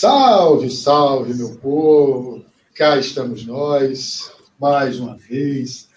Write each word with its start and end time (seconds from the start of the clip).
Salve, 0.00 0.70
salve, 0.70 1.34
meu 1.34 1.56
povo! 1.56 2.44
Cá 2.72 2.98
estamos 2.98 3.44
nós, 3.44 4.30
mais 4.56 5.00
uma 5.00 5.16
vez. 5.16 5.88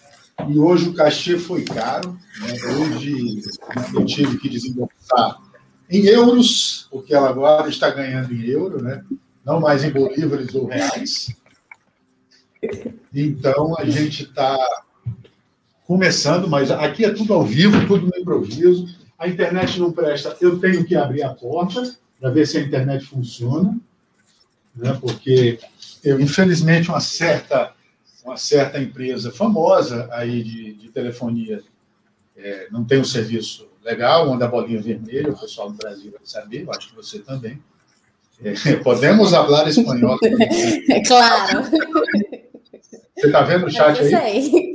E 0.48 0.58
hoje 0.58 0.88
o 0.88 0.94
cachê 0.94 1.38
foi 1.38 1.62
caro. 1.62 2.18
Né? 2.40 2.52
Hoje 2.80 3.42
eu 3.94 4.04
tive 4.04 4.38
que 4.38 4.48
desembolsar 4.48 5.40
em 5.88 6.04
euros, 6.06 6.88
porque 6.90 7.14
ela 7.14 7.28
agora 7.28 7.68
está 7.68 7.90
ganhando 7.90 8.34
em 8.34 8.44
euro, 8.44 8.82
né? 8.82 9.04
não 9.44 9.60
mais 9.60 9.84
em 9.84 9.92
bolívares 9.92 10.52
ou 10.52 10.66
reais. 10.66 11.32
Então 13.14 13.78
a 13.78 13.84
gente 13.84 14.24
está 14.24 14.58
começando, 15.86 16.48
mas 16.48 16.72
aqui 16.72 17.04
é 17.04 17.10
tudo 17.12 17.34
ao 17.34 17.44
vivo, 17.44 17.86
tudo 17.86 18.06
no 18.06 18.20
improviso. 18.20 18.84
A 19.16 19.28
internet 19.28 19.78
não 19.78 19.92
presta, 19.92 20.36
eu 20.40 20.58
tenho 20.58 20.84
que 20.84 20.96
abrir 20.96 21.22
a 21.22 21.32
porta 21.32 21.94
para 22.20 22.30
ver 22.30 22.48
se 22.48 22.58
a 22.58 22.62
internet 22.62 23.04
funciona, 23.04 23.80
né? 24.74 24.96
porque 25.00 25.58
eu, 26.02 26.20
infelizmente, 26.20 26.88
uma 26.88 27.00
certa, 27.00 27.72
uma 28.24 28.36
certa 28.36 28.80
empresa 28.80 29.30
famosa 29.30 30.08
aí 30.12 30.42
de, 30.42 30.74
de 30.74 30.88
telefonia 30.90 31.62
é, 32.36 32.68
não 32.70 32.84
tem 32.84 33.00
um 33.00 33.04
serviço 33.04 33.68
legal, 33.82 34.28
onde 34.30 34.44
a 34.44 34.48
bolinha 34.48 34.80
vermelha, 34.80 35.30
o 35.30 35.38
pessoal 35.38 35.70
do 35.70 35.76
Brasil 35.76 36.10
vai 36.12 36.20
saber, 36.24 36.62
eu 36.62 36.70
acho 36.70 36.88
que 36.88 36.96
você 36.96 37.18
também. 37.18 37.62
É, 38.42 38.76
podemos 38.82 39.30
falar 39.30 39.68
espanhol? 39.68 40.18
É 40.90 41.02
claro. 41.04 41.62
Você 43.14 43.26
está 43.26 43.42
vendo 43.42 43.66
o 43.66 43.70
chat 43.70 43.98
eu 43.98 44.18
aí? 44.18 44.42
Sei. 44.42 44.72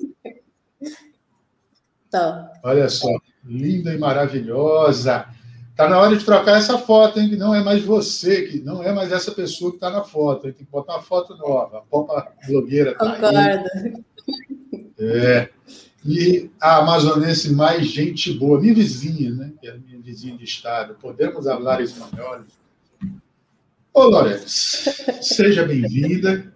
Tô. 2.10 2.18
Olha 2.64 2.88
só, 2.88 3.10
linda 3.44 3.94
e 3.94 3.98
maravilhosa. 3.98 5.28
Está 5.78 5.88
na 5.88 6.00
hora 6.00 6.18
de 6.18 6.26
trocar 6.26 6.58
essa 6.58 6.76
foto, 6.80 7.20
hein? 7.20 7.30
Que 7.30 7.36
não 7.36 7.54
é 7.54 7.64
mais 7.64 7.84
você, 7.84 8.48
que 8.48 8.60
não 8.62 8.82
é 8.82 8.92
mais 8.92 9.12
essa 9.12 9.32
pessoa 9.32 9.70
que 9.70 9.78
está 9.78 9.92
na 9.92 10.04
foto. 10.04 10.42
Tem 10.42 10.52
que 10.52 10.64
botar 10.64 10.96
uma 10.96 11.04
foto 11.04 11.38
nova. 11.38 11.78
A 11.78 11.82
pompa 11.82 12.34
blogueira 12.48 12.96
tá 12.96 13.14
Concordo. 13.14 13.38
aí. 13.38 14.04
É. 14.98 15.50
E 16.04 16.50
a 16.60 16.78
amazonense 16.78 17.54
mais 17.54 17.86
gente 17.86 18.34
boa, 18.34 18.60
minha 18.60 18.74
vizinha, 18.74 19.30
né? 19.30 19.54
Que 19.62 19.68
é 19.68 19.74
a 19.74 19.78
minha 19.78 20.00
vizinha 20.00 20.36
de 20.36 20.46
estado. 20.46 20.96
Podemos 21.00 21.46
falar 21.46 21.80
espanhol? 21.80 22.40
Ô, 23.94 24.04
Lorenz, 24.06 25.06
seja 25.22 25.64
bem-vinda. 25.64 26.52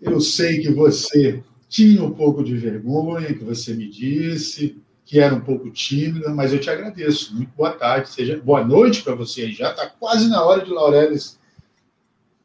Eu 0.00 0.18
sei 0.18 0.62
que 0.62 0.72
você 0.72 1.42
tinha 1.68 2.02
um 2.02 2.14
pouco 2.14 2.42
de 2.42 2.56
vergonha, 2.56 3.34
que 3.34 3.44
você 3.44 3.74
me 3.74 3.86
disse, 3.86 4.80
que 5.10 5.18
era 5.18 5.34
um 5.34 5.40
pouco 5.40 5.68
tímida, 5.72 6.32
mas 6.32 6.52
eu 6.52 6.60
te 6.60 6.70
agradeço. 6.70 7.34
Muito 7.34 7.50
boa 7.56 7.72
tarde, 7.72 8.10
seja 8.10 8.40
boa 8.40 8.64
noite 8.64 9.02
para 9.02 9.16
você. 9.16 9.50
Já 9.50 9.72
está 9.72 9.88
quase 9.88 10.28
na 10.28 10.40
hora 10.40 10.64
de 10.64 10.70
Laureles 10.70 11.36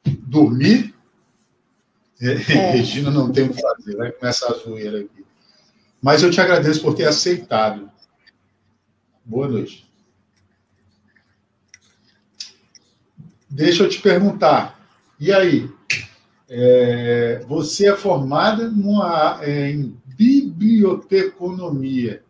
dormir. 0.04 0.96
É. 2.20 2.34
Regina 2.74 3.12
não 3.12 3.32
tem 3.32 3.46
o 3.46 3.54
que 3.54 3.62
fazer, 3.62 3.96
vai 3.96 4.12
começar 4.12 4.48
a 4.48 4.56
zoeira 4.56 5.02
aqui. 5.02 5.24
Mas 6.02 6.24
eu 6.24 6.32
te 6.32 6.42
agradeço 6.42 6.82
por 6.82 6.96
ter 6.96 7.06
aceitado. 7.06 7.88
Boa 9.24 9.48
noite. 9.48 9.88
Deixa 13.48 13.84
eu 13.84 13.90
te 13.90 14.02
perguntar. 14.02 14.90
E 15.20 15.32
aí? 15.32 15.70
É, 16.50 17.46
você 17.48 17.90
é 17.90 17.96
formada 17.96 18.68
numa, 18.68 19.40
é, 19.44 19.70
em 19.70 19.96
biblioteconomia. 20.18 22.25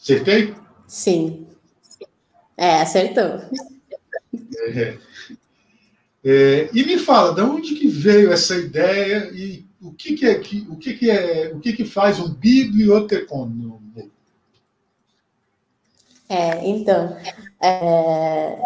Acertei? 0.00 0.54
Sim. 0.86 1.46
É, 2.56 2.80
acertou. 2.80 3.40
É. 4.74 4.98
É, 6.22 6.68
e 6.74 6.84
me 6.84 6.98
fala, 6.98 7.34
de 7.34 7.40
onde 7.40 7.74
que 7.74 7.88
veio 7.88 8.32
essa 8.32 8.54
ideia 8.56 9.30
e 9.32 9.64
o 9.80 9.92
que, 9.92 10.14
que 10.14 10.26
é 10.26 10.38
que 10.38 10.66
o 10.68 10.76
que, 10.76 10.94
que 10.94 11.10
é 11.10 11.50
o 11.54 11.60
que, 11.60 11.72
que 11.72 11.84
faz 11.84 12.20
um 12.20 12.28
bibliotecônomo? 12.34 13.80
É, 16.28 16.64
então, 16.64 17.16
é, 17.60 18.56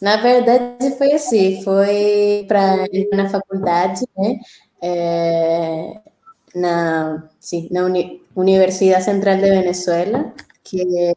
na 0.00 0.16
verdade 0.16 0.96
foi 0.98 1.12
assim, 1.12 1.62
foi 1.62 2.44
para 2.48 2.86
na 3.12 3.28
faculdade, 3.28 4.04
né? 4.16 4.40
É, 4.82 6.00
na, 6.54 7.28
sim, 7.38 7.68
na 7.70 7.84
Uni, 7.84 8.22
Universidade 8.34 9.04
Central 9.04 9.36
de 9.36 9.42
Venezuela, 9.42 10.32
que 10.64 10.80
é, 10.80 11.14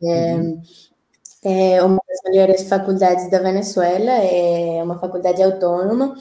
é 1.43 1.83
uma 1.83 2.01
das 2.07 2.19
melhores 2.25 2.67
faculdades 2.67 3.29
da 3.31 3.39
Venezuela, 3.39 4.11
é 4.11 4.83
uma 4.83 4.99
faculdade 4.99 5.41
autônoma. 5.41 6.15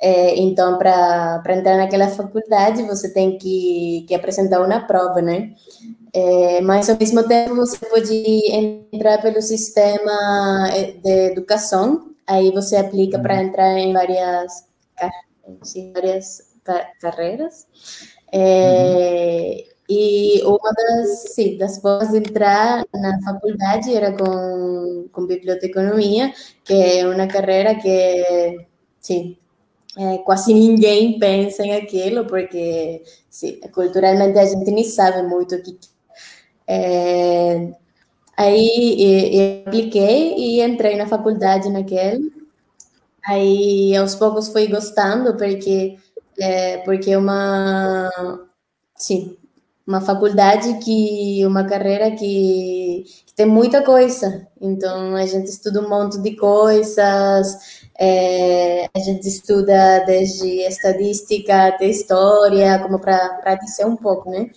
É, 0.00 0.36
então, 0.36 0.78
para 0.78 1.42
entrar 1.48 1.76
naquela 1.76 2.08
faculdade, 2.08 2.84
você 2.84 3.12
tem 3.12 3.36
que, 3.36 4.04
que 4.06 4.14
apresentar 4.14 4.60
uma 4.64 4.80
prova, 4.86 5.20
né? 5.20 5.54
É, 6.12 6.60
mas, 6.60 6.88
ao 6.88 6.96
mesmo 6.96 7.26
tempo, 7.26 7.56
você 7.56 7.78
pode 7.84 8.14
entrar 8.92 9.20
pelo 9.20 9.42
sistema 9.42 10.70
de 11.02 11.10
educação, 11.32 12.14
aí 12.26 12.52
você 12.52 12.76
aplica 12.76 13.18
para 13.18 13.42
entrar 13.42 13.76
em 13.78 13.92
várias, 13.92 14.64
sim, 15.62 15.92
várias 15.92 16.48
carreiras. 17.00 17.66
É, 18.32 19.64
e 19.88 20.42
uma 20.44 20.72
das, 20.72 21.34
sim, 21.34 21.56
das 21.56 21.78
formas 21.80 22.10
de 22.10 22.18
entrar 22.18 22.84
na 22.92 23.20
faculdade 23.22 23.94
era 23.94 24.12
com, 24.12 25.08
com 25.12 25.26
biblioteconomia, 25.26 26.32
que 26.64 26.74
é 26.74 27.06
uma 27.08 27.26
carreira 27.26 27.74
que, 27.74 28.66
sim, 29.00 29.36
é, 29.96 30.18
quase 30.18 30.54
ninguém 30.54 31.18
pensa 31.18 31.64
em 31.64 31.74
aquilo, 31.74 32.26
porque 32.26 33.02
sim, 33.30 33.60
culturalmente 33.72 34.38
a 34.38 34.44
gente 34.44 34.70
nem 34.70 34.84
sabe 34.84 35.22
muito 35.26 35.54
o 35.56 35.62
que 35.62 35.78
é. 36.66 37.72
Aí 38.36 39.32
eu 39.34 39.62
apliquei 39.66 40.34
e 40.36 40.62
entrei 40.62 40.96
na 40.96 41.06
faculdade 41.08 41.70
naquele. 41.70 42.30
Aí 43.26 43.96
aos 43.96 44.14
poucos 44.14 44.48
fui 44.48 44.68
gostando, 44.68 45.36
porque 45.36 45.98
é, 46.38 46.78
porque 46.78 47.10
é 47.12 47.18
uma 47.18 48.10
sim, 48.96 49.37
uma 49.88 50.02
faculdade 50.02 50.74
que 50.84 51.42
uma 51.46 51.64
carreira 51.64 52.10
que, 52.10 53.04
que, 53.24 53.34
tem 53.34 53.46
muita 53.46 53.82
coisa. 53.82 54.46
Então 54.60 55.16
a 55.16 55.24
gente 55.24 55.46
estuda 55.46 55.80
um 55.80 55.88
monte 55.88 56.20
de 56.20 56.36
coisas 56.36 57.88
é, 57.98 58.86
a 58.94 58.98
gente 59.00 59.26
estuda 59.26 60.04
desde 60.06 60.60
estatística 60.60 61.68
até 61.68 61.86
história 61.86 62.78
como 62.80 63.00
para 63.00 63.54
dizer 63.56 63.86
um 63.86 63.96
pouco 63.96 64.30
né? 64.30 64.50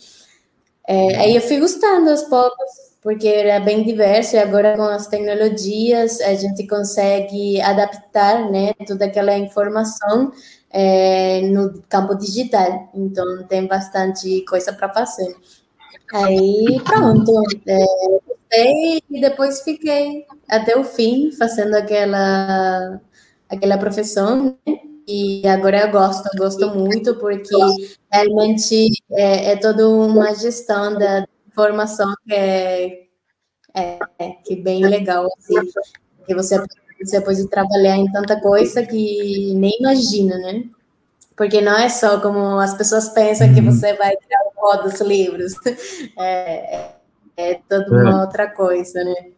É, 0.87 1.15
aí 1.15 1.35
eu 1.35 1.41
fui 1.41 1.59
gostando 1.59 2.09
aos 2.09 2.23
poucos 2.23 2.91
porque 3.01 3.27
era 3.27 3.59
bem 3.59 3.83
diverso 3.83 4.35
e 4.35 4.39
agora 4.39 4.75
com 4.75 4.83
as 4.83 5.07
tecnologias 5.07 6.19
a 6.21 6.35
gente 6.35 6.67
consegue 6.67 7.59
adaptar 7.61 8.51
né 8.51 8.73
toda 8.85 9.05
aquela 9.05 9.37
informação 9.37 10.31
é, 10.73 11.41
no 11.41 11.81
campo 11.89 12.15
digital, 12.15 12.89
então 12.93 13.43
tem 13.47 13.67
bastante 13.67 14.41
coisa 14.45 14.73
para 14.73 14.93
fazer. 14.93 15.35
Aí 16.13 16.81
pronto, 16.83 17.43
é, 17.67 18.97
e 19.09 19.21
depois 19.21 19.61
fiquei 19.61 20.25
até 20.49 20.77
o 20.77 20.83
fim 20.83 21.31
fazendo 21.31 21.75
aquela 21.75 22.99
aquela 23.47 23.77
profissão 23.77 24.57
né? 24.65 24.77
e 25.07 25.45
agora 25.47 25.81
eu 25.81 25.91
gosto, 25.91 26.27
eu 26.33 26.37
gosto 26.37 26.69
muito 26.75 27.15
porque 27.15 27.55
realmente 28.11 28.89
é, 29.11 29.51
é 29.51 29.55
toda 29.57 29.87
uma 29.87 30.33
gestão 30.35 30.97
da 30.97 31.25
formação 31.53 32.13
que 32.25 32.33
é, 32.33 33.07
é, 33.73 34.29
que 34.45 34.53
é 34.53 34.57
bem 34.57 34.85
legal 34.85 35.27
assim, 35.37 35.55
que 36.25 36.35
você 36.35 36.61
você 37.05 37.21
pode 37.21 37.47
trabalhar 37.47 37.97
em 37.97 38.11
tanta 38.11 38.39
coisa 38.39 38.85
que 38.85 39.53
nem 39.55 39.77
imagina, 39.79 40.37
né? 40.37 40.63
Porque 41.35 41.61
não 41.61 41.77
é 41.77 41.89
só 41.89 42.19
como 42.19 42.59
as 42.59 42.75
pessoas 42.75 43.09
pensam 43.09 43.47
uhum. 43.47 43.53
que 43.53 43.61
você 43.61 43.93
vai 43.95 44.15
tirar 44.15 44.41
o 44.47 44.51
pó 44.55 44.77
dos 44.83 44.99
livros. 45.01 45.53
É, 46.19 46.75
é, 46.75 47.51
é 47.51 47.61
toda 47.67 47.89
uma 47.89 48.11
é. 48.11 48.21
outra 48.21 48.47
coisa, 48.47 49.03
né? 49.03 49.31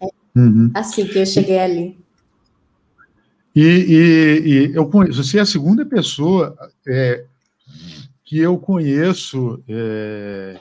É 0.00 0.08
uhum. 0.36 0.70
assim 0.74 1.06
que 1.06 1.18
eu 1.18 1.26
cheguei 1.26 1.58
ali. 1.58 1.98
E, 3.54 3.62
e, 3.62 4.40
e, 4.46 4.74
eu 4.74 4.88
conheço, 4.88 5.24
você 5.24 5.38
é 5.38 5.40
a 5.40 5.46
segunda 5.46 5.84
pessoa 5.84 6.56
é, 6.86 7.24
que 8.24 8.38
eu 8.38 8.56
conheço 8.58 9.62
é, 9.68 10.60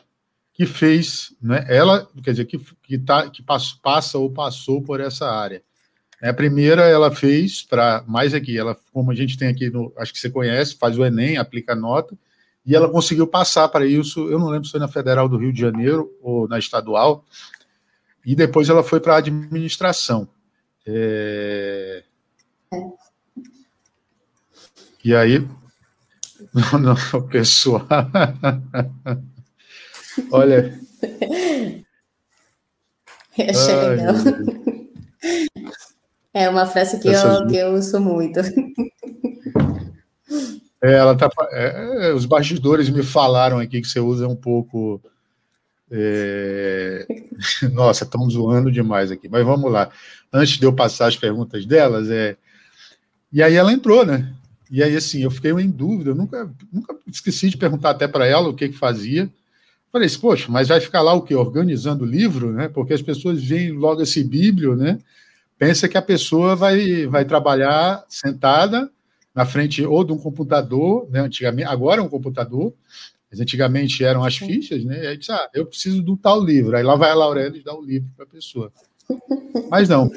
que 0.53 0.65
fez, 0.65 1.35
né, 1.41 1.65
ela, 1.69 2.09
quer 2.23 2.31
dizer, 2.31 2.45
que, 2.45 2.59
que, 2.83 2.97
tá, 2.97 3.29
que 3.29 3.43
passa 3.43 4.17
ou 4.17 4.31
passou 4.31 4.81
por 4.81 4.99
essa 4.99 5.29
área. 5.29 5.63
A 6.21 6.33
primeira 6.33 6.83
ela 6.83 7.15
fez 7.15 7.63
para 7.63 8.03
mais 8.05 8.33
aqui, 8.33 8.57
ela 8.57 8.77
como 8.91 9.11
a 9.11 9.15
gente 9.15 9.37
tem 9.37 9.47
aqui 9.47 9.69
no, 9.69 9.93
acho 9.97 10.11
que 10.11 10.19
você 10.19 10.29
conhece, 10.29 10.75
faz 10.75 10.97
o 10.97 11.05
ENEM, 11.05 11.37
aplica 11.37 11.73
a 11.73 11.75
nota, 11.75 12.17
e 12.65 12.75
ela 12.75 12.89
conseguiu 12.89 13.25
passar 13.25 13.69
para 13.69 13.85
isso, 13.85 14.29
eu 14.29 14.37
não 14.37 14.49
lembro 14.49 14.65
se 14.65 14.71
foi 14.71 14.79
na 14.79 14.87
Federal 14.87 15.29
do 15.29 15.37
Rio 15.37 15.53
de 15.53 15.61
Janeiro 15.61 16.11
ou 16.21 16.47
na 16.47 16.59
estadual, 16.59 17.23
e 18.25 18.35
depois 18.35 18.69
ela 18.69 18.83
foi 18.83 18.99
para 18.99 19.15
a 19.15 19.19
administração. 19.19 20.27
É... 20.85 22.03
E 25.03 25.15
aí, 25.15 25.39
não, 26.53 26.79
não, 26.79 26.95
pessoal. 27.27 27.87
Olha. 30.31 30.79
Eu 33.37 33.45
achei 33.49 33.73
Ai, 33.73 33.95
legal. 33.95 34.15
É 36.33 36.47
uma 36.49 36.65
frase 36.65 36.99
que, 36.99 37.07
eu, 37.07 37.47
que 37.47 37.57
eu 37.57 37.73
uso 37.73 37.99
muito. 37.99 38.39
É, 40.81 40.93
ela 40.93 41.15
tá, 41.15 41.29
é, 41.51 42.07
é, 42.07 42.13
os 42.13 42.25
bastidores 42.25 42.89
me 42.89 43.03
falaram 43.03 43.59
aqui 43.59 43.81
que 43.81 43.87
você 43.87 43.99
usa 43.99 44.27
um 44.27 44.35
pouco. 44.35 45.01
É... 45.91 47.05
Nossa, 47.73 48.05
estão 48.05 48.29
zoando 48.29 48.71
demais 48.71 49.11
aqui. 49.11 49.27
Mas 49.27 49.45
vamos 49.45 49.71
lá. 49.71 49.89
Antes 50.31 50.57
de 50.57 50.65
eu 50.65 50.73
passar 50.73 51.07
as 51.07 51.17
perguntas 51.17 51.65
delas, 51.65 52.09
é. 52.09 52.37
E 53.31 53.43
aí 53.43 53.55
ela 53.55 53.73
entrou, 53.73 54.05
né? 54.05 54.33
E 54.71 54.83
aí, 54.83 54.95
assim, 54.95 55.21
eu 55.21 55.31
fiquei 55.31 55.51
em 55.51 55.69
dúvida. 55.69 56.11
Eu 56.11 56.15
nunca, 56.15 56.49
nunca 56.71 56.95
esqueci 57.07 57.49
de 57.49 57.57
perguntar 57.57 57.89
até 57.89 58.07
para 58.07 58.25
ela 58.25 58.47
o 58.47 58.53
que 58.53 58.69
que 58.69 58.77
fazia. 58.77 59.29
Falei 59.91 60.05
assim, 60.05 60.19
poxa, 60.19 60.45
mas 60.49 60.67
vai 60.67 60.79
ficar 60.79 61.01
lá 61.01 61.13
o 61.13 61.23
quê? 61.23 61.33
Organizando 61.33 62.03
o 62.03 62.07
livro, 62.07 62.53
né? 62.53 62.69
Porque 62.69 62.93
as 62.93 63.01
pessoas 63.01 63.43
veem 63.43 63.71
logo 63.71 64.01
esse 64.01 64.23
bíblio, 64.23 64.75
né? 64.75 64.99
Pensa 65.59 65.89
que 65.89 65.97
a 65.97 66.01
pessoa 66.01 66.55
vai, 66.55 67.05
vai 67.05 67.25
trabalhar 67.25 68.05
sentada 68.07 68.89
na 69.35 69.45
frente 69.45 69.85
ou 69.85 70.05
de 70.05 70.13
um 70.13 70.17
computador, 70.17 71.09
né? 71.11 71.19
Antigamente, 71.19 71.67
agora 71.67 71.99
é 71.99 72.03
um 72.03 72.07
computador, 72.07 72.73
mas 73.29 73.41
antigamente 73.41 74.01
eram 74.01 74.23
as 74.23 74.37
fichas, 74.37 74.85
né? 74.85 75.03
E 75.03 75.07
aí 75.07 75.17
disse, 75.17 75.33
ah, 75.33 75.49
eu 75.53 75.65
preciso 75.65 76.01
do 76.01 76.15
tal 76.15 76.41
livro. 76.41 76.77
Aí 76.77 76.81
lá 76.81 76.95
vai 76.95 77.11
a 77.11 77.13
Laurelis 77.13 77.61
dar 77.61 77.75
o 77.75 77.83
livro 77.83 78.09
para 78.15 78.23
a 78.23 78.29
pessoa. 78.29 78.71
Mas 79.69 79.89
não. 79.89 80.09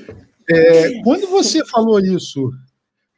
É, 0.48 1.02
quando 1.02 1.26
você 1.26 1.66
falou 1.66 1.98
isso, 1.98 2.52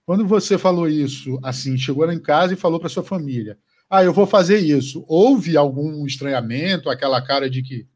quando 0.07 0.27
você 0.27 0.57
falou 0.57 0.89
isso, 0.89 1.39
assim, 1.43 1.77
chegou 1.77 2.07
lá 2.07 2.15
em 2.15 2.21
casa 2.21 2.55
e 2.55 2.57
falou 2.57 2.81
para 2.81 2.89
sua 2.89 3.03
família, 3.05 3.59
ah, 3.91 4.03
eu 4.03 4.15
vou 4.15 4.27
fazer 4.27 4.61
isso. 4.61 5.05
Houve 5.07 5.59
algum 5.59 6.07
estranhamento, 6.07 6.89
aquela 6.89 7.21
cara 7.21 7.51
de 7.51 7.63
que, 7.63 7.87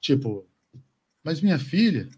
tipo, 0.00 0.44
mas 1.22 1.40
minha 1.40 1.60
filha, 1.60 2.08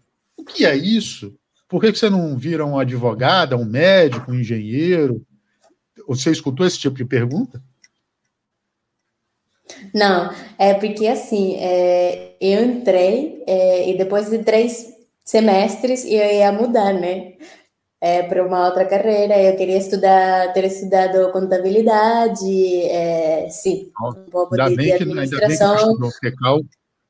o 0.47 0.53
que 0.53 0.65
é 0.65 0.75
isso? 0.75 1.33
Por 1.67 1.81
que, 1.81 1.91
você 1.93 2.09
não 2.09 2.37
vira 2.37 2.65
um 2.65 2.77
advogado, 2.77 3.55
um 3.55 3.65
médico, 3.65 4.31
um 4.31 4.39
engenheiro? 4.39 5.25
Você 6.07 6.31
escutou 6.31 6.65
esse 6.65 6.79
tipo 6.79 6.95
de 6.95 7.05
pergunta? 7.05 7.61
Não, 9.93 10.31
é 10.59 10.75
porque 10.75 11.07
assim, 11.07 11.55
é, 11.55 12.35
eu 12.39 12.63
entrei 12.63 13.43
é, 13.47 13.89
e 13.89 13.97
depois 13.97 14.29
de 14.29 14.39
três 14.39 14.93
semestres 15.23 16.05
eu 16.05 16.11
ia 16.11 16.51
mudar, 16.51 16.93
né? 16.93 17.33
é, 18.05 18.21
para 18.21 18.45
uma 18.45 18.67
outra 18.67 18.85
carreira. 18.85 19.41
Eu 19.41 19.55
queria 19.55 19.77
estudar, 19.77 20.53
ter 20.53 20.65
estudado 20.65 21.31
contabilidade, 21.31 22.81
é, 22.83 23.49
sim, 23.49 23.89
um 23.99 24.29
pouco 24.29 24.53
ainda 24.53 24.69
de, 24.69 24.75
bem 24.75 24.85
de 24.85 24.93
administração. 24.93 25.75
Que, 25.75 25.81
ainda 25.81 25.99
bem 25.99 26.09
que 26.21 26.27
estudou, 26.27 26.65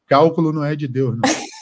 cálculo 0.08 0.54
não 0.54 0.64
é 0.64 0.74
de 0.76 0.88
Deus, 0.88 1.18
não. 1.18 1.24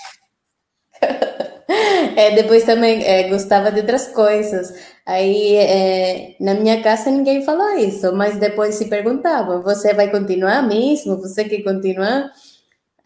é, 2.16 2.36
depois 2.36 2.64
também 2.64 3.04
é, 3.04 3.30
gostava 3.30 3.72
de 3.72 3.80
outras 3.82 4.08
coisas. 4.08 4.74
Aí 5.06 5.56
é, 5.56 6.36
na 6.40 6.54
minha 6.54 6.82
casa 6.82 7.12
ninguém 7.12 7.44
falou 7.44 7.78
isso, 7.78 8.14
mas 8.16 8.38
depois 8.40 8.76
se 8.76 8.86
perguntavam: 8.90 9.62
você 9.62 9.94
vai 9.94 10.10
continuar 10.10 10.62
mesmo? 10.68 11.18
Você 11.20 11.44
quer 11.46 11.64
continuar? 11.64 12.32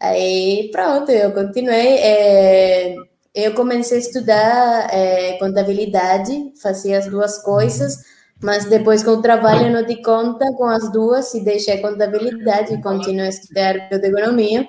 Aí 0.00 0.70
pronto, 0.72 1.10
eu 1.10 1.32
continuei. 1.32 1.98
É, 1.98 2.96
eu 3.34 3.54
comecei 3.54 3.98
a 3.98 4.00
estudar 4.00 4.88
é, 4.92 5.38
contabilidade, 5.38 6.52
fazia 6.60 6.98
as 6.98 7.06
duas 7.06 7.42
coisas, 7.42 7.98
mas 8.42 8.64
depois 8.66 9.02
com 9.02 9.12
o 9.12 9.22
trabalho 9.22 9.72
não 9.72 9.84
dei 9.84 10.02
conta 10.02 10.52
com 10.56 10.64
as 10.64 10.90
duas 10.92 11.34
e 11.34 11.44
deixei 11.44 11.74
a 11.74 11.82
contabilidade 11.82 12.74
e 12.74 12.82
continuei 12.82 13.26
a 13.26 13.30
estudar 13.30 13.88
bioeconomia. 13.90 14.68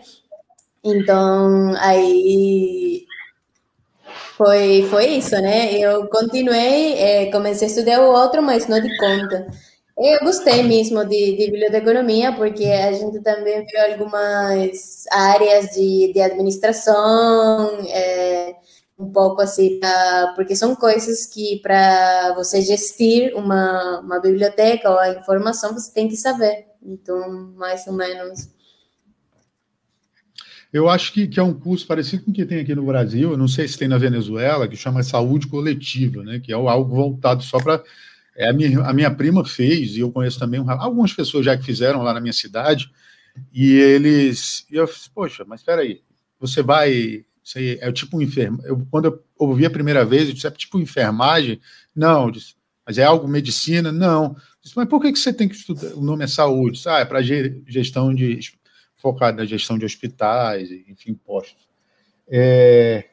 Então, 0.83 1.73
aí 1.77 3.05
foi, 4.39 4.87
foi 4.89 5.05
isso, 5.17 5.35
né? 5.41 5.73
Eu 5.73 6.07
continuei, 6.07 6.93
é, 6.93 7.29
comecei 7.29 7.67
a 7.67 7.71
estudar 7.71 8.01
o 8.01 8.13
outro, 8.13 8.41
mas 8.41 8.67
não 8.69 8.79
de 8.79 8.97
conta. 8.97 9.49
Eu 9.97 10.21
gostei 10.21 10.63
mesmo 10.63 11.03
de, 11.03 11.35
de 11.35 11.51
biblioteconomia, 11.51 12.31
porque 12.31 12.63
a 12.63 12.93
gente 12.93 13.19
também 13.21 13.65
viu 13.65 13.81
algumas 13.91 15.05
áreas 15.11 15.71
de, 15.71 16.13
de 16.13 16.21
administração, 16.21 17.79
é, 17.89 18.55
um 18.97 19.11
pouco 19.11 19.41
assim, 19.41 19.77
pra, 19.77 20.31
porque 20.37 20.55
são 20.55 20.73
coisas 20.73 21.25
que 21.25 21.59
para 21.61 22.33
você 22.35 22.61
gestir 22.61 23.35
uma, 23.35 23.99
uma 23.99 24.21
biblioteca 24.21 24.89
ou 24.89 24.99
a 24.99 25.09
informação, 25.09 25.73
você 25.73 25.91
tem 25.93 26.07
que 26.07 26.15
saber. 26.15 26.65
Então, 26.81 27.51
mais 27.57 27.85
ou 27.87 27.93
menos. 27.93 28.47
Eu 30.71 30.87
acho 30.87 31.11
que, 31.13 31.27
que 31.27 31.39
é 31.39 31.43
um 31.43 31.53
curso 31.53 31.85
parecido 31.87 32.23
com 32.23 32.31
o 32.31 32.33
que 32.33 32.45
tem 32.45 32.59
aqui 32.59 32.75
no 32.75 32.85
Brasil, 32.85 33.31
eu 33.31 33.37
não 33.37 33.47
sei 33.47 33.67
se 33.67 33.77
tem 33.77 33.87
na 33.87 33.97
Venezuela, 33.97 34.67
que 34.67 34.77
chama 34.77 35.01
Saúde 35.01 35.47
Coletiva, 35.47 36.23
né, 36.23 36.39
que 36.39 36.51
é 36.51 36.55
algo 36.55 36.95
voltado 36.95 37.43
só 37.43 37.57
para 37.57 37.83
é, 38.35 38.49
a, 38.49 38.53
minha, 38.53 38.79
a 38.81 38.93
minha 38.93 39.09
prima 39.09 39.43
fez, 39.43 39.95
e 39.95 39.99
eu 39.99 40.11
conheço 40.11 40.39
também 40.39 40.59
um, 40.59 40.69
algumas 40.69 41.11
pessoas 41.11 41.43
já 41.43 41.57
que 41.57 41.63
fizeram 41.63 42.03
lá 42.03 42.13
na 42.13 42.21
minha 42.21 42.33
cidade, 42.33 42.89
e 43.53 43.73
eles. 43.73 44.65
E 44.71 44.75
eu 44.75 44.85
disse, 44.85 45.09
poxa, 45.09 45.43
mas 45.45 45.61
espera 45.61 45.81
aí, 45.81 46.01
você 46.39 46.61
vai. 46.61 47.25
Você 47.43 47.79
é 47.81 47.91
tipo 47.91 48.17
um 48.17 48.21
enfermo. 48.21 48.59
Quando 48.91 49.05
eu 49.05 49.23
ouvi 49.37 49.65
a 49.65 49.71
primeira 49.71 50.05
vez, 50.05 50.27
eu 50.27 50.33
disse, 50.33 50.45
é 50.45 50.51
tipo 50.51 50.79
enfermagem? 50.79 51.59
Não, 51.95 52.25
eu 52.25 52.31
disse, 52.31 52.53
mas 52.85 52.97
é 52.97 53.03
algo 53.03 53.27
medicina? 53.27 53.91
Não. 53.91 54.35
Disse, 54.61 54.75
mas 54.75 54.87
por 54.87 55.01
que, 55.01 55.11
que 55.11 55.19
você 55.19 55.33
tem 55.33 55.49
que 55.49 55.55
estudar? 55.55 55.93
O 55.95 56.01
nome 56.01 56.23
é 56.23 56.27
saúde. 56.27 56.81
Ah, 56.87 56.99
é 56.99 57.05
para 57.05 57.21
gestão 57.21 58.13
de. 58.13 58.39
Focado 58.99 59.37
na 59.37 59.45
gestão 59.45 59.77
de 59.77 59.85
hospitais, 59.85 60.69
enfim, 60.87 61.13
postos. 61.13 61.67
É, 62.29 63.05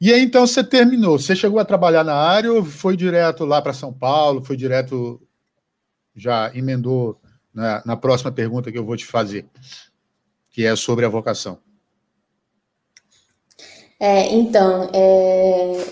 e 0.00 0.12
aí, 0.12 0.22
então, 0.22 0.46
você 0.46 0.62
terminou. 0.62 1.18
Você 1.18 1.34
chegou 1.34 1.58
a 1.58 1.64
trabalhar 1.64 2.04
na 2.04 2.14
área 2.14 2.52
ou 2.52 2.64
foi 2.64 2.96
direto 2.96 3.44
lá 3.44 3.60
para 3.62 3.72
São 3.72 3.92
Paulo? 3.92 4.44
Foi 4.44 4.56
direto, 4.56 5.20
já 6.14 6.54
emendou 6.54 7.18
na, 7.52 7.82
na, 7.84 7.96
próxima 7.96 8.30
pergunta 8.30 8.70
que 8.70 8.78
eu 8.78 8.84
vou 8.84 8.96
te 8.96 9.06
fazer, 9.06 9.46
que 10.50 10.64
é 10.66 10.76
sobre 10.76 11.06
a 11.06 11.08
vocação. 11.08 11.58
É, 13.98 14.34
então, 14.34 14.90
é, 14.92 15.86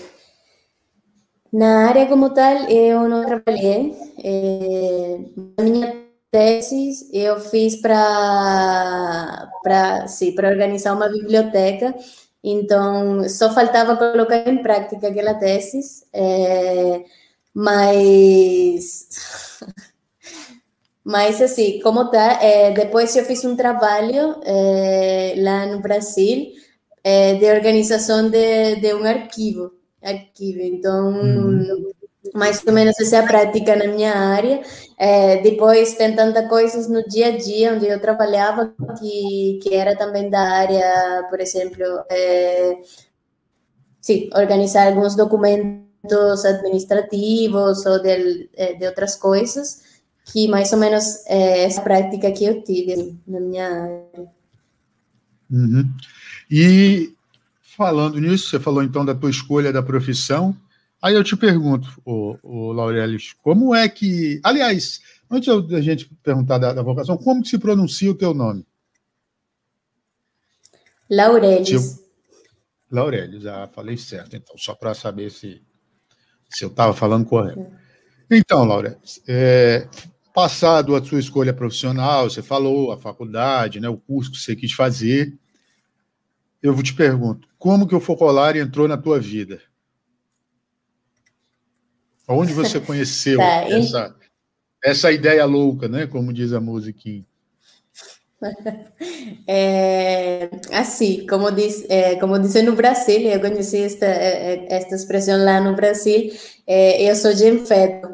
na 1.51 1.87
área 1.87 2.05
como 2.05 2.29
tal, 2.29 2.69
eu 2.69 3.09
não 3.09 3.25
trabalhei. 3.25 3.91
É, 4.23 5.17
minha 5.63 6.04
tese, 6.31 7.09
eu 7.13 7.39
fiz 7.39 7.77
para 7.81 9.49
organizar 10.49 10.93
uma 10.93 11.09
biblioteca 11.09 11.93
então, 12.47 13.27
só 13.27 13.51
faltava 13.51 13.97
colocar 13.97 14.47
em 14.47 14.61
prática 14.61 15.07
aquela 15.07 15.33
tese, 15.33 15.79
é, 16.13 17.03
mas. 17.53 19.09
Mas, 21.07 21.39
assim, 21.39 21.79
como 21.81 22.09
tá, 22.09 22.41
é, 22.41 22.71
depois 22.71 23.15
eu 23.15 23.23
fiz 23.25 23.45
um 23.45 23.55
trabalho 23.55 24.41
é, 24.43 25.35
lá 25.37 25.67
no 25.67 25.79
Brasil 25.79 26.47
de 27.39 27.45
organização 27.51 28.27
de, 28.27 28.77
de 28.77 28.91
um 28.95 29.03
arquivo. 29.03 29.71
arquivo. 30.01 30.61
Então, 30.61 31.13
uhum 31.13 31.94
mais 32.35 32.61
ou 32.65 32.73
menos 32.73 32.99
essa 32.99 33.15
é 33.15 33.19
a 33.19 33.27
prática 33.27 33.75
na 33.75 33.87
minha 33.87 34.13
área. 34.13 34.61
É, 34.97 35.41
depois 35.41 35.93
tem 35.93 36.15
tantas 36.15 36.47
coisas 36.49 36.89
no 36.89 37.07
dia 37.07 37.27
a 37.27 37.37
dia 37.37 37.73
onde 37.73 37.87
eu 37.87 37.99
trabalhava 37.99 38.73
que, 38.99 39.59
que 39.63 39.73
era 39.73 39.95
também 39.95 40.29
da 40.29 40.41
área, 40.41 41.25
por 41.29 41.39
exemplo, 41.39 41.83
é, 42.09 42.77
sim, 44.01 44.29
organizar 44.35 44.87
alguns 44.87 45.15
documentos 45.15 46.43
administrativos 46.45 47.85
ou 47.85 48.01
de, 48.01 48.49
é, 48.53 48.73
de 48.73 48.85
outras 48.85 49.15
coisas, 49.15 49.81
que 50.25 50.47
mais 50.47 50.73
ou 50.73 50.79
menos 50.79 51.25
é 51.27 51.63
essa 51.63 51.81
prática 51.81 52.31
que 52.31 52.43
eu 52.43 52.61
tive 52.63 53.17
na 53.25 53.39
minha 53.39 53.65
área. 53.65 54.29
Uhum. 55.49 55.89
E 56.51 57.13
falando 57.77 58.19
nisso, 58.19 58.49
você 58.49 58.59
falou 58.59 58.83
então 58.83 59.05
da 59.05 59.15
tua 59.15 59.29
escolha 59.29 59.71
da 59.71 59.81
profissão, 59.81 60.55
Aí 61.05 61.13
eu 61.13 61.23
te 61.23 61.37
pergunto, 61.37 61.87
o, 62.03 62.35
o 62.41 62.71
Laurelis, 62.71 63.31
como 63.33 63.75
é 63.75 63.87
que. 63.87 64.41
Aliás, 64.43 65.01
antes 65.29 65.67
da 65.67 65.79
gente 65.79 66.09
perguntar 66.23 66.57
da, 66.57 66.73
da, 66.73 66.81
vocação, 66.81 67.15
como 67.15 67.43
que 67.43 67.49
se 67.49 67.59
pronuncia 67.59 68.09
o 68.09 68.15
teu 68.15 68.33
nome? 68.33 68.65
Laurelis. 71.07 71.67
Tipo, 71.67 72.09
Laurelis, 72.89 73.45
ah, 73.45 73.69
falei 73.71 73.97
certo, 73.97 74.35
então, 74.35 74.57
só 74.57 74.73
para 74.73 74.95
saber 74.95 75.29
se, 75.29 75.61
se 76.49 76.65
eu 76.65 76.69
estava 76.69 76.91
falando 76.91 77.27
correto. 77.27 77.71
Então, 78.27 78.65
Laurelis, 78.65 79.21
é, 79.27 79.87
passado 80.33 80.95
a 80.95 81.05
sua 81.05 81.19
escolha 81.19 81.53
profissional, 81.53 82.27
você 82.27 82.41
falou 82.41 82.91
a 82.91 82.97
faculdade, 82.97 83.79
né, 83.79 83.87
o 83.87 83.97
curso 83.97 84.31
que 84.31 84.39
você 84.39 84.55
quis 84.55 84.71
fazer, 84.71 85.37
eu 86.63 86.81
te 86.81 86.95
pergunto, 86.95 87.47
como 87.59 87.87
que 87.87 87.93
o 87.93 87.99
Focolar 87.99 88.57
entrou 88.57 88.87
na 88.87 88.97
tua 88.97 89.19
vida? 89.19 89.61
Onde 92.27 92.53
você 92.53 92.79
conheceu 92.79 93.37
tá, 93.39 93.69
essa, 93.69 94.15
essa 94.83 95.11
ideia 95.11 95.45
louca, 95.45 95.87
né? 95.87 96.07
Como 96.07 96.33
diz 96.33 96.53
a 96.53 96.59
musiquinha. 96.59 97.25
É, 99.47 100.49
assim, 100.71 101.25
como 101.27 101.51
diz, 101.51 101.85
é, 101.89 102.15
como 102.15 102.37
dizem 102.39 102.63
no 102.63 102.73
Brasil, 102.73 103.21
eu 103.21 103.39
conheci 103.39 103.81
esta, 103.81 104.05
é, 104.05 104.65
esta 104.69 104.95
expressão 104.95 105.43
lá 105.43 105.61
no 105.61 105.75
Brasil, 105.75 106.31
é, 106.65 107.09
eu 107.09 107.15
sou 107.15 107.33
de 107.33 107.59
feto. 107.59 108.07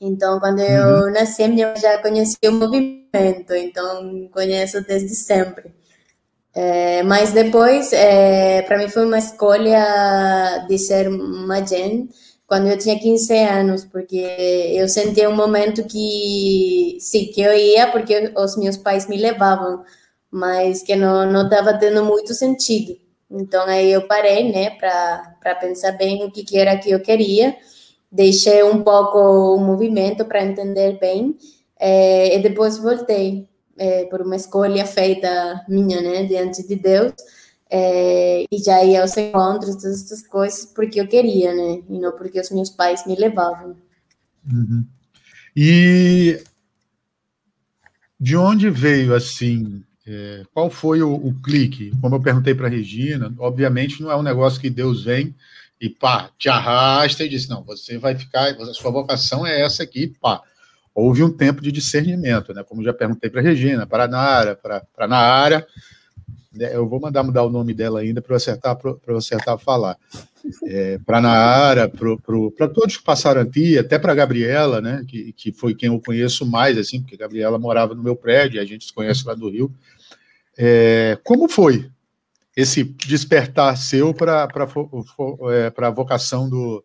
Então, 0.00 0.38
quando 0.38 0.60
eu 0.60 1.06
uhum. 1.06 1.12
nasci, 1.12 1.42
eu 1.42 1.76
já 1.76 1.98
conhecia 1.98 2.50
o 2.50 2.52
movimento, 2.52 3.54
então 3.54 4.28
conheço 4.32 4.80
desde 4.82 5.14
sempre. 5.14 5.72
É, 6.54 7.02
mas 7.04 7.32
depois, 7.32 7.92
é, 7.92 8.62
para 8.62 8.78
mim 8.78 8.88
foi 8.88 9.06
uma 9.06 9.18
escolha 9.18 10.66
de 10.68 10.78
ser 10.78 11.08
uma 11.08 11.64
gente 11.64 12.27
quando 12.48 12.66
eu 12.68 12.78
tinha 12.78 12.98
15 12.98 13.38
anos, 13.38 13.84
porque 13.84 14.16
eu 14.16 14.88
sentia 14.88 15.28
um 15.28 15.36
momento 15.36 15.84
que, 15.84 16.96
sim, 16.98 17.26
que 17.26 17.42
eu 17.42 17.52
ia 17.54 17.92
porque 17.92 18.32
os 18.36 18.56
meus 18.56 18.76
pais 18.78 19.06
me 19.06 19.18
levavam, 19.18 19.84
mas 20.30 20.82
que 20.82 20.96
não 20.96 21.30
não 21.30 21.44
estava 21.44 21.74
tendo 21.78 22.02
muito 22.04 22.34
sentido. 22.34 22.96
Então 23.30 23.64
aí 23.66 23.92
eu 23.92 24.06
parei, 24.08 24.50
né, 24.50 24.70
para 24.70 25.54
pensar 25.60 25.92
bem 25.92 26.24
o 26.24 26.30
que, 26.32 26.42
que 26.44 26.58
era 26.58 26.78
que 26.78 26.90
eu 26.90 27.00
queria, 27.00 27.54
deixei 28.10 28.62
um 28.62 28.82
pouco 28.82 29.18
o 29.18 29.60
movimento 29.60 30.24
para 30.24 30.42
entender 30.42 30.98
bem, 30.98 31.36
é, 31.78 32.36
e 32.36 32.42
depois 32.42 32.78
voltei 32.78 33.46
é, 33.78 34.06
por 34.06 34.22
uma 34.22 34.36
escolha 34.36 34.86
feita 34.86 35.64
minha, 35.68 36.00
né, 36.00 36.24
diante 36.24 36.66
de 36.66 36.76
Deus, 36.76 37.12
é, 37.70 38.44
e 38.50 38.58
já 38.58 38.82
ia 38.84 39.02
aos 39.02 39.16
encontros, 39.16 39.76
todas 39.76 40.04
essas 40.04 40.26
coisas, 40.26 40.66
porque 40.66 41.00
eu 41.00 41.06
queria, 41.06 41.54
né? 41.54 41.82
E 41.88 41.98
não 41.98 42.12
porque 42.12 42.40
os 42.40 42.50
meus 42.50 42.70
pais 42.70 43.06
me 43.06 43.14
levavam. 43.14 43.76
Uhum. 44.50 44.84
E 45.54 46.42
de 48.18 48.36
onde 48.36 48.70
veio, 48.70 49.14
assim, 49.14 49.82
é, 50.06 50.42
qual 50.54 50.70
foi 50.70 51.02
o, 51.02 51.14
o, 51.14 51.34
clique? 51.42 51.92
Como 52.00 52.14
eu 52.14 52.20
perguntei 52.20 52.54
para 52.54 52.68
Regina, 52.68 53.32
obviamente 53.38 54.02
não 54.02 54.10
é 54.10 54.16
um 54.16 54.22
negócio 54.22 54.60
que 54.60 54.70
Deus 54.70 55.04
vem 55.04 55.34
e 55.80 55.88
pá, 55.88 56.30
te 56.38 56.48
arrasta 56.48 57.22
e 57.24 57.28
diz, 57.28 57.46
não, 57.46 57.62
você 57.62 57.98
vai 57.98 58.16
ficar, 58.16 58.48
a 58.48 58.74
sua 58.74 58.90
vocação 58.90 59.46
é 59.46 59.60
essa 59.60 59.82
aqui, 59.82 60.08
pá. 60.20 60.42
Houve 60.94 61.22
um 61.22 61.30
tempo 61.30 61.62
de 61.62 61.70
discernimento, 61.70 62.52
né? 62.52 62.64
Como 62.64 62.82
já 62.82 62.92
perguntei 62.92 63.30
para 63.30 63.40
a 63.40 63.44
Regina, 63.44 63.86
para 63.86 64.08
Nara, 64.08 64.56
para 64.56 65.06
Nara, 65.06 65.64
eu 66.54 66.88
vou 66.88 67.00
mandar 67.00 67.22
mudar 67.22 67.42
o 67.42 67.50
nome 67.50 67.74
dela 67.74 68.00
ainda 68.00 68.22
para 68.22 68.36
acertar 68.36 68.76
para 68.76 69.16
acertar 69.16 69.58
falar. 69.58 69.98
É, 70.64 70.98
para 70.98 71.20
Naara, 71.20 71.88
para 71.88 72.68
todos 72.68 72.96
que 72.96 73.02
passaram 73.02 73.40
aqui, 73.40 73.76
até 73.76 73.98
para 73.98 74.14
Gabriela, 74.14 74.80
né, 74.80 75.04
que, 75.06 75.32
que 75.32 75.52
foi 75.52 75.74
quem 75.74 75.88
eu 75.88 76.00
conheço 76.00 76.46
mais, 76.46 76.78
assim, 76.78 77.00
porque 77.00 77.16
Gabriela 77.16 77.58
morava 77.58 77.94
no 77.94 78.02
meu 78.02 78.16
prédio, 78.16 78.60
a 78.60 78.64
gente 78.64 78.86
se 78.86 78.92
conhece 78.92 79.26
lá 79.26 79.34
do 79.34 79.50
Rio. 79.50 79.70
É, 80.56 81.18
como 81.22 81.48
foi 81.48 81.90
esse 82.56 82.82
despertar 82.82 83.76
seu 83.76 84.14
para 84.14 84.48
é, 85.50 85.72
a 85.86 85.90
vocação 85.90 86.48
do, 86.48 86.84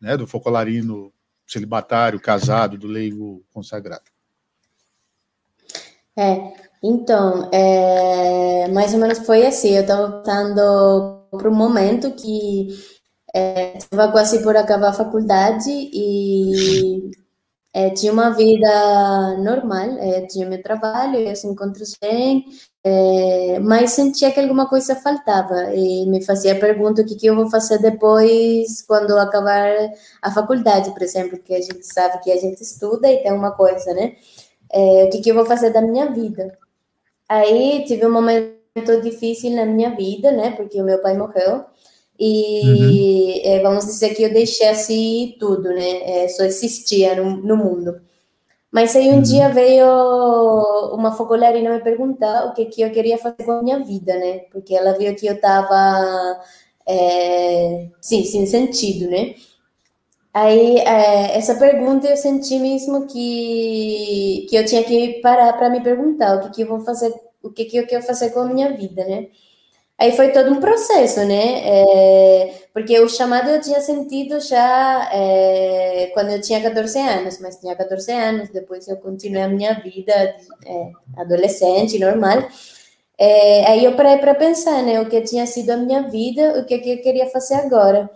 né, 0.00 0.16
do 0.16 0.26
focolarino 0.26 1.12
celibatário, 1.46 2.20
casado, 2.20 2.78
do 2.78 2.86
leigo 2.86 3.44
consagrado? 3.52 4.04
É, 6.16 6.63
então, 6.86 7.48
é, 7.50 8.68
mais 8.68 8.92
ou 8.92 9.00
menos 9.00 9.18
foi 9.20 9.46
assim. 9.46 9.70
Eu 9.70 9.82
estava 9.82 10.06
voltando 10.08 11.26
para 11.30 11.48
um 11.48 11.54
momento 11.54 12.10
que 12.12 12.68
estava 13.34 14.04
é, 14.04 14.12
quase 14.12 14.42
por 14.42 14.54
acabar 14.54 14.90
a 14.90 14.92
faculdade 14.92 15.70
e 15.70 17.10
é, 17.72 17.90
tinha 17.90 18.12
uma 18.12 18.30
vida 18.30 19.36
normal, 19.38 19.98
é, 19.98 20.26
tinha 20.26 20.46
meu 20.46 20.62
trabalho, 20.62 21.32
os 21.32 21.42
encontros 21.44 21.96
bem, 22.00 22.44
é, 22.84 23.58
mas 23.60 23.92
sentia 23.92 24.30
que 24.30 24.38
alguma 24.40 24.68
coisa 24.68 24.94
faltava 24.94 25.74
e 25.74 26.06
me 26.06 26.22
fazia 26.24 26.52
a 26.52 26.60
pergunta 26.60 27.02
o 27.02 27.06
que, 27.06 27.16
que 27.16 27.26
eu 27.26 27.34
vou 27.34 27.50
fazer 27.50 27.78
depois 27.78 28.82
quando 28.82 29.18
acabar 29.18 29.72
a 30.22 30.30
faculdade, 30.30 30.90
por 30.92 31.02
exemplo, 31.02 31.38
que 31.38 31.54
a 31.54 31.60
gente 31.62 31.82
sabe 31.82 32.22
que 32.22 32.30
a 32.30 32.36
gente 32.36 32.62
estuda 32.62 33.10
e 33.10 33.22
tem 33.22 33.32
uma 33.32 33.52
coisa, 33.52 33.94
né? 33.94 34.16
É, 34.72 35.04
o 35.04 35.10
que, 35.10 35.20
que 35.20 35.30
eu 35.30 35.34
vou 35.34 35.46
fazer 35.46 35.70
da 35.72 35.80
minha 35.80 36.10
vida? 36.12 36.56
Aí 37.28 37.84
tive 37.86 38.06
um 38.06 38.12
momento 38.12 38.54
difícil 39.02 39.50
na 39.52 39.64
minha 39.64 39.94
vida, 39.94 40.32
né? 40.32 40.50
Porque 40.52 40.80
o 40.80 40.84
meu 40.84 41.00
pai 41.00 41.16
morreu. 41.16 41.64
E 42.18 43.42
uhum. 43.42 43.52
é, 43.52 43.62
vamos 43.62 43.86
dizer 43.86 44.14
que 44.14 44.22
eu 44.22 44.32
deixei 44.32 44.68
assim 44.68 45.36
tudo, 45.38 45.70
né? 45.70 46.24
É, 46.24 46.28
só 46.28 46.44
existia 46.44 47.16
no, 47.16 47.36
no, 47.38 47.56
mundo. 47.56 48.00
Mas 48.70 48.94
aí 48.96 49.08
um 49.10 49.16
uhum. 49.16 49.22
dia 49.22 49.48
veio 49.48 49.86
uma 50.92 51.12
fogolarina 51.12 51.72
me 51.72 51.80
perguntar 51.80 52.46
o 52.46 52.54
que, 52.54 52.66
que 52.66 52.82
eu 52.82 52.90
queria 52.92 53.18
fazer 53.18 53.44
com 53.44 53.52
a 53.52 53.62
minha 53.62 53.80
vida, 53.80 54.16
né? 54.16 54.40
Porque 54.52 54.74
ela 54.74 54.92
viu 54.92 55.14
que 55.14 55.26
eu 55.26 55.34
estava, 55.34 56.40
é, 56.86 57.88
sim, 58.00 58.24
sem 58.24 58.46
sentido, 58.46 59.10
né? 59.10 59.34
Aí, 60.34 60.78
é, 60.78 61.38
essa 61.38 61.54
pergunta 61.54 62.08
eu 62.08 62.16
senti 62.16 62.58
mesmo 62.58 63.06
que, 63.06 64.46
que 64.50 64.56
eu 64.56 64.64
tinha 64.64 64.82
que 64.82 65.20
parar 65.22 65.52
para 65.52 65.70
me 65.70 65.80
perguntar 65.80 66.36
o 66.36 66.40
que, 66.40 66.50
que 66.56 66.62
eu 66.62 66.66
vou 66.66 66.80
fazer, 66.80 67.14
o 67.40 67.50
que, 67.50 67.64
que 67.66 67.76
eu 67.76 67.86
quero 67.86 68.02
fazer 68.02 68.30
com 68.30 68.40
a 68.40 68.46
minha 68.46 68.72
vida, 68.76 69.04
né? 69.04 69.28
Aí 69.98 70.12
foi 70.12 70.32
todo 70.32 70.50
um 70.50 70.60
processo, 70.60 71.24
né? 71.24 71.62
É, 71.64 72.54
porque 72.72 72.98
o 73.00 73.08
chamado 73.08 73.48
eu 73.50 73.60
tinha 73.60 73.80
sentido 73.80 74.40
já 74.40 75.08
é, 75.12 76.10
quando 76.14 76.30
eu 76.30 76.40
tinha 76.40 76.60
14 76.60 76.98
anos, 76.98 77.38
mas 77.40 77.58
tinha 77.60 77.76
14 77.76 78.10
anos, 78.12 78.48
depois 78.50 78.88
eu 78.88 78.96
continuei 78.96 79.42
a 79.42 79.48
minha 79.48 79.74
vida 79.74 80.12
é, 80.66 80.90
adolescente, 81.16 81.98
normal. 81.98 82.48
É, 83.18 83.66
aí 83.70 83.84
eu 83.84 83.94
parei 83.96 84.18
para 84.18 84.34
pensar, 84.34 84.82
né? 84.82 85.00
O 85.00 85.08
que 85.08 85.20
tinha 85.22 85.46
sido 85.46 85.70
a 85.70 85.76
minha 85.76 86.02
vida, 86.02 86.58
o 86.60 86.64
que, 86.66 86.78
que 86.78 86.90
eu 86.94 87.02
queria 87.02 87.30
fazer 87.30 87.54
agora. 87.54 88.10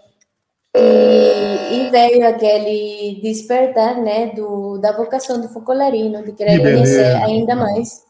E, 0.79 1.75
e, 1.75 1.91
veio 1.91 2.27
aquele 2.27 3.21
despertar, 3.23 4.01
né, 4.01 4.33
do, 4.35 4.79
da 4.79 4.93
vocação 4.93 5.41
do 5.41 5.49
focolarino, 5.49 6.25
de 6.25 6.33
querer 6.33 6.61
conhecer 6.61 7.17
ainda 7.17 7.55
mais. 7.55 8.03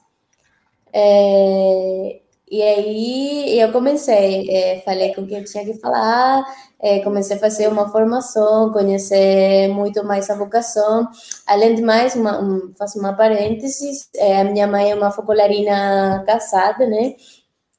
É, 0.92 2.20
e 2.50 2.62
aí 2.62 3.60
eu 3.60 3.70
comecei, 3.72 4.48
é, 4.50 4.80
falei 4.80 5.14
com 5.14 5.26
quem 5.26 5.44
tinha 5.44 5.64
que 5.64 5.74
falar, 5.74 6.44
é, 6.80 7.00
comecei 7.00 7.36
a 7.36 7.40
fazer 7.40 7.68
uma 7.68 7.90
formação, 7.90 8.72
conhecer 8.72 9.68
muito 9.68 10.02
mais 10.04 10.30
a 10.30 10.34
vocação. 10.34 11.06
Além 11.46 11.74
de 11.74 11.82
mais, 11.82 12.14
uma, 12.14 12.40
um, 12.40 12.72
faço 12.78 12.98
uma 12.98 13.12
parênteses, 13.12 14.08
é, 14.16 14.40
a 14.40 14.44
minha 14.44 14.66
mãe 14.66 14.90
é 14.90 14.94
uma 14.94 15.10
focolarina 15.10 16.22
casada, 16.26 16.86
né? 16.86 17.14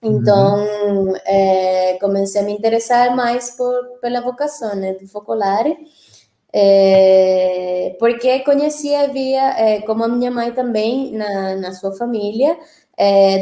Então, 0.01 0.57
uhum. 0.57 1.13
é, 1.25 1.97
comecei 1.99 2.41
a 2.41 2.43
me 2.43 2.53
interessar 2.53 3.15
mais 3.15 3.51
por, 3.51 3.99
pela 4.01 4.21
vocação 4.21 4.73
né, 4.75 4.93
do 4.93 5.05
focolare, 5.07 5.77
é, 6.53 7.95
porque 7.99 8.39
conhecia, 8.39 9.09
via, 9.09 9.49
é, 9.59 9.81
como 9.81 10.03
a 10.03 10.07
minha 10.07 10.31
mãe 10.31 10.51
também, 10.51 11.11
na, 11.11 11.55
na 11.57 11.73
sua 11.73 11.91
família, 11.95 12.57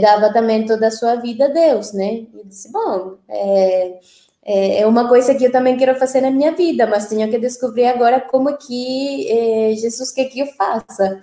dava 0.01 0.31
também 0.31 0.65
toda 0.65 0.87
a 0.87 0.91
sua 0.91 1.15
vida 1.15 1.45
a 1.45 1.47
Deus, 1.47 1.91
né? 1.91 2.27
E 2.31 2.43
disse, 2.45 2.71
bom, 2.71 3.17
é, 3.27 4.85
uma 4.85 5.07
coisa 5.07 5.33
que 5.33 5.45
eu 5.45 5.51
também 5.51 5.77
quero 5.77 5.97
fazer 5.97 6.21
na 6.21 6.29
minha 6.29 6.51
vida, 6.51 6.85
mas 6.85 7.07
tenho 7.07 7.29
que 7.29 7.39
descobrir 7.39 7.85
agora 7.85 8.21
como 8.21 8.55
que 8.57 9.75
Jesus 9.75 10.11
quer 10.11 10.25
que 10.25 10.39
eu 10.41 10.47
faça. 10.47 11.19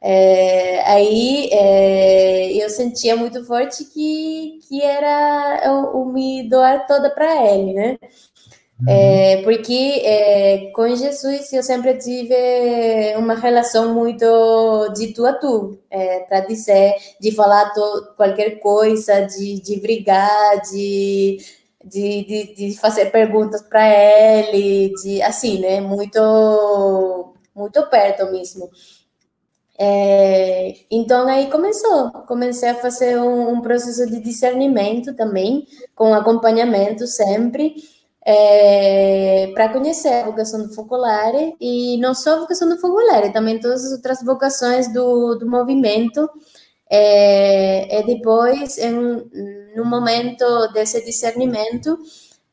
É, 0.00 0.80
aí 0.90 1.48
é, 1.52 2.52
eu 2.64 2.70
sentia 2.70 3.16
muito 3.16 3.44
forte 3.44 3.84
que, 3.86 4.60
que 4.68 4.80
era 4.82 5.72
o, 5.72 6.02
o 6.02 6.12
me 6.12 6.48
doar 6.48 6.86
toda 6.86 7.10
para 7.10 7.44
ele, 7.52 7.72
né? 7.72 7.98
Uhum. 8.80 8.88
É, 8.88 9.42
porque 9.42 10.02
é, 10.04 10.70
com 10.72 10.94
Jesus 10.94 11.52
eu 11.52 11.64
sempre 11.64 11.94
tive 11.98 12.32
uma 13.16 13.34
relação 13.34 13.92
muito 13.92 14.24
de 14.94 15.12
tu 15.12 15.26
a 15.26 15.32
tu, 15.32 15.76
é, 15.90 16.20
para 16.20 16.40
dizer, 16.40 16.94
de 17.20 17.32
falar 17.32 17.72
to, 17.74 18.14
qualquer 18.16 18.60
coisa, 18.60 19.22
de, 19.22 19.60
de 19.60 19.80
brigar, 19.80 20.60
de, 20.70 21.38
de, 21.84 22.24
de, 22.24 22.54
de 22.54 22.78
fazer 22.78 23.06
perguntas 23.10 23.62
para 23.62 23.82
ele, 23.88 24.94
de 25.02 25.22
assim, 25.22 25.58
né? 25.58 25.80
Muito, 25.80 27.34
muito 27.56 27.82
perto 27.88 28.30
mesmo. 28.30 28.70
É, 29.80 30.74
então 30.90 31.28
aí 31.28 31.48
começou, 31.48 32.10
comecei 32.26 32.68
a 32.70 32.74
fazer 32.74 33.16
um, 33.20 33.50
um, 33.52 33.60
processo 33.60 34.10
de 34.10 34.18
discernimento 34.20 35.14
também, 35.14 35.68
com 35.94 36.12
acompanhamento 36.12 37.06
sempre, 37.06 37.76
é, 38.26 39.52
para 39.54 39.68
conhecer 39.68 40.08
a 40.08 40.26
vocação 40.26 40.66
do 40.66 40.74
Focolare. 40.74 41.54
E 41.60 41.96
não 41.98 42.12
só 42.12 42.34
a 42.34 42.40
vocação 42.40 42.68
do 42.68 42.78
Focolare, 42.78 43.32
também 43.32 43.60
todas 43.60 43.84
as 43.84 43.92
outras 43.92 44.22
vocações 44.22 44.92
do, 44.92 45.36
do 45.36 45.48
movimento. 45.48 46.28
É, 46.90 48.00
e 48.00 48.02
depois, 48.04 48.78
em, 48.78 48.92
no 49.76 49.84
momento 49.84 50.44
desse 50.72 51.04
discernimento, 51.04 51.98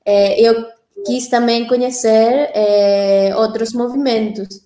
é, 0.06 0.40
eu 0.40 0.66
quis 1.06 1.28
também 1.28 1.68
conhecer 1.68 2.52
é, 2.54 3.34
outros 3.36 3.74
movimentos 3.74 4.65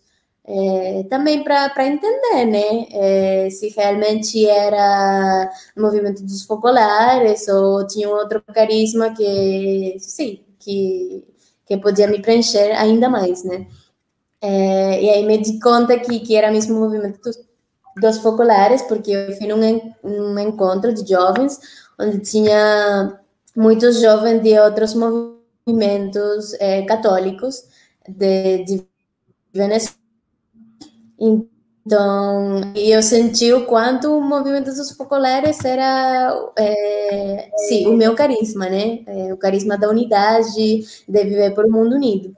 é, 0.51 1.03
também 1.03 1.43
para 1.43 1.85
entender, 1.85 2.45
né, 2.45 2.87
é, 2.91 3.49
se 3.51 3.69
realmente 3.69 4.47
era 4.47 5.47
movimento 5.77 6.23
dos 6.23 6.43
focolares 6.43 7.47
ou 7.47 7.85
tinha 7.85 8.09
outro 8.09 8.41
carisma 8.51 9.13
que, 9.13 9.95
sim, 9.99 10.43
que, 10.57 11.23
que 11.67 11.77
podia 11.77 12.07
me 12.07 12.19
preencher 12.19 12.71
ainda 12.71 13.07
mais, 13.07 13.43
né. 13.43 13.67
É, 14.41 15.03
e 15.03 15.09
aí 15.11 15.25
me 15.25 15.37
di 15.37 15.59
conta 15.59 15.99
que, 15.99 16.19
que 16.21 16.35
era 16.35 16.51
mesmo 16.51 16.77
o 16.77 16.79
movimento 16.79 17.21
dos, 17.21 17.37
dos 17.97 18.17
focolares, 18.17 18.81
porque 18.83 19.11
eu 19.11 19.33
fui 19.37 19.45
num, 19.47 19.59
num 20.03 20.39
encontro 20.39 20.91
de 20.93 21.07
jovens, 21.07 21.59
onde 21.99 22.19
tinha 22.21 23.19
muitos 23.55 24.01
jovens 24.01 24.41
de 24.41 24.57
outros 24.59 24.95
movimentos 24.95 26.53
é, 26.59 26.81
católicos 26.83 27.65
de, 28.07 28.63
de 28.63 28.87
Venezuela 29.53 29.98
então, 31.19 32.73
eu 32.75 33.01
senti 33.01 33.51
o 33.51 33.65
quanto 33.65 34.15
o 34.17 34.21
movimento 34.21 34.65
dos 34.65 34.91
focolares 34.91 35.63
era, 35.65 36.51
é, 36.57 37.49
sim, 37.67 37.87
o 37.87 37.97
meu 37.97 38.15
carisma, 38.15 38.69
né? 38.69 38.99
É, 39.07 39.33
o 39.33 39.37
carisma 39.37 39.77
da 39.77 39.89
unidade, 39.89 40.53
de 41.07 41.23
viver 41.23 41.53
por 41.55 41.65
um 41.65 41.71
mundo 41.71 41.95
unido. 41.95 42.35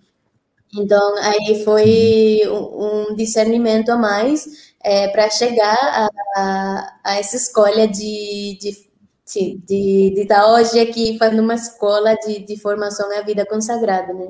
Então, 0.73 1.15
aí 1.17 1.63
foi 1.65 2.41
um, 2.47 3.13
discernimento 3.15 3.89
a 3.89 3.97
mais 3.97 4.73
é, 4.83 5.09
para 5.09 5.29
chegar 5.29 5.77
a, 5.77 6.09
a, 6.37 6.99
a, 7.03 7.19
essa 7.19 7.35
escolha 7.35 7.87
de, 7.87 8.57
de 8.59 8.91
de, 9.33 10.11
de 10.13 10.21
estar 10.23 10.41
tá 10.41 10.53
hoje 10.53 10.77
aqui 10.77 11.17
fazendo 11.17 11.41
uma 11.41 11.53
escola 11.53 12.15
de, 12.15 12.39
de 12.39 12.59
formação 12.59 13.09
à 13.17 13.21
vida 13.21 13.45
consagrada, 13.45 14.13
né? 14.13 14.27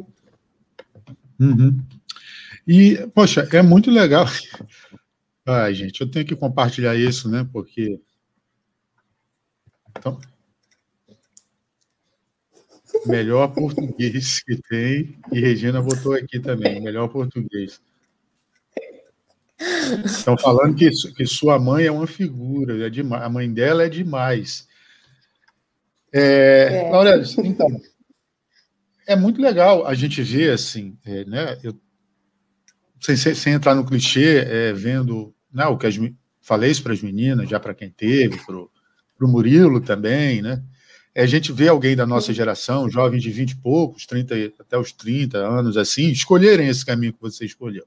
Uhum. 1.39 1.79
E, 2.67 3.07
poxa, 3.13 3.47
é 3.51 3.61
muito 3.61 3.89
legal. 3.89 4.25
Ai, 5.45 5.73
gente, 5.73 6.01
eu 6.01 6.09
tenho 6.09 6.25
que 6.25 6.35
compartilhar 6.35 6.95
isso, 6.95 7.29
né? 7.29 7.47
Porque. 7.51 7.99
Então, 9.97 10.19
melhor 13.05 13.47
português 13.49 14.41
que 14.45 14.57
tem, 14.69 15.17
e 15.31 15.39
Regina 15.39 15.81
botou 15.81 16.13
aqui 16.13 16.39
também, 16.39 16.81
melhor 16.81 17.07
português. 17.09 17.81
Estão 20.05 20.37
falando 20.37 20.75
que, 20.75 20.89
que 20.89 21.25
sua 21.25 21.59
mãe 21.59 21.85
é 21.85 21.91
uma 21.91 22.07
figura, 22.07 22.85
é 22.85 22.89
demais, 22.89 23.23
a 23.23 23.29
mãe 23.29 23.51
dela 23.51 23.83
é 23.83 23.89
demais. 23.89 24.67
É, 26.13 26.89
é. 26.91 27.47
Então, 27.47 27.67
é 29.07 29.15
muito 29.15 29.41
legal 29.41 29.85
a 29.85 29.93
gente 29.93 30.21
ver 30.21 30.51
assim, 30.51 30.97
é, 31.05 31.25
né? 31.25 31.59
Eu 31.63 31.79
sem, 33.01 33.15
sem 33.17 33.53
entrar 33.53 33.75
no 33.75 33.85
clichê, 33.85 34.45
é, 34.47 34.73
vendo 34.73 35.33
né, 35.51 35.65
o 35.65 35.77
que 35.77 35.87
as, 35.87 35.99
falei 36.41 36.71
isso 36.71 36.83
para 36.83 36.93
as 36.93 37.01
meninas, 37.01 37.49
já 37.49 37.59
para 37.59 37.73
quem 37.73 37.89
teve, 37.89 38.37
para 38.37 38.55
o 38.55 39.27
Murilo 39.27 39.81
também, 39.81 40.41
né? 40.41 40.63
É, 41.13 41.23
a 41.23 41.27
gente 41.27 41.51
vê 41.51 41.67
alguém 41.67 41.95
da 41.95 42.05
nossa 42.05 42.33
geração, 42.33 42.89
jovens 42.89 43.21
de 43.21 43.31
20 43.31 43.51
e 43.51 43.55
poucos, 43.57 44.05
30, 44.05 44.53
até 44.59 44.77
os 44.77 44.93
30 44.93 45.37
anos, 45.37 45.75
assim, 45.75 46.09
escolherem 46.09 46.69
esse 46.69 46.85
caminho 46.85 47.11
que 47.11 47.21
você 47.21 47.43
escolheu. 47.43 47.85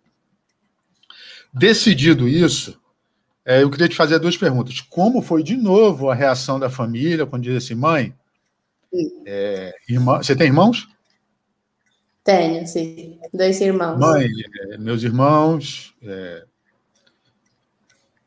Decidido 1.52 2.28
isso, 2.28 2.78
é, 3.44 3.62
eu 3.62 3.71
queria 3.71 3.88
te 3.88 3.97
fazer 3.97 4.18
duas 4.18 4.37
perguntas. 4.37 4.80
Como 4.80 5.23
foi, 5.23 5.42
de 5.42 5.56
novo, 5.56 6.11
a 6.11 6.14
reação 6.14 6.59
da 6.59 6.68
família 6.68 7.25
quando 7.25 7.44
diz 7.44 7.64
assim, 7.64 7.75
mãe, 7.75 8.14
é, 9.26 9.75
irmã, 9.88 10.18
você 10.18 10.37
tem 10.37 10.49
irmãos? 10.49 10.88
Tenho, 12.25 12.66
sim. 12.66 13.19
Dois 13.33 13.61
irmãos. 13.61 13.99
Mãe, 13.99 14.26
é, 14.71 14.78
meus 14.78 15.02
irmãos, 15.02 15.95
é, 16.02 16.45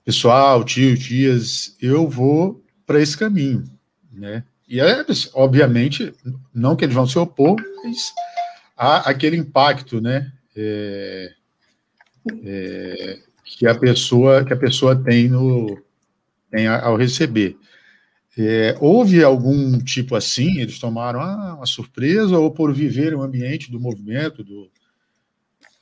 pessoal, 0.05 0.63
tio, 0.63 0.95
tias, 0.95 1.75
eu 1.81 2.07
vou 2.07 2.63
para 2.85 3.01
esse 3.01 3.17
caminho, 3.17 3.63
né? 4.11 4.43
E 4.69 4.79
é, 4.79 5.03
obviamente, 5.33 6.13
não 6.53 6.75
que 6.75 6.85
eles 6.85 6.93
vão 6.93 7.07
se 7.07 7.17
opor, 7.17 7.55
mas 7.83 8.13
há 8.75 9.09
aquele 9.09 9.35
impacto, 9.35 9.99
né? 9.99 10.31
É, 10.55 11.33
é, 12.43 13.19
que 13.43 13.65
a 13.65 13.73
pessoa 13.73 14.45
que 14.45 14.53
a 14.53 14.57
pessoa 14.57 14.95
tem 14.95 15.27
no 15.27 15.81
tem 16.51 16.67
ao 16.67 16.95
receber. 16.95 17.57
É, 18.37 18.77
houve 18.79 19.23
algum 19.23 19.79
tipo 19.79 20.15
assim? 20.15 20.59
Eles 20.59 20.77
tomaram 20.77 21.19
ah, 21.19 21.55
uma 21.55 21.65
surpresa 21.65 22.37
ou 22.37 22.51
por 22.51 22.71
viver 22.71 23.15
um 23.15 23.23
ambiente 23.23 23.71
do 23.71 23.79
movimento, 23.79 24.43
do, 24.43 24.69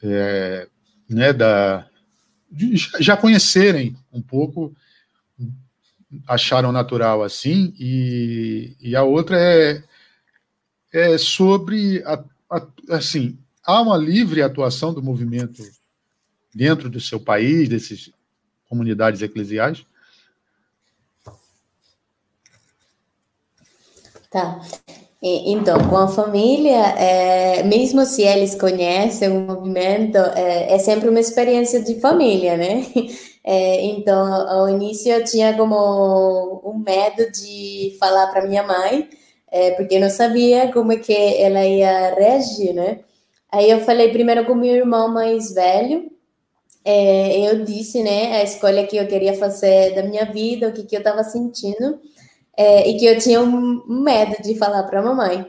é, 0.01 0.67
né, 1.09 1.33
da, 1.33 1.85
de, 2.49 2.77
já 2.99 3.17
conhecerem 3.17 3.95
um 4.11 4.21
pouco, 4.21 4.73
acharam 6.27 6.71
natural 6.71 7.23
assim, 7.23 7.73
e, 7.77 8.75
e 8.79 8.95
a 8.95 9.03
outra 9.03 9.37
é, 9.37 9.83
é 10.93 11.17
sobre, 11.17 12.01
a, 12.05 12.23
a, 12.49 12.67
assim, 12.91 13.37
há 13.65 13.81
uma 13.81 13.97
livre 13.97 14.41
atuação 14.41 14.93
do 14.93 15.03
movimento 15.03 15.61
dentro 16.53 16.89
do 16.89 17.01
seu 17.01 17.19
país, 17.19 17.67
dessas 17.67 18.09
comunidades 18.69 19.21
eclesiais, 19.21 19.85
Tá. 24.35 24.59
Então, 25.23 25.77
com 25.89 25.95
a 25.95 26.09
família, 26.09 26.75
é, 26.97 27.63
mesmo 27.63 28.05
se 28.05 28.21
eles 28.23 28.53
conhecem 28.53 29.29
o 29.29 29.39
movimento, 29.39 30.17
é, 30.17 30.73
é, 30.73 30.77
sempre 30.77 31.07
uma 31.07 31.21
experiência 31.21 31.81
de 31.81 32.01
família, 32.01 32.57
né? 32.57 32.85
É, 33.47 33.85
então, 33.85 34.25
ao 34.49 34.67
início 34.67 35.11
eu 35.11 35.23
tinha 35.23 35.55
como 35.55 36.63
um 36.65 36.79
medo 36.79 37.31
de 37.31 37.95
falar 37.99 38.25
para 38.31 38.47
minha 38.47 38.63
mãe, 38.63 39.07
é, 39.51 39.69
porque 39.71 39.95
eu 39.97 40.01
não 40.01 40.09
sabia 40.09 40.71
como 40.73 40.91
é 40.91 40.97
que 40.97 41.13
ela 41.13 41.63
ia 41.63 42.15
reagir, 42.15 42.73
né? 42.73 43.01
Aí 43.51 43.69
eu 43.69 43.81
falei 43.81 44.11
primeiro 44.11 44.45
com 44.45 44.55
meu 44.55 44.75
irmão 44.75 45.09
mais 45.09 45.53
velho, 45.53 46.11
é, 46.83 47.47
eu 47.47 47.63
disse, 47.63 48.01
né, 48.01 48.37
a 48.37 48.43
escolha 48.43 48.87
que 48.87 48.97
eu 48.97 49.07
queria 49.07 49.35
fazer 49.35 49.93
da 49.93 50.01
minha 50.01 50.25
vida, 50.25 50.69
o 50.69 50.73
que, 50.73 50.83
que 50.83 50.95
eu 50.95 50.99
estava 51.01 51.23
sentindo 51.23 51.99
é, 52.57 52.89
e 52.89 52.97
que 52.97 53.05
eu 53.05 53.17
tinha 53.17 53.41
um 53.41 53.83
medo 53.87 54.41
de 54.41 54.57
falar 54.57 54.83
para 54.83 54.99
a 54.99 55.03
mamãe. 55.03 55.45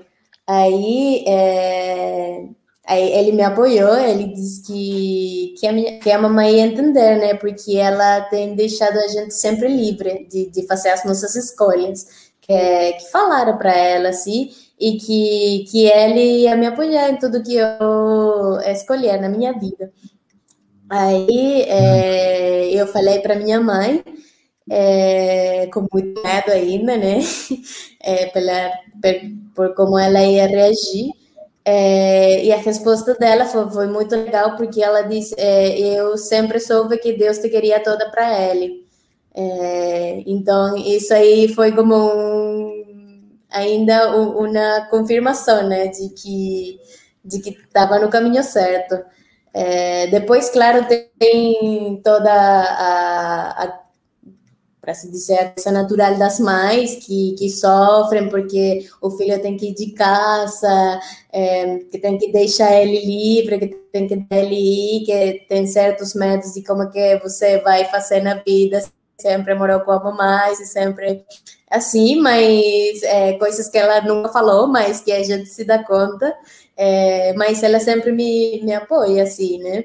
Aí, 0.46 1.24
é, 1.26 2.44
aí 2.86 3.12
ele 3.12 3.32
me 3.32 3.42
apoiou, 3.42 3.96
ele 3.96 4.32
disse 4.32 4.62
que, 4.66 5.54
que, 5.58 5.66
a, 5.66 5.72
minha, 5.72 5.98
que 5.98 6.10
a 6.10 6.18
mamãe 6.18 6.56
ia 6.56 6.66
entender, 6.66 7.18
né? 7.18 7.34
Porque 7.34 7.76
ela 7.76 8.22
tem 8.22 8.54
deixado 8.54 8.98
a 8.98 9.08
gente 9.08 9.34
sempre 9.34 9.68
livre 9.68 10.26
de, 10.28 10.50
de 10.50 10.66
fazer 10.66 10.90
as 10.90 11.04
nossas 11.04 11.34
escolhas. 11.34 12.26
Que, 12.40 12.92
que 12.92 13.10
falaram 13.10 13.58
para 13.58 13.76
ela, 13.76 14.10
assim, 14.10 14.50
e 14.78 14.98
que, 14.98 15.64
que 15.70 15.86
ele 15.86 16.42
ia 16.42 16.56
me 16.56 16.66
apoiar 16.66 17.10
em 17.10 17.18
tudo 17.18 17.42
que 17.42 17.56
eu 17.56 18.60
escolher 18.66 19.20
na 19.20 19.28
minha 19.28 19.52
vida. 19.52 19.92
Aí 20.88 21.62
é, 21.62 22.70
eu 22.70 22.86
falei 22.86 23.18
para 23.18 23.34
minha 23.34 23.60
mãe 23.60 24.04
é, 24.70 25.68
com 25.72 25.86
muito 25.92 26.22
medo 26.22 26.50
ainda, 26.50 26.96
né? 26.96 27.20
É, 28.08 28.26
pela, 28.26 28.70
por, 29.02 29.14
por, 29.54 29.74
como 29.74 29.98
ela 29.98 30.22
ia 30.22 30.46
reagir. 30.46 31.10
É, 31.64 32.44
e 32.44 32.52
a 32.52 32.56
resposta 32.58 33.14
dela 33.14 33.44
foi, 33.46 33.68
foi, 33.68 33.88
muito 33.88 34.14
legal, 34.14 34.54
porque 34.56 34.80
ela 34.80 35.02
disse: 35.02 35.34
Eu 35.38 36.16
sempre 36.16 36.60
soube 36.60 36.98
que 36.98 37.14
Deus 37.14 37.38
te 37.38 37.48
queria 37.48 37.80
toda 37.80 38.08
para 38.10 38.40
ele. 38.50 38.86
É, 39.34 40.22
então, 40.26 40.76
isso 40.76 41.12
aí 41.12 41.48
foi 41.48 41.72
como 41.72 41.94
um, 41.96 43.28
ainda 43.50 44.16
uma 44.16 44.86
confirmação, 44.88 45.68
né? 45.68 45.88
De 45.88 46.10
que 46.10 46.78
de 47.26 47.40
que 47.40 47.50
estava 47.50 47.98
no 47.98 48.08
caminho 48.08 48.42
certo. 48.42 49.04
É, 49.52 50.06
depois, 50.08 50.48
claro, 50.50 50.86
tem 51.18 52.00
toda 52.04 52.30
a, 52.30 53.64
a 53.64 53.85
para 54.86 54.94
se 54.94 55.10
dizer 55.10 55.38
a 55.40 55.50
coisa 55.50 55.72
natural 55.72 56.16
das 56.16 56.38
mães 56.38 57.04
que, 57.04 57.34
que 57.36 57.50
sofrem 57.50 58.28
porque 58.28 58.86
o 59.02 59.10
filho 59.10 59.42
tem 59.42 59.56
que 59.56 59.70
ir 59.70 59.74
de 59.74 59.90
casa, 59.90 61.00
é, 61.32 61.78
que 61.90 61.98
tem 61.98 62.16
que 62.16 62.30
deixar 62.30 62.72
ele 62.80 63.04
livre, 63.04 63.58
que 63.58 63.66
tem 63.92 64.06
que 64.06 64.24
ele 64.30 64.54
ir, 64.54 65.04
que 65.04 65.44
tem 65.48 65.66
certos 65.66 66.14
medos 66.14 66.54
de 66.54 66.62
como 66.62 66.88
que 66.88 67.18
você 67.18 67.58
vai 67.62 67.84
fazer 67.86 68.22
na 68.22 68.34
vida, 68.34 68.80
sempre 69.18 69.56
morou 69.56 69.80
com 69.80 69.90
a 69.90 70.04
mamãe, 70.04 70.54
sempre 70.54 71.24
assim, 71.68 72.20
mas 72.20 73.02
é, 73.02 73.32
coisas 73.32 73.68
que 73.68 73.78
ela 73.78 74.00
nunca 74.02 74.28
falou, 74.28 74.68
mas 74.68 75.00
que 75.00 75.10
a 75.10 75.24
gente 75.24 75.48
se 75.48 75.64
dá 75.64 75.82
conta, 75.82 76.32
é, 76.76 77.32
mas 77.32 77.60
ela 77.64 77.80
sempre 77.80 78.12
me, 78.12 78.62
me 78.62 78.72
apoia, 78.72 79.24
assim, 79.24 79.58
né? 79.58 79.84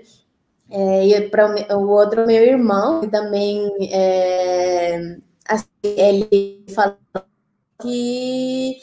É, 0.72 1.06
e 1.06 1.30
para 1.30 1.78
o 1.78 1.90
outro 1.90 2.26
meu 2.26 2.42
irmão, 2.44 3.02
também 3.10 3.70
é, 3.92 5.18
assim, 5.46 5.68
ele 5.84 6.64
falou 6.74 6.98
que, 7.82 8.78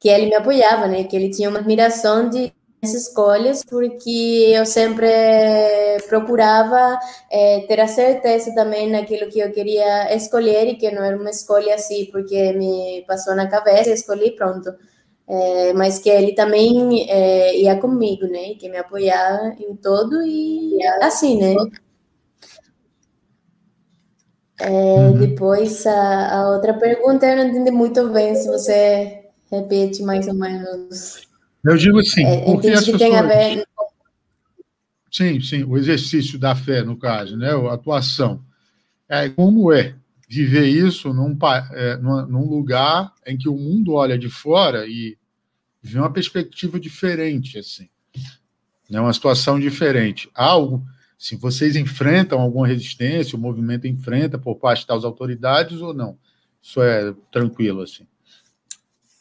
que 0.00 0.08
ele 0.08 0.26
me 0.26 0.34
apoiava, 0.34 0.88
né? 0.88 1.04
Que 1.04 1.14
ele 1.16 1.30
tinha 1.30 1.48
uma 1.48 1.60
admiração 1.60 2.28
de 2.28 2.52
escolhas, 2.82 3.64
porque 3.64 4.52
eu 4.54 4.66
sempre 4.66 5.06
procurava 6.08 6.98
é, 7.30 7.60
ter 7.60 7.80
a 7.80 7.86
certeza 7.86 8.54
também 8.54 8.90
naquilo 8.90 9.30
que 9.30 9.38
eu 9.38 9.52
queria 9.52 10.14
escolher 10.14 10.66
e 10.68 10.76
que 10.76 10.90
não 10.90 11.02
era 11.04 11.16
uma 11.16 11.30
escolha 11.30 11.76
assim, 11.76 12.06
porque 12.10 12.52
me 12.54 13.04
passou 13.06 13.34
na 13.36 13.48
cabeça, 13.48 13.90
escolhi 13.90 14.32
pronto. 14.32 14.74
É, 15.26 15.72
mas 15.72 15.98
que 15.98 16.10
ele 16.10 16.34
também 16.34 17.08
é, 17.10 17.58
ia 17.58 17.78
comigo, 17.80 18.26
né? 18.26 18.54
Que 18.54 18.68
me 18.68 18.76
apoiava 18.76 19.54
em 19.58 19.74
todo 19.76 20.22
e 20.22 20.78
assim, 21.00 21.40
né? 21.40 21.54
É, 24.60 24.68
uhum. 24.68 25.18
Depois, 25.18 25.86
a, 25.86 26.40
a, 26.40 26.50
outra 26.50 26.74
pergunta 26.74 27.26
eu 27.26 27.36
não 27.36 27.48
entendi 27.48 27.70
muito 27.70 28.08
bem, 28.10 28.34
se 28.34 28.46
você 28.46 29.24
repete 29.50 30.02
mais 30.02 30.28
ou 30.28 30.34
menos. 30.34 31.26
Eu 31.64 31.76
digo 31.76 31.98
assim, 31.98 32.24
é, 32.24 32.44
porque 32.44 32.68
as 32.68 32.80
pessoas... 32.80 32.98
tem 32.98 33.16
a 33.16 33.22
ver... 33.22 33.66
Sim, 35.10 35.40
sim, 35.40 35.64
o 35.64 35.78
exercício 35.78 36.38
da 36.38 36.54
fé, 36.54 36.82
no 36.82 36.98
caso, 36.98 37.36
né? 37.36 37.50
a 37.50 37.74
atuação. 37.74 38.40
É, 39.08 39.28
como 39.28 39.72
é 39.72 39.94
viver 40.28 40.66
isso 40.66 41.12
num, 41.12 41.36
é, 41.72 41.96
num 41.96 42.48
lugar 42.48 43.12
em 43.26 43.36
que 43.36 43.48
o 43.48 43.56
mundo 43.56 43.94
olha 43.94 44.18
de 44.18 44.28
fora 44.28 44.86
e 44.86 45.16
vê 45.82 45.98
uma 45.98 46.12
perspectiva 46.12 46.80
diferente, 46.80 47.58
assim, 47.58 47.88
né? 48.88 49.00
uma 49.00 49.12
situação 49.12 49.60
diferente. 49.60 50.30
Algo 50.34 50.84
se 51.24 51.36
vocês 51.36 51.74
enfrentam 51.74 52.38
alguma 52.38 52.66
resistência, 52.66 53.34
o 53.34 53.40
movimento 53.40 53.86
enfrenta 53.86 54.38
por 54.38 54.56
parte 54.56 54.86
das 54.86 55.04
autoridades 55.04 55.80
ou 55.80 55.94
não? 55.94 56.18
Isso 56.60 56.82
é 56.82 57.14
tranquilo 57.32 57.80
assim? 57.80 58.06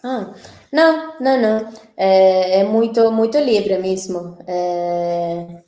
Ah, 0.03 0.33
não, 0.69 1.17
não, 1.21 1.41
não. 1.41 1.73
É, 1.95 2.59
é 2.59 2.63
muito, 2.65 3.09
muito 3.09 3.37
livre 3.37 3.77
mesmo. 3.77 4.37
É, 4.45 5.62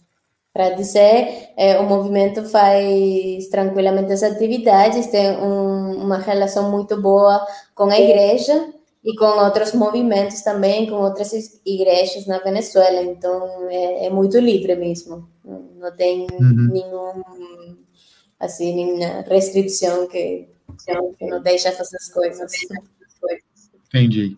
Para 0.56 0.70
dizer, 0.70 1.50
é, 1.58 1.78
o 1.82 1.84
movimento 1.84 2.46
faz 2.46 3.50
tranquilamente 3.50 4.14
as 4.14 4.24
atividades, 4.24 5.08
tem 5.08 5.32
um, 5.32 6.02
uma 6.02 6.18
relação 6.18 6.72
muito 6.72 6.96
boa 7.02 7.46
com 7.76 7.90
a 7.90 8.00
igreja 8.00 8.74
e 9.04 9.14
com 9.18 9.26
outros 9.26 9.74
movimentos 9.74 10.42
também, 10.44 10.90
com 10.90 10.96
outras 10.96 11.34
igrejas 11.66 12.26
na 12.26 12.38
Venezuela. 12.38 13.02
Então, 13.02 13.70
é, 13.70 14.06
é 14.06 14.10
muito 14.10 14.40
livre 14.40 14.78
mesmo. 14.78 15.28
Não 15.44 15.94
tem 15.94 16.26
uhum. 16.32 16.70
nenhum, 16.72 17.76
assim, 18.40 18.74
nenhuma 18.74 19.26
restrição 19.28 20.08
que, 20.08 20.48
que 21.20 21.26
não 21.28 21.44
deixa 21.44 21.74
fazer 21.74 21.98
as 21.98 22.08
coisas. 22.08 22.50
Entendi. 23.90 24.38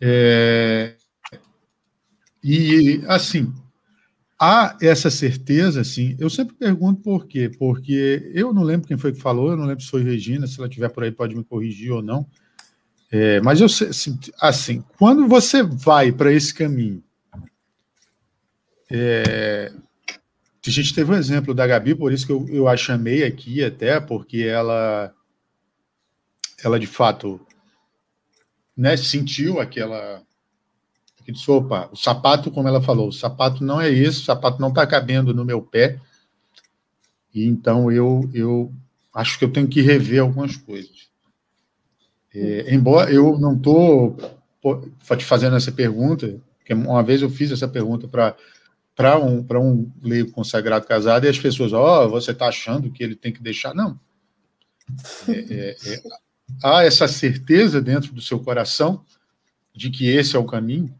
É... 0.00 0.94
E, 2.42 3.02
assim, 3.06 3.52
há 4.40 4.74
essa 4.80 5.10
certeza, 5.10 5.82
assim, 5.82 6.16
eu 6.18 6.30
sempre 6.30 6.56
pergunto 6.56 7.02
por 7.02 7.26
quê, 7.26 7.50
porque 7.58 8.32
eu 8.34 8.54
não 8.54 8.62
lembro 8.62 8.88
quem 8.88 8.96
foi 8.96 9.12
que 9.12 9.20
falou, 9.20 9.50
eu 9.50 9.56
não 9.56 9.66
lembro 9.66 9.84
se 9.84 9.90
foi 9.90 10.02
Regina, 10.02 10.46
se 10.46 10.58
ela 10.58 10.66
estiver 10.66 10.88
por 10.88 11.04
aí 11.04 11.12
pode 11.12 11.36
me 11.36 11.44
corrigir 11.44 11.92
ou 11.92 12.00
não, 12.00 12.26
é, 13.12 13.38
mas 13.42 13.60
eu 13.60 13.66
assim, 14.40 14.82
quando 14.96 15.28
você 15.28 15.62
vai 15.62 16.10
para 16.10 16.32
esse 16.32 16.54
caminho, 16.54 17.04
é, 18.90 19.70
a 20.66 20.70
gente 20.70 20.94
teve 20.94 21.12
um 21.12 21.16
exemplo 21.16 21.52
da 21.52 21.66
Gabi, 21.66 21.94
por 21.94 22.10
isso 22.10 22.26
que 22.26 22.32
eu, 22.32 22.48
eu 22.48 22.66
a 22.66 22.76
chamei 22.78 23.24
aqui 23.24 23.62
até, 23.62 24.00
porque 24.00 24.44
ela, 24.44 25.12
ela 26.64 26.80
de 26.80 26.86
fato, 26.86 27.38
né, 28.74 28.96
sentiu 28.96 29.60
aquela, 29.60 30.22
aquele 31.30 31.38
sopa, 31.38 31.88
o 31.92 31.96
sapato, 31.96 32.50
como 32.50 32.68
ela 32.68 32.82
falou, 32.82 33.08
o 33.08 33.12
sapato 33.12 33.64
não 33.64 33.80
é 33.80 33.88
isso, 33.88 34.22
o 34.22 34.24
sapato 34.24 34.60
não 34.60 34.68
está 34.68 34.86
cabendo 34.86 35.32
no 35.32 35.44
meu 35.44 35.62
pé, 35.62 35.98
e 37.32 37.46
então 37.46 37.90
eu, 37.90 38.28
eu 38.34 38.72
acho 39.14 39.38
que 39.38 39.44
eu 39.44 39.52
tenho 39.52 39.68
que 39.68 39.80
rever 39.80 40.20
algumas 40.20 40.56
coisas. 40.56 41.08
É, 42.34 42.74
embora 42.74 43.10
eu 43.10 43.38
não 43.38 43.56
estou 43.56 44.16
te 45.16 45.24
fazendo 45.24 45.56
essa 45.56 45.72
pergunta, 45.72 46.40
porque 46.58 46.74
uma 46.74 47.02
vez 47.02 47.22
eu 47.22 47.30
fiz 47.30 47.50
essa 47.50 47.68
pergunta 47.68 48.08
para 48.08 48.36
para 48.92 49.18
um, 49.18 49.46
um 49.54 49.90
leigo 50.02 50.30
consagrado 50.30 50.86
casado 50.86 51.24
e 51.24 51.28
as 51.28 51.38
pessoas, 51.38 51.72
ó, 51.72 52.04
oh, 52.04 52.10
você 52.10 52.32
está 52.32 52.48
achando 52.48 52.90
que 52.90 53.02
ele 53.02 53.16
tem 53.16 53.32
que 53.32 53.42
deixar? 53.42 53.72
Não. 53.72 53.98
É, 55.26 55.32
é, 55.32 55.70
é, 55.70 56.02
há 56.62 56.84
essa 56.84 57.08
certeza 57.08 57.80
dentro 57.80 58.12
do 58.12 58.20
seu 58.20 58.38
coração 58.40 59.02
de 59.74 59.88
que 59.88 60.06
esse 60.06 60.36
é 60.36 60.38
o 60.38 60.44
caminho? 60.44 60.94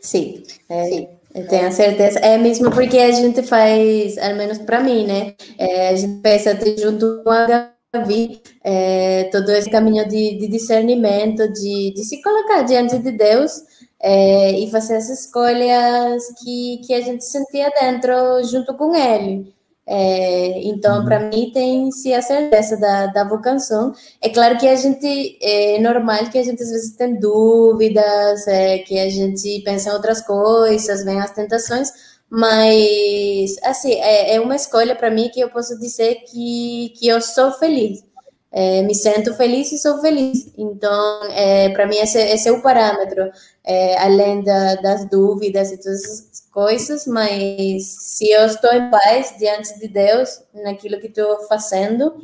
Sim, 0.00 0.42
é, 0.68 1.08
eu 1.34 1.46
tenho 1.48 1.72
certeza. 1.72 2.18
É 2.20 2.38
mesmo 2.38 2.70
porque 2.70 2.98
a 2.98 3.10
gente 3.12 3.42
faz, 3.42 4.16
ao 4.18 4.34
menos 4.34 4.58
para 4.58 4.80
mim, 4.80 5.06
né? 5.06 5.34
É, 5.58 5.90
a 5.90 5.96
gente 5.96 6.20
pensa 6.20 6.58
junto 6.78 7.22
com 7.22 7.30
a 7.30 7.70
Gavi 7.92 8.40
é, 8.64 9.24
todo 9.24 9.50
esse 9.50 9.70
caminho 9.70 10.06
de, 10.08 10.38
de 10.38 10.48
discernimento, 10.48 11.50
de, 11.52 11.92
de 11.94 12.04
se 12.04 12.20
colocar 12.22 12.62
diante 12.62 12.98
de 12.98 13.12
Deus 13.12 13.52
é, 14.00 14.52
e 14.52 14.70
fazer 14.70 14.96
as 14.96 15.08
escolhas 15.08 16.22
que, 16.42 16.80
que 16.86 16.94
a 16.94 17.00
gente 17.00 17.24
sentia 17.24 17.70
dentro 17.70 18.42
junto 18.44 18.74
com 18.76 18.94
ele. 18.94 19.52
É, 19.90 20.60
então, 20.64 20.98
uhum. 20.98 21.04
para 21.06 21.18
mim, 21.18 21.50
tem-se 21.50 22.12
a 22.12 22.20
certeza 22.20 22.76
da, 22.76 23.06
da 23.06 23.24
vocação. 23.24 23.94
É 24.20 24.28
claro 24.28 24.58
que 24.58 24.68
a 24.68 24.76
gente, 24.76 25.38
é 25.40 25.78
normal 25.80 26.28
que 26.30 26.36
a 26.36 26.42
gente 26.42 26.62
às 26.62 26.70
vezes 26.70 26.94
tem 26.94 27.18
dúvidas, 27.18 28.46
é, 28.46 28.78
que 28.78 28.98
a 28.98 29.08
gente 29.08 29.62
pensa 29.64 29.88
em 29.88 29.92
outras 29.94 30.20
coisas, 30.20 31.04
vem 31.04 31.18
as 31.18 31.30
tentações, 31.30 31.90
mas, 32.28 33.56
assim, 33.64 33.94
é, 33.94 34.34
é 34.34 34.40
uma 34.40 34.56
escolha 34.56 34.94
para 34.94 35.10
mim 35.10 35.30
que 35.30 35.40
eu 35.40 35.48
posso 35.48 35.78
dizer 35.78 36.16
que, 36.30 36.92
que 36.98 37.08
eu 37.08 37.22
sou 37.22 37.52
feliz. 37.52 38.04
É, 38.50 38.82
me 38.82 38.94
sinto 38.94 39.34
feliz 39.34 39.72
e 39.72 39.78
sou 39.78 40.00
feliz. 40.00 40.52
Então, 40.56 41.22
é, 41.32 41.70
para 41.70 41.86
mim, 41.86 41.96
esse, 41.96 42.18
esse, 42.18 42.48
é 42.48 42.52
o 42.52 42.62
parâmetro, 42.62 43.30
é, 43.64 43.98
além 43.98 44.42
da, 44.42 44.74
das 44.76 45.08
dúvidas 45.08 45.70
e 45.70 45.78
todas 45.78 46.04
essas 46.04 46.27
coisas, 46.58 47.06
mas 47.06 47.84
se 47.84 48.28
eu 48.32 48.44
estou 48.44 48.72
em 48.72 48.90
paz 48.90 49.32
diante 49.38 49.78
de 49.78 49.86
Deus, 49.86 50.42
naquilo 50.64 50.98
que 50.98 51.06
estou 51.06 51.46
fazendo, 51.46 52.20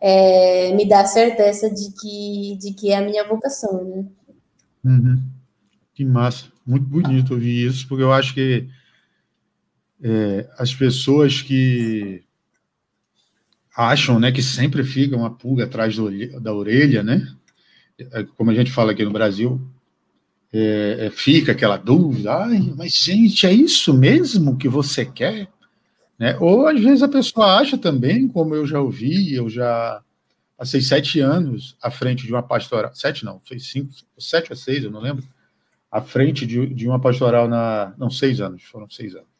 é, 0.00 0.74
me 0.74 0.88
dá 0.88 1.04
certeza 1.04 1.70
de 1.70 1.92
que, 1.92 2.58
de 2.60 2.74
que 2.74 2.90
é 2.90 2.96
a 2.96 3.00
minha 3.00 3.22
vocação, 3.28 3.84
né? 3.84 4.04
Uhum. 4.84 5.22
Que 5.94 6.04
massa, 6.04 6.46
muito 6.66 6.84
bonito 6.84 7.34
ouvir 7.34 7.64
isso, 7.64 7.86
porque 7.86 8.02
eu 8.02 8.12
acho 8.12 8.34
que 8.34 8.68
é, 10.02 10.50
as 10.58 10.74
pessoas 10.74 11.40
que 11.40 12.24
acham 13.72 14.18
né, 14.18 14.32
que 14.32 14.42
sempre 14.42 14.82
fica 14.82 15.16
uma 15.16 15.30
pulga 15.30 15.62
atrás 15.62 15.94
do, 15.94 16.40
da 16.40 16.52
orelha, 16.52 17.04
né? 17.04 17.24
É, 18.00 18.24
como 18.36 18.50
a 18.50 18.54
gente 18.54 18.72
fala 18.72 18.90
aqui 18.90 19.04
no 19.04 19.12
Brasil, 19.12 19.60
é, 20.56 21.06
é, 21.06 21.10
fica 21.10 21.52
aquela 21.52 21.76
dúvida, 21.76 22.34
Ai, 22.34 22.72
mas 22.76 22.92
gente, 22.92 23.46
é 23.46 23.52
isso 23.52 23.92
mesmo 23.92 24.56
que 24.56 24.68
você 24.68 25.04
quer? 25.04 25.48
Né? 26.18 26.36
Ou 26.40 26.66
às 26.66 26.80
vezes 26.80 27.02
a 27.02 27.08
pessoa 27.08 27.58
acha 27.58 27.76
também, 27.76 28.28
como 28.28 28.54
eu 28.54 28.66
já 28.66 28.80
ouvi, 28.80 29.34
eu 29.34 29.48
já 29.48 30.02
passei 30.56 30.80
sete 30.80 31.20
anos 31.20 31.76
à 31.82 31.90
frente 31.90 32.24
de 32.26 32.32
uma 32.32 32.42
pastoral, 32.42 32.94
sete 32.94 33.24
não, 33.24 33.40
foi 33.44 33.58
cinco, 33.58 33.92
sete 34.18 34.50
ou 34.50 34.56
seis, 34.56 34.84
eu 34.84 34.90
não 34.90 35.00
lembro, 35.00 35.24
à 35.90 36.00
frente 36.00 36.46
de, 36.46 36.66
de 36.66 36.86
uma 36.86 37.00
pastoral 37.00 37.48
na, 37.48 37.94
não, 37.98 38.10
seis 38.10 38.40
anos, 38.40 38.62
foram 38.62 38.88
seis 38.88 39.14
anos 39.14 39.36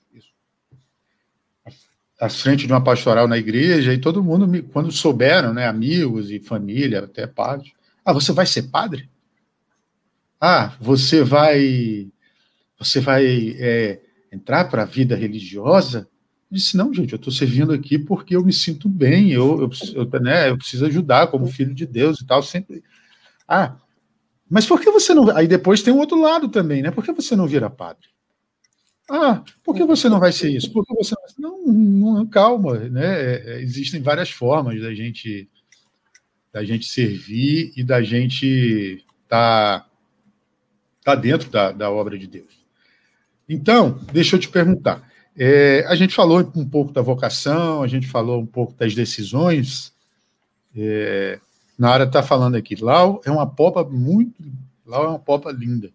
à 2.20 2.28
frente 2.28 2.66
de 2.66 2.72
uma 2.72 2.82
pastoral 2.82 3.28
na 3.28 3.36
igreja 3.36 3.92
e 3.92 3.98
todo 3.98 4.24
mundo, 4.24 4.64
quando 4.72 4.90
souberam, 4.90 5.52
né, 5.52 5.66
amigos 5.66 6.30
e 6.30 6.40
família, 6.40 7.00
até 7.00 7.26
padres, 7.26 7.72
ah, 8.04 8.12
você 8.12 8.32
vai 8.32 8.46
ser 8.46 8.64
padre? 8.64 9.08
Ah, 10.40 10.76
você 10.80 11.22
vai, 11.22 12.08
você 12.78 13.00
vai 13.00 13.56
é, 13.58 14.00
entrar 14.32 14.66
para 14.66 14.82
a 14.82 14.86
vida 14.86 15.16
religiosa? 15.16 16.08
Eu 16.50 16.56
disse, 16.56 16.76
não, 16.76 16.92
gente, 16.92 17.12
eu 17.12 17.16
estou 17.16 17.32
servindo 17.32 17.72
aqui 17.72 17.98
porque 17.98 18.36
eu 18.36 18.44
me 18.44 18.52
sinto 18.52 18.88
bem, 18.88 19.32
eu, 19.32 19.62
eu, 19.62 19.70
eu, 19.94 20.20
né, 20.20 20.48
eu 20.50 20.56
preciso 20.56 20.86
ajudar 20.86 21.28
como 21.28 21.46
filho 21.46 21.74
de 21.74 21.86
Deus 21.86 22.20
e 22.20 22.26
tal, 22.26 22.42
sempre. 22.42 22.82
Ah, 23.48 23.76
mas 24.48 24.66
por 24.66 24.80
que 24.80 24.90
você 24.90 25.12
não... 25.12 25.34
Aí 25.36 25.48
depois 25.48 25.82
tem 25.82 25.92
um 25.92 25.98
outro 25.98 26.20
lado 26.20 26.48
também, 26.48 26.82
né? 26.82 26.90
Por 26.90 27.04
que 27.04 27.12
você 27.12 27.34
não 27.34 27.46
vira 27.46 27.68
padre? 27.68 28.06
Ah, 29.08 29.42
por 29.62 29.74
que 29.74 29.84
você 29.84 30.08
não 30.08 30.18
vai 30.18 30.32
ser 30.32 30.50
isso? 30.50 30.72
Por 30.72 30.84
que 30.84 30.92
você 30.94 31.14
não, 31.38 31.64
não, 31.64 32.26
calma, 32.26 32.74
né? 32.74 33.06
É, 33.06 33.42
é, 33.46 33.62
existem 33.62 34.02
várias 34.02 34.30
formas 34.30 34.80
da 34.80 34.92
gente 34.92 35.48
da 36.52 36.64
gente 36.64 36.86
servir 36.86 37.72
e 37.76 37.84
da 37.84 38.02
gente 38.02 39.04
estar 39.24 39.80
tá, 39.80 39.90
tá 41.06 41.14
dentro 41.14 41.48
da, 41.48 41.70
da 41.70 41.88
obra 41.88 42.18
de 42.18 42.26
Deus. 42.26 42.66
Então, 43.48 44.00
deixa 44.12 44.34
eu 44.34 44.40
te 44.40 44.48
perguntar. 44.48 45.08
É, 45.38 45.84
a 45.86 45.94
gente 45.94 46.12
falou 46.12 46.40
um 46.56 46.68
pouco 46.68 46.92
da 46.92 47.00
vocação, 47.00 47.80
a 47.80 47.86
gente 47.86 48.08
falou 48.08 48.40
um 48.40 48.46
pouco 48.46 48.74
das 48.74 48.92
decisões. 48.92 49.92
É, 50.76 51.38
Nara 51.78 52.02
está 52.02 52.24
falando 52.24 52.56
aqui, 52.56 52.74
Lau 52.74 53.20
é 53.24 53.30
uma 53.30 53.46
popa 53.46 53.84
muito, 53.84 54.34
Lau 54.84 55.04
é 55.04 55.08
uma 55.10 55.18
popa 55.20 55.52
linda. 55.52 55.92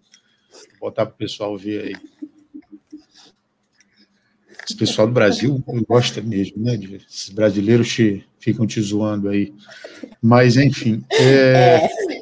Vou 0.80 0.90
botar 0.90 1.06
para 1.06 1.14
o 1.14 1.18
pessoal 1.18 1.58
ver 1.58 1.88
aí. 1.88 1.96
Esse 4.64 4.78
pessoal 4.78 5.08
do 5.08 5.14
Brasil 5.14 5.62
gosta 5.86 6.22
mesmo, 6.22 6.64
né? 6.64 6.76
Esses 6.76 7.30
brasileiros 7.32 7.90
te, 7.90 8.26
ficam 8.40 8.66
te 8.66 8.80
zoando 8.80 9.28
aí. 9.28 9.54
Mas, 10.22 10.56
enfim. 10.56 11.04
É... 11.12 11.82
É. 11.84 12.21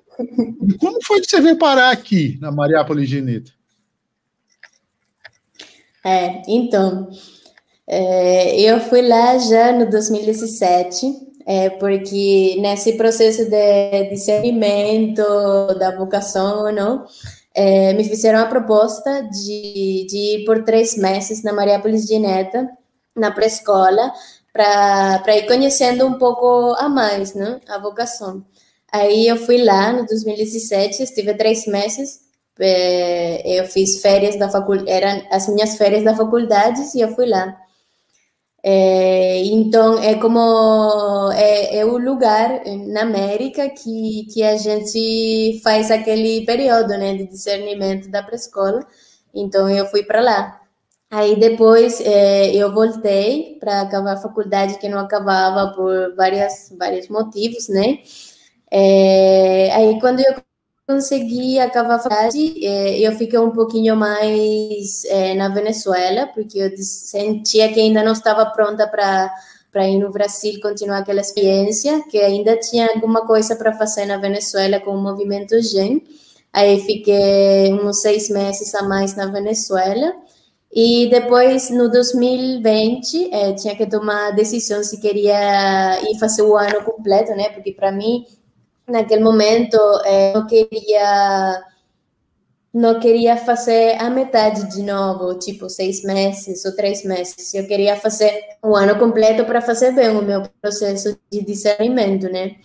Como 0.79 1.03
foi 1.03 1.21
que 1.21 1.29
você 1.29 1.39
veio 1.39 1.57
parar 1.57 1.91
aqui, 1.91 2.37
na 2.41 2.51
Mariápolis 2.51 3.09
Gineta? 3.09 3.51
É, 6.03 6.41
então, 6.47 7.09
é, 7.87 8.59
eu 8.61 8.79
fui 8.81 9.01
lá 9.01 9.37
já 9.37 9.71
no 9.71 9.89
2017, 9.89 11.05
é, 11.45 11.69
porque 11.71 12.57
nesse 12.59 12.93
processo 12.93 13.49
de 13.49 14.09
discernimento 14.09 15.23
da 15.77 15.95
vocação, 15.97 16.71
não, 16.71 17.05
é, 17.53 17.93
me 17.93 18.03
fizeram 18.03 18.39
a 18.39 18.45
proposta 18.45 19.23
de, 19.23 20.05
de 20.07 20.17
ir 20.17 20.45
por 20.45 20.63
três 20.63 20.95
meses 20.97 21.43
na 21.43 21.51
Mariápolis 21.51 22.05
de 22.05 22.19
Neta, 22.19 22.69
na 23.15 23.31
pré-escola, 23.31 24.13
para 24.53 25.37
ir 25.37 25.47
conhecendo 25.47 26.05
um 26.05 26.17
pouco 26.17 26.73
a 26.77 26.87
mais, 26.89 27.33
né, 27.33 27.59
a 27.67 27.77
vocação. 27.77 28.45
Aí 28.91 29.27
eu 29.27 29.37
fui 29.37 29.63
lá 29.63 29.93
no 29.93 30.05
2017, 30.05 31.03
estive 31.03 31.33
três 31.35 31.65
meses, 31.67 32.21
é, 32.59 33.59
eu 33.59 33.65
fiz 33.65 34.01
férias 34.01 34.37
da 34.37 34.49
faculdade, 34.49 34.89
eram 34.89 35.23
as 35.31 35.47
minhas 35.47 35.77
férias 35.77 36.03
da 36.03 36.15
faculdade 36.15 36.81
e 36.95 37.01
eu 37.01 37.09
fui 37.15 37.27
lá. 37.27 37.55
É, 38.61 39.37
então, 39.45 39.99
é 40.03 40.15
como 40.15 41.31
é, 41.33 41.77
é, 41.77 41.85
o 41.85 41.97
lugar 41.97 42.61
na 42.87 43.01
América 43.03 43.69
que, 43.69 44.27
que 44.33 44.43
a 44.43 44.57
gente 44.57 45.61
faz 45.63 45.89
aquele 45.89 46.45
período 46.45 46.89
né, 46.89 47.15
de 47.15 47.25
discernimento 47.27 48.09
da 48.09 48.21
pré-escola. 48.21 48.85
Então, 49.33 49.69
eu 49.69 49.85
fui 49.87 50.03
para 50.03 50.21
lá. 50.21 50.59
Aí, 51.11 51.39
depois, 51.39 52.01
é, 52.01 52.53
eu 52.55 52.73
voltei 52.73 53.57
para 53.59 53.81
acabar 53.81 54.13
a 54.13 54.17
faculdade, 54.17 54.77
que 54.79 54.89
não 54.89 54.99
acabava 54.99 55.73
por 55.73 56.15
várias, 56.15 56.73
vários 56.77 57.07
motivos, 57.09 57.67
né? 57.69 57.99
É, 58.71 59.71
aí, 59.73 59.99
quando 59.99 60.19
eu 60.19 60.35
consegui 60.87 61.59
acabar 61.59 61.95
a 61.95 61.99
faculdade, 61.99 62.65
é, 62.65 62.99
eu 62.99 63.11
fiquei 63.13 63.37
um 63.39 63.51
pouquinho 63.51 63.95
mais 63.95 65.05
é, 65.05 65.35
na 65.35 65.49
Venezuela, 65.49 66.27
porque 66.27 66.59
eu 66.59 66.71
sentia 66.77 67.71
que 67.71 67.79
ainda 67.79 68.03
não 68.03 68.13
estava 68.13 68.45
pronta 68.47 68.87
para 68.87 69.31
para 69.71 69.87
ir 69.87 69.99
no 69.99 70.11
Brasil 70.11 70.59
continuar 70.61 70.99
aquela 70.99 71.21
experiência, 71.21 72.03
que 72.09 72.17
ainda 72.17 72.57
tinha 72.57 72.87
alguma 72.87 73.25
coisa 73.25 73.55
para 73.55 73.71
fazer 73.73 74.05
na 74.05 74.17
Venezuela 74.17 74.79
com 74.79 74.91
o 74.91 75.01
movimento 75.01 75.61
GEM. 75.61 76.03
Aí 76.51 76.81
fiquei 76.81 77.71
uns 77.73 78.01
seis 78.01 78.29
meses 78.29 78.73
a 78.73 78.83
mais 78.83 79.15
na 79.15 79.27
Venezuela. 79.27 80.13
E 80.71 81.07
depois, 81.09 81.69
no 81.69 81.89
2020, 81.89 83.33
é, 83.33 83.53
tinha 83.53 83.75
que 83.75 83.87
tomar 83.87 84.29
a 84.29 84.31
decisão 84.31 84.83
se 84.83 84.99
queria 84.99 85.99
ir 86.11 86.17
fazer 86.19 86.43
o 86.43 86.55
ano 86.55 86.83
completo, 86.83 87.31
né? 87.35 87.49
Porque 87.49 87.71
para 87.71 87.91
mim 87.91 88.25
naquele 88.89 89.23
momento 89.23 89.77
eh, 90.05 90.33
não 90.33 90.45
queria 90.47 91.63
não 92.73 92.99
queria 92.99 93.35
fazer 93.35 93.99
a 93.99 94.09
metade 94.09 94.69
de 94.75 94.83
novo, 94.83 95.37
tipo 95.39 95.69
seis 95.69 96.03
meses 96.03 96.63
ou 96.65 96.75
três 96.75 97.03
meses. 97.03 97.53
Eu 97.53 97.65
queria 97.67 97.95
fazer 97.95 98.43
o 98.61 98.75
ano 98.75 98.97
completo 98.97 99.43
para 99.43 99.59
fazer 99.59 99.91
bem 99.91 100.09
o 100.09 100.21
meu 100.21 100.43
processo 100.61 101.17
de 101.31 101.43
discernimento, 101.43 102.29
né? 102.29 102.57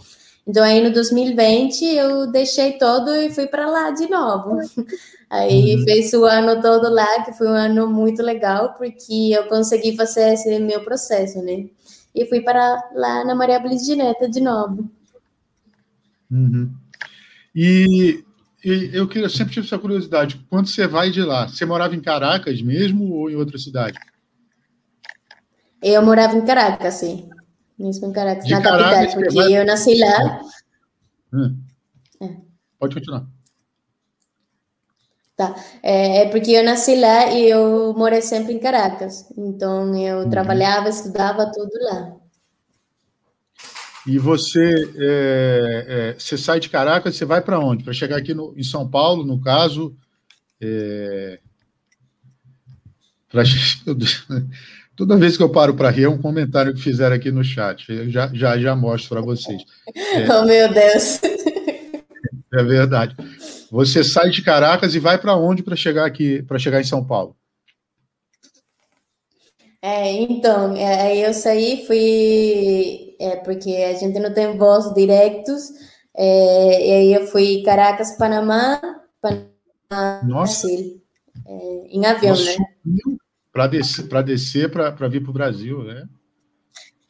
Então 0.47 0.63
aí 0.63 0.83
no 0.83 0.93
2020 0.93 1.87
eu 1.87 2.31
deixei 2.31 2.73
todo 2.73 3.15
e 3.17 3.31
fui 3.31 3.47
para 3.47 3.67
lá 3.67 3.91
de 3.91 4.09
novo. 4.09 4.59
Aí 5.31 5.75
uhum. 5.75 5.85
fez 5.85 6.13
o 6.13 6.25
ano 6.25 6.61
todo 6.61 6.89
lá, 6.93 7.25
que 7.25 7.33
foi 7.33 7.49
um 7.49 7.55
ano 7.55 7.89
muito 7.89 8.23
legal, 8.23 8.75
porque 8.75 9.33
eu 9.33 9.49
consegui 9.49 9.97
fazer 9.97 10.35
esse 10.35 10.59
meu 10.61 10.85
processo, 10.85 11.43
né? 11.43 11.65
E 12.15 12.27
fui 12.27 12.41
para 12.41 12.91
lá 12.95 13.25
na 13.25 13.35
Maria 13.35 13.59
Bliss 13.59 13.85
de 13.85 13.97
Neta 13.97 14.29
de 14.29 14.41
novo. 14.41 14.89
Uhum. 16.31 16.73
E, 17.55 18.25
e, 18.65 18.91
eu, 18.93 19.07
queria, 19.09 19.29
sempre 19.29 19.55
tive 19.55 19.67
essa 19.67 19.79
curiosidade. 19.79 20.45
Quando 20.51 20.69
você 20.69 20.87
vai 20.87 21.11
de 21.11 21.23
lá, 21.23 21.47
você 21.49 21.65
morava 21.65 21.95
em 21.95 22.01
Caracas 22.01 22.61
mesmo 22.61 23.13
ou 23.13 23.31
em 23.31 23.37
outra 23.37 23.59
cidade? 23.59 23.99
Eu 25.83 26.03
morava 26.03 26.37
em 26.37 26.45
Caracas, 26.45 26.95
sim. 26.95 27.29
Mesmo 27.79 28.09
em 28.09 28.13
Caracas, 28.13 28.45
de 28.45 28.53
na 28.53 28.63
Caracas, 28.63 29.15
capital, 29.15 29.21
porque 29.21 29.35
vai... 29.35 29.53
eu 29.53 29.67
nasci 29.67 29.99
lá. 29.99 30.41
Hum. 31.33 31.59
É. 32.23 32.37
Pode 32.79 32.95
continuar. 32.95 33.27
Tá. 35.37 35.55
É, 35.83 36.23
é, 36.23 36.29
porque 36.31 36.53
eu 36.53 36.65
nasci 36.65 36.95
lá 36.95 37.27
e 37.33 37.51
eu 37.51 37.93
morei 37.95 38.23
sempre 38.23 38.53
em 38.53 38.61
Caracas. 38.61 39.29
Então 39.37 39.95
eu 39.97 40.19
uhum. 40.19 40.31
trabalhava, 40.31 40.89
estudava 40.89 41.51
tudo 41.53 41.73
lá. 41.83 42.17
E 44.07 44.19
você, 44.19 44.93
é, 44.97 45.85
é, 45.89 46.15
você 46.19 46.37
sai 46.37 46.61
de 46.61 46.69
Caracas, 46.69 47.17
você 47.17 47.25
vai 47.25 47.41
para 47.41 47.59
onde? 47.59 47.83
Para 47.83 47.93
chegar 47.95 48.17
aqui 48.17 48.35
no, 48.35 48.55
em 48.57 48.63
São 48.63 48.89
Paulo, 48.89 49.25
no 49.25 49.41
caso. 49.41 49.97
É, 50.61 51.39
pra, 53.31 53.43
toda 54.95 55.17
vez 55.17 55.37
que 55.37 55.43
eu 55.43 55.49
paro 55.49 55.75
para 55.75 55.91
rir, 55.91 56.05
é 56.05 56.09
um 56.09 56.21
comentário 56.21 56.75
que 56.75 56.83
fizeram 56.83 57.17
aqui 57.17 57.31
no 57.31 57.43
chat. 57.43 57.91
Eu 57.91 58.11
já, 58.11 58.31
já, 58.35 58.59
já 58.59 58.77
mostro 58.77 59.09
para 59.09 59.23
vocês. 59.23 59.63
É, 59.95 60.29
oh, 60.37 60.45
meu 60.45 60.73
Deus! 60.73 61.21
É 62.53 62.63
verdade. 62.63 63.17
Você 63.71 64.05
sai 64.05 64.29
de 64.31 64.43
Caracas 64.43 64.95
e 64.95 65.01
vai 65.01 65.19
para 65.19 65.35
onde 65.35 65.63
para 65.63 65.75
chegar 65.75 66.05
aqui, 66.05 66.43
para 66.43 66.59
chegar 66.59 66.81
em 66.81 66.85
São 66.85 67.05
Paulo? 67.05 67.35
É, 69.83 70.13
então, 70.13 70.75
é, 70.77 71.03
aí 71.03 71.23
eu 71.23 71.35
saí, 71.35 71.85
fui, 71.87 73.04
é, 73.21 73.37
porque 73.37 73.71
a 73.71 73.95
gente 73.95 74.19
não 74.19 74.33
tem 74.33 74.57
voos 74.57 74.93
diretos, 74.95 75.71
é, 76.17 76.89
e 76.89 76.93
aí 76.93 77.15
eu 77.15 77.27
fui 77.27 77.63
Caracas, 77.63 78.17
Panamá, 78.17 78.81
Panamá, 79.21 80.23
Nossa. 80.25 80.67
Brasil, 80.67 81.03
é, 81.47 81.87
em 81.89 82.07
avião, 82.07 82.35
Nossa, 82.35 82.59
né? 82.85 83.17
Para 83.53 83.67
descer, 83.69 84.09
para 84.09 84.23
descer, 84.23 84.71
para 84.71 85.09
vir 85.09 85.23
para 85.23 85.31
o 85.31 85.35
Brasil, 85.35 85.85
né? 85.85 86.09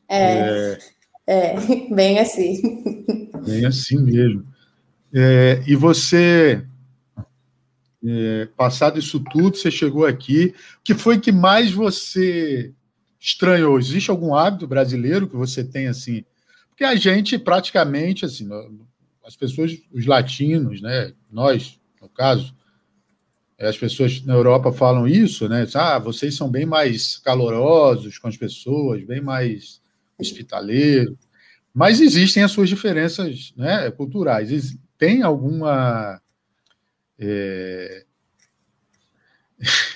É, 0.08 0.78
é, 1.26 1.54
é, 1.54 1.54
bem 1.94 2.18
assim. 2.18 2.60
Bem 3.46 3.64
assim 3.64 3.98
mesmo. 3.98 4.44
É, 5.12 5.62
e 5.66 5.74
você 5.74 6.64
é, 8.06 8.48
passado 8.56 8.98
isso 8.98 9.20
tudo, 9.32 9.56
você 9.56 9.70
chegou 9.70 10.04
aqui. 10.04 10.54
O 10.78 10.82
que 10.84 10.94
foi 10.94 11.18
que 11.18 11.32
mais 11.32 11.72
você 11.72 12.72
estranhou? 13.24 13.78
Existe 13.78 14.10
algum 14.10 14.34
hábito 14.34 14.66
brasileiro 14.66 15.26
que 15.26 15.36
você 15.36 15.64
tem 15.64 15.88
assim? 15.88 16.24
Porque 16.68 16.84
a 16.84 16.94
gente 16.94 17.38
praticamente 17.38 18.24
assim, 18.24 18.48
as 19.24 19.34
pessoas, 19.34 19.78
os 19.90 20.04
latinos, 20.04 20.82
né? 20.82 21.12
Nós, 21.30 21.80
no 22.02 22.08
caso, 22.08 22.54
as 23.58 23.78
pessoas 23.78 24.22
na 24.24 24.34
Europa 24.34 24.70
falam 24.72 25.08
isso, 25.08 25.48
né? 25.48 25.66
Ah, 25.74 25.98
vocês 25.98 26.34
são 26.34 26.50
bem 26.50 26.66
mais 26.66 27.16
calorosos 27.16 28.18
com 28.18 28.28
as 28.28 28.36
pessoas, 28.36 29.02
bem 29.04 29.22
mais 29.22 29.80
hospitaleiros. 30.18 31.16
Mas 31.72 32.00
existem 32.00 32.42
as 32.42 32.52
suas 32.52 32.68
diferenças 32.68 33.52
né, 33.56 33.90
culturais. 33.90 34.76
Tem 34.98 35.22
alguma 35.22 36.20
é... 37.18 38.04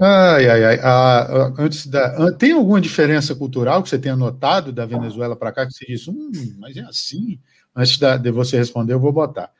Ai, 0.00 0.48
ai, 0.48 0.64
ai. 0.64 0.78
Ah, 0.80 1.52
antes 1.58 1.84
da, 1.86 2.30
tem 2.32 2.52
alguma 2.52 2.80
diferença 2.80 3.34
cultural 3.34 3.82
que 3.82 3.88
você 3.88 3.98
tenha 3.98 4.14
notado 4.14 4.70
da 4.72 4.86
Venezuela 4.86 5.34
para 5.34 5.50
cá 5.50 5.66
que 5.66 5.72
você 5.72 5.84
disse, 5.86 6.08
hum, 6.08 6.30
mas 6.58 6.76
é 6.76 6.82
assim? 6.82 7.40
Antes 7.74 7.98
da, 7.98 8.16
de 8.16 8.30
você 8.30 8.56
responder, 8.56 8.92
eu 8.92 9.00
vou 9.00 9.10
botar. 9.12 9.50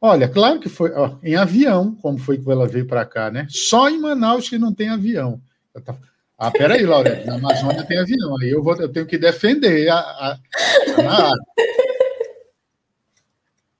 Olha, 0.00 0.26
claro 0.28 0.58
que 0.58 0.70
foi 0.70 0.90
ó, 0.92 1.16
em 1.22 1.36
avião, 1.36 1.94
como 2.00 2.16
foi 2.18 2.38
que 2.38 2.50
ela 2.50 2.66
veio 2.66 2.86
para 2.86 3.04
cá, 3.04 3.30
né? 3.30 3.46
Só 3.50 3.90
em 3.90 4.00
Manaus 4.00 4.48
que 4.48 4.56
não 4.58 4.72
tem 4.72 4.88
avião. 4.88 5.40
Ah, 6.38 6.50
peraí, 6.50 6.84
Laura, 6.84 7.22
na 7.24 7.34
Amazônia 7.34 7.84
tem 7.84 7.98
avião, 7.98 8.36
aí 8.40 8.50
eu, 8.50 8.62
vou, 8.62 8.74
eu 8.76 8.88
tenho 8.88 9.06
que 9.06 9.18
defender 9.18 9.90
a, 9.90 9.98
a, 9.98 10.38
a 11.06 11.32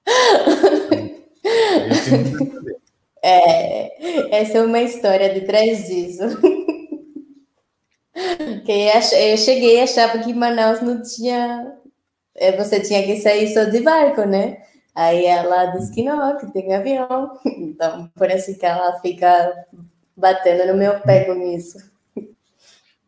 É, 3.23 4.41
essa 4.41 4.57
é 4.57 4.61
uma 4.61 4.81
história 4.81 5.33
de 5.33 5.45
trás 5.45 5.87
disso. 5.87 6.23
que 8.65 8.71
eu 8.71 9.37
cheguei 9.37 9.77
e 9.77 9.81
achava 9.81 10.19
que 10.19 10.33
Manaus 10.33 10.81
não 10.81 11.01
tinha. 11.01 11.73
É, 12.35 12.51
você 12.57 12.81
tinha 12.81 13.01
que 13.03 13.21
sair 13.21 13.53
só 13.53 13.63
de 13.63 13.79
barco, 13.79 14.25
né? 14.25 14.61
Aí 14.93 15.25
ela 15.25 15.67
diz 15.67 15.89
que 15.89 16.03
não, 16.03 16.37
que 16.37 16.51
tem 16.51 16.75
avião. 16.75 17.39
Então, 17.45 18.11
por 18.15 18.29
isso 18.29 18.57
que 18.59 18.65
ela 18.65 18.99
fica 18.99 19.65
batendo 20.15 20.71
no 20.71 20.77
meu 20.77 20.99
pé 20.99 21.25
com 21.25 21.55
isso. 21.55 21.77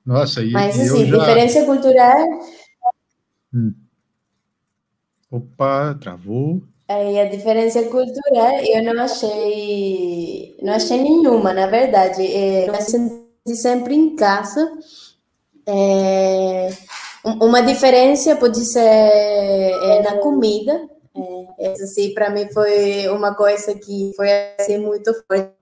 Nossa, 0.06 0.42
e, 0.42 0.52
Mas, 0.52 0.80
assim, 0.80 1.06
já... 1.06 1.18
diferença 1.18 1.66
cultural. 1.66 2.26
Hum. 3.54 3.74
Opa, 5.30 5.96
travou. 6.00 6.64
Aí 6.88 7.20
a 7.20 7.26
diferença 7.26 7.82
cultural 7.84 8.60
eu 8.64 8.84
não 8.84 9.04
achei, 9.04 10.56
não 10.62 10.74
achei 10.74 11.02
nenhuma, 11.02 11.52
na 11.54 11.68
verdade. 11.68 12.22
Eu 12.24 12.72
me 12.72 12.82
senti 12.82 13.56
sempre 13.56 13.96
em 13.96 14.16
casa. 14.16 14.72
É, 15.68 16.70
uma 17.42 17.62
diferença 17.62 18.36
pode 18.36 18.64
ser 18.66 18.80
é, 18.82 20.02
na 20.04 20.18
comida, 20.20 20.74
é, 20.74 20.95
essa 21.58 21.84
assim, 21.84 22.14
para 22.14 22.30
mim 22.30 22.48
foi 22.52 23.08
uma 23.10 23.34
coisa 23.36 23.74
que 23.76 24.12
foi 24.16 24.30
assim, 24.60 24.78
muito 24.78 25.14
forte, 25.28 25.54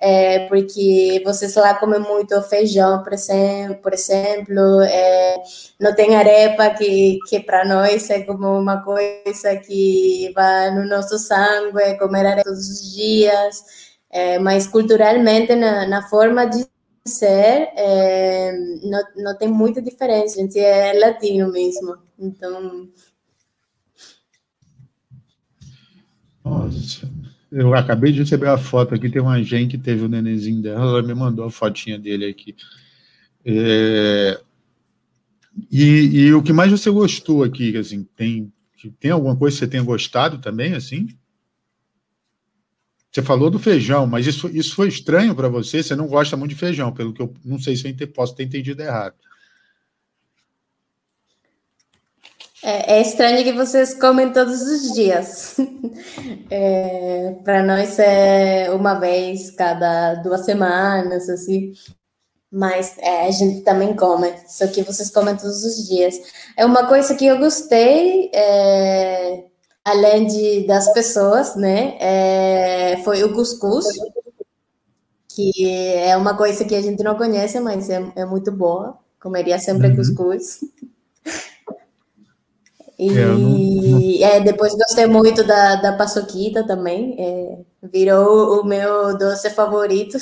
é, 0.00 0.46
porque 0.48 1.22
vocês 1.24 1.54
lá 1.54 1.74
comem 1.74 2.00
muito 2.00 2.40
feijão, 2.42 3.02
por 3.02 3.12
exemplo, 3.12 3.76
por 3.82 3.94
exemplo 3.94 4.80
é, 4.82 5.42
não 5.80 5.94
tem 5.94 6.16
arepa, 6.16 6.70
que, 6.70 7.18
que 7.28 7.40
para 7.40 7.64
nós 7.64 8.08
é 8.10 8.22
como 8.22 8.58
uma 8.58 8.82
coisa 8.82 9.56
que 9.56 10.32
vai 10.34 10.74
no 10.74 10.86
nosso 10.86 11.18
sangue, 11.18 11.80
é 11.82 11.94
comer 11.94 12.26
arepa 12.26 12.44
todos 12.44 12.68
os 12.68 12.94
dias, 12.94 13.62
é, 14.10 14.38
mas 14.38 14.66
culturalmente, 14.66 15.54
na, 15.54 15.86
na 15.86 16.08
forma 16.08 16.46
de 16.46 16.66
ser, 17.06 17.70
é, 17.76 18.52
não, 18.82 19.02
não 19.16 19.38
tem 19.38 19.48
muita 19.48 19.80
diferença, 19.82 20.38
a 20.38 20.42
gente 20.42 20.58
é 20.58 20.92
latino 20.94 21.50
mesmo, 21.50 21.96
então 22.18 22.88
Nossa, 26.48 27.10
eu 27.50 27.74
acabei 27.74 28.12
de 28.12 28.20
receber 28.20 28.48
a 28.48 28.58
foto 28.58 28.94
aqui, 28.94 29.08
tem 29.08 29.22
uma 29.22 29.42
gente 29.42 29.76
que 29.76 29.82
teve 29.82 30.04
o 30.04 30.08
nenenzinho 30.08 30.62
dela, 30.62 30.82
ela 30.82 31.02
me 31.02 31.14
mandou 31.14 31.44
a 31.44 31.50
fotinha 31.50 31.98
dele 31.98 32.26
aqui. 32.26 32.56
É, 33.44 34.40
e, 35.70 35.82
e, 35.82 36.34
o 36.34 36.42
que 36.42 36.52
mais 36.52 36.70
você 36.70 36.90
gostou 36.90 37.42
aqui, 37.42 37.76
assim, 37.76 38.06
tem, 38.16 38.52
tem 39.00 39.10
alguma 39.10 39.36
coisa 39.36 39.56
que 39.56 39.60
você 39.60 39.66
tenha 39.66 39.82
gostado 39.82 40.38
também, 40.38 40.74
assim? 40.74 41.08
Você 43.10 43.22
falou 43.22 43.50
do 43.50 43.58
feijão, 43.58 44.06
mas 44.06 44.26
isso, 44.26 44.48
isso 44.48 44.74
foi 44.74 44.88
estranho 44.88 45.34
para 45.34 45.48
você? 45.48 45.82
Você 45.82 45.96
não 45.96 46.06
gosta 46.06 46.36
muito 46.36 46.50
de 46.50 46.56
feijão, 46.56 46.92
pelo 46.92 47.12
que 47.12 47.22
eu 47.22 47.32
não 47.44 47.58
sei 47.58 47.74
se 47.74 47.96
eu 47.98 48.08
posso 48.08 48.34
ter 48.34 48.44
entendido 48.44 48.82
errado. 48.82 49.16
É, 52.62 52.98
é, 52.98 53.02
estranho 53.02 53.44
que 53.44 53.52
vocês 53.52 53.94
comem 53.94 54.32
todos 54.32 54.62
os 54.62 54.92
dias. 54.92 55.56
É, 56.50 57.36
Para 57.44 57.62
nós 57.62 57.98
é 57.98 58.70
uma 58.72 58.94
vez 58.94 59.50
cada 59.50 60.14
duas 60.16 60.44
semanas, 60.44 61.28
assim. 61.28 61.72
Mas 62.50 62.96
é, 62.98 63.26
a 63.26 63.30
gente 63.30 63.60
também 63.62 63.94
come, 63.94 64.32
só 64.46 64.66
que 64.66 64.82
vocês 64.82 65.10
comem 65.10 65.36
todos 65.36 65.62
os 65.64 65.86
dias. 65.86 66.18
É 66.56 66.64
uma 66.64 66.86
coisa 66.86 67.14
que 67.14 67.26
eu 67.26 67.38
gostei, 67.38 68.30
é, 68.34 69.44
além 69.84 70.26
de, 70.26 70.66
das 70.66 70.92
pessoas, 70.92 71.54
né? 71.56 71.96
É, 72.00 72.96
foi 73.04 73.22
o 73.22 73.34
cuscuz, 73.34 73.86
que 75.28 75.52
é 75.96 76.16
uma 76.16 76.36
coisa 76.36 76.64
que 76.64 76.74
a 76.74 76.80
gente 76.80 77.02
não 77.02 77.16
conhece, 77.16 77.60
mas 77.60 77.90
é, 77.90 78.02
é 78.16 78.24
muito 78.24 78.50
boa. 78.50 78.98
Comeria 79.20 79.58
sempre 79.58 79.88
uhum. 79.88 79.96
cuscuz. 79.96 80.60
E 82.98 83.16
é, 83.16 83.24
não. 83.26 84.10
É, 84.20 84.40
depois 84.40 84.74
gostei 84.74 85.06
muito 85.06 85.44
da, 85.44 85.76
da 85.76 85.92
paçoquita 85.92 86.66
também. 86.66 87.14
É, 87.18 87.58
virou 87.92 88.60
o 88.60 88.64
meu 88.64 89.16
doce 89.16 89.50
favorito. 89.50 90.18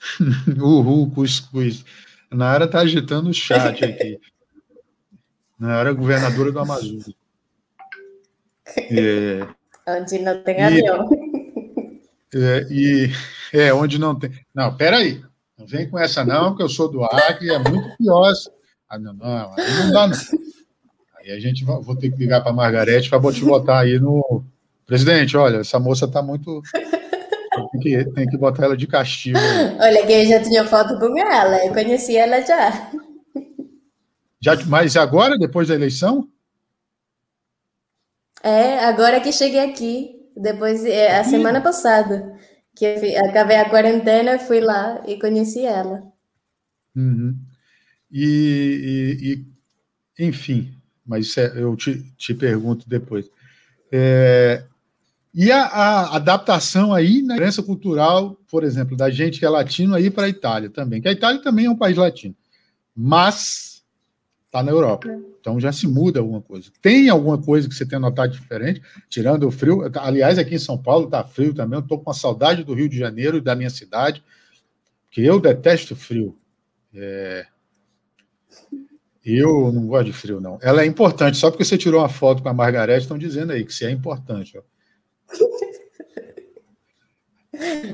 Uhul, 0.58 1.10
cuscuz. 1.12 1.84
Nara 2.30 2.66
tá 2.66 2.80
agitando 2.80 3.30
o 3.30 3.34
chat 3.34 3.84
aqui. 3.84 4.18
Nara 5.58 5.90
é 5.90 5.94
governadora 5.94 6.50
do 6.50 6.58
Amazonas. 6.58 7.10
É, 8.76 9.46
onde 9.86 10.18
não 10.18 10.42
tem 10.42 10.62
avião. 10.62 11.08
É, 12.34 12.66
e 12.70 13.10
é 13.52 13.72
onde 13.72 13.98
não 13.98 14.18
tem. 14.18 14.30
Não, 14.52 14.76
peraí. 14.76 15.22
Não 15.56 15.66
vem 15.66 15.88
com 15.88 15.98
essa, 15.98 16.24
não, 16.24 16.50
porque 16.50 16.62
eu 16.62 16.68
sou 16.68 16.90
do 16.90 17.04
Acre, 17.04 17.50
é 17.50 17.58
muito 17.58 17.96
pior 17.96 18.32
ah, 18.88 18.98
não, 18.98 19.12
não, 19.12 19.54
aí 19.54 19.84
não 19.84 19.92
dá, 19.92 20.06
não. 20.06 20.16
Aí 21.18 21.32
a 21.32 21.40
gente 21.40 21.64
vai, 21.64 21.80
vou 21.80 21.96
ter 21.96 22.10
que 22.10 22.16
ligar 22.16 22.40
para 22.40 22.50
a 22.50 22.54
Margarete 22.54 23.10
para 23.10 23.32
te 23.32 23.44
botar 23.44 23.80
aí 23.80 23.98
no. 23.98 24.44
Presidente, 24.86 25.36
olha, 25.36 25.58
essa 25.58 25.78
moça 25.78 26.06
está 26.06 26.22
muito. 26.22 26.62
Tem 27.72 27.80
que, 27.80 28.04
tem 28.12 28.26
que 28.28 28.36
botar 28.36 28.66
ela 28.66 28.76
de 28.76 28.86
castigo. 28.86 29.36
Olha, 29.80 30.06
que 30.06 30.12
eu 30.12 30.26
já 30.26 30.40
tinha 30.40 30.64
foto 30.64 30.96
com 30.96 31.18
ela, 31.18 31.66
eu 31.66 31.72
conheci 31.72 32.16
ela 32.16 32.40
já. 32.40 32.92
já. 34.40 34.64
Mas 34.66 34.96
agora, 34.96 35.36
depois 35.36 35.66
da 35.66 35.74
eleição? 35.74 36.28
É, 38.44 38.84
agora 38.84 39.20
que 39.20 39.32
cheguei 39.32 39.58
aqui, 39.58 40.14
depois, 40.36 40.84
é, 40.84 41.18
a 41.18 41.24
semana 41.24 41.60
passada, 41.60 42.32
que 42.76 42.84
eu 42.84 43.26
acabei 43.26 43.56
a 43.56 43.68
quarentena, 43.68 44.38
fui 44.38 44.60
lá 44.60 45.02
e 45.04 45.18
conheci 45.18 45.66
ela. 45.66 46.04
Uhum. 46.94 47.36
E, 48.10 49.16
e, 49.20 49.32
e 50.22 50.26
enfim, 50.26 50.74
mas 51.06 51.36
é, 51.36 51.52
eu 51.56 51.76
te, 51.76 52.02
te 52.16 52.34
pergunto 52.34 52.88
depois. 52.88 53.30
É, 53.90 54.64
e 55.34 55.52
a, 55.52 55.62
a, 55.62 56.16
adaptação 56.16 56.92
aí 56.92 57.22
na 57.22 57.34
diferença 57.34 57.62
cultural, 57.62 58.36
por 58.50 58.64
exemplo, 58.64 58.96
da 58.96 59.10
gente 59.10 59.38
que 59.38 59.46
é 59.46 59.48
latino 59.48 59.94
aí 59.94 60.10
para 60.10 60.24
a 60.24 60.28
Itália 60.28 60.68
também, 60.68 61.00
que 61.00 61.08
a 61.08 61.12
Itália 61.12 61.40
também 61.42 61.66
é 61.66 61.70
um 61.70 61.76
país 61.76 61.96
latino, 61.96 62.34
mas 62.94 63.84
está 64.46 64.62
na 64.62 64.70
Europa, 64.72 65.08
então 65.40 65.60
já 65.60 65.70
se 65.70 65.86
muda 65.86 66.20
alguma 66.20 66.40
coisa. 66.40 66.70
Tem 66.80 67.08
alguma 67.08 67.38
coisa 67.40 67.68
que 67.68 67.74
você 67.74 67.86
tenha 67.86 68.00
notado 68.00 68.32
diferente, 68.32 68.82
tirando 69.08 69.46
o 69.46 69.50
frio? 69.50 69.82
Aliás, 69.96 70.38
aqui 70.38 70.54
em 70.54 70.58
São 70.58 70.76
Paulo 70.76 71.04
está 71.04 71.22
frio 71.22 71.54
também, 71.54 71.78
eu 71.78 71.82
estou 71.82 72.00
com 72.00 72.10
a 72.10 72.14
saudade 72.14 72.64
do 72.64 72.74
Rio 72.74 72.88
de 72.88 72.98
Janeiro 72.98 73.36
e 73.36 73.42
da 73.42 73.54
minha 73.54 73.70
cidade, 73.70 74.22
que 75.10 75.22
eu 75.22 75.38
detesto 75.38 75.94
frio. 75.94 76.36
É, 76.94 77.46
eu 79.36 79.72
não 79.72 79.86
gosto 79.86 80.06
de 80.06 80.12
frio, 80.12 80.40
não. 80.40 80.58
Ela 80.62 80.82
é 80.82 80.86
importante, 80.86 81.36
só 81.36 81.50
porque 81.50 81.64
você 81.64 81.76
tirou 81.76 82.00
uma 82.00 82.08
foto 82.08 82.42
com 82.42 82.48
a 82.48 82.54
Margarete, 82.54 83.02
estão 83.02 83.18
dizendo 83.18 83.52
aí 83.52 83.64
que 83.64 83.74
se 83.74 83.84
é 83.84 83.90
importante. 83.90 84.56
Ó. 84.56 84.62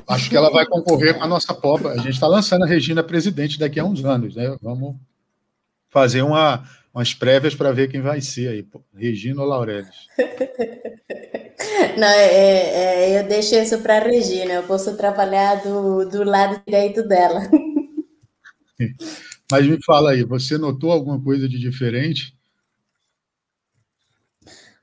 Acho 0.07 0.29
que 0.29 0.37
ela 0.37 0.51
vai 0.51 0.65
concorrer 0.65 1.15
com 1.15 1.23
a 1.23 1.27
nossa 1.27 1.53
Popa. 1.53 1.89
A 1.89 1.97
gente 1.97 2.11
está 2.11 2.27
lançando 2.27 2.63
a 2.63 2.67
Regina 2.67 3.03
presidente 3.03 3.57
daqui 3.57 3.79
a 3.79 3.85
uns 3.85 4.05
anos, 4.05 4.35
né? 4.35 4.55
Vamos 4.61 4.95
fazer 5.89 6.21
uma, 6.21 6.63
umas 6.93 7.13
prévias 7.13 7.55
para 7.55 7.71
ver 7.71 7.89
quem 7.89 8.01
vai 8.01 8.21
ser 8.21 8.49
aí, 8.49 8.67
Regina 8.93 9.41
ou 9.41 9.47
Laurelis. 9.47 10.07
Não, 11.97 12.07
é, 12.07 13.15
é, 13.15 13.19
eu 13.19 13.27
deixo 13.27 13.55
isso 13.55 13.79
para 13.79 13.97
a 13.97 13.99
Regina, 13.99 14.53
eu 14.53 14.63
posso 14.63 14.95
trabalhar 14.97 15.63
do, 15.63 16.05
do 16.05 16.23
lado 16.23 16.61
direito 16.65 17.07
dela. 17.07 17.41
Mas 19.55 19.67
me 19.67 19.81
fala 19.81 20.11
aí, 20.11 20.21
você 20.21 20.57
notou 20.57 20.91
alguma 20.91 21.17
coisa 21.23 21.47
de 21.47 21.57
diferente? 21.57 22.35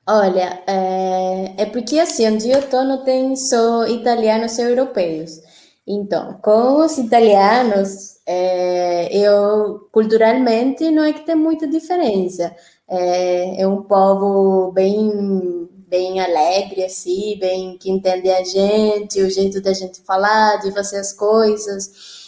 Olha, 0.07 0.63
é, 0.65 1.61
é 1.61 1.65
porque 1.67 1.99
assim, 1.99 2.27
onde 2.27 2.49
eu 2.49 2.57
estou 2.57 2.83
não 2.83 3.03
tem 3.03 3.35
só 3.35 3.85
italianos 3.85 4.57
e 4.57 4.63
europeus. 4.63 5.39
Então, 5.85 6.39
com 6.41 6.83
os 6.83 6.97
italianos, 6.97 8.17
é, 8.25 9.15
eu 9.15 9.87
culturalmente 9.91 10.89
não 10.89 11.03
é 11.03 11.13
que 11.13 11.23
tem 11.23 11.35
muita 11.35 11.67
diferença. 11.67 12.55
É, 12.89 13.61
é 13.61 13.67
um 13.67 13.83
povo 13.83 14.71
bem 14.71 15.69
bem 15.87 16.19
alegre, 16.19 16.83
assim, 16.83 17.37
bem 17.39 17.77
que 17.77 17.91
entende 17.91 18.27
a 18.27 18.43
gente, 18.43 19.21
o 19.21 19.29
jeito 19.29 19.61
da 19.61 19.71
gente 19.71 20.01
falar, 20.01 20.57
de 20.57 20.71
fazer 20.71 20.97
as 20.97 21.13
coisas. 21.13 22.22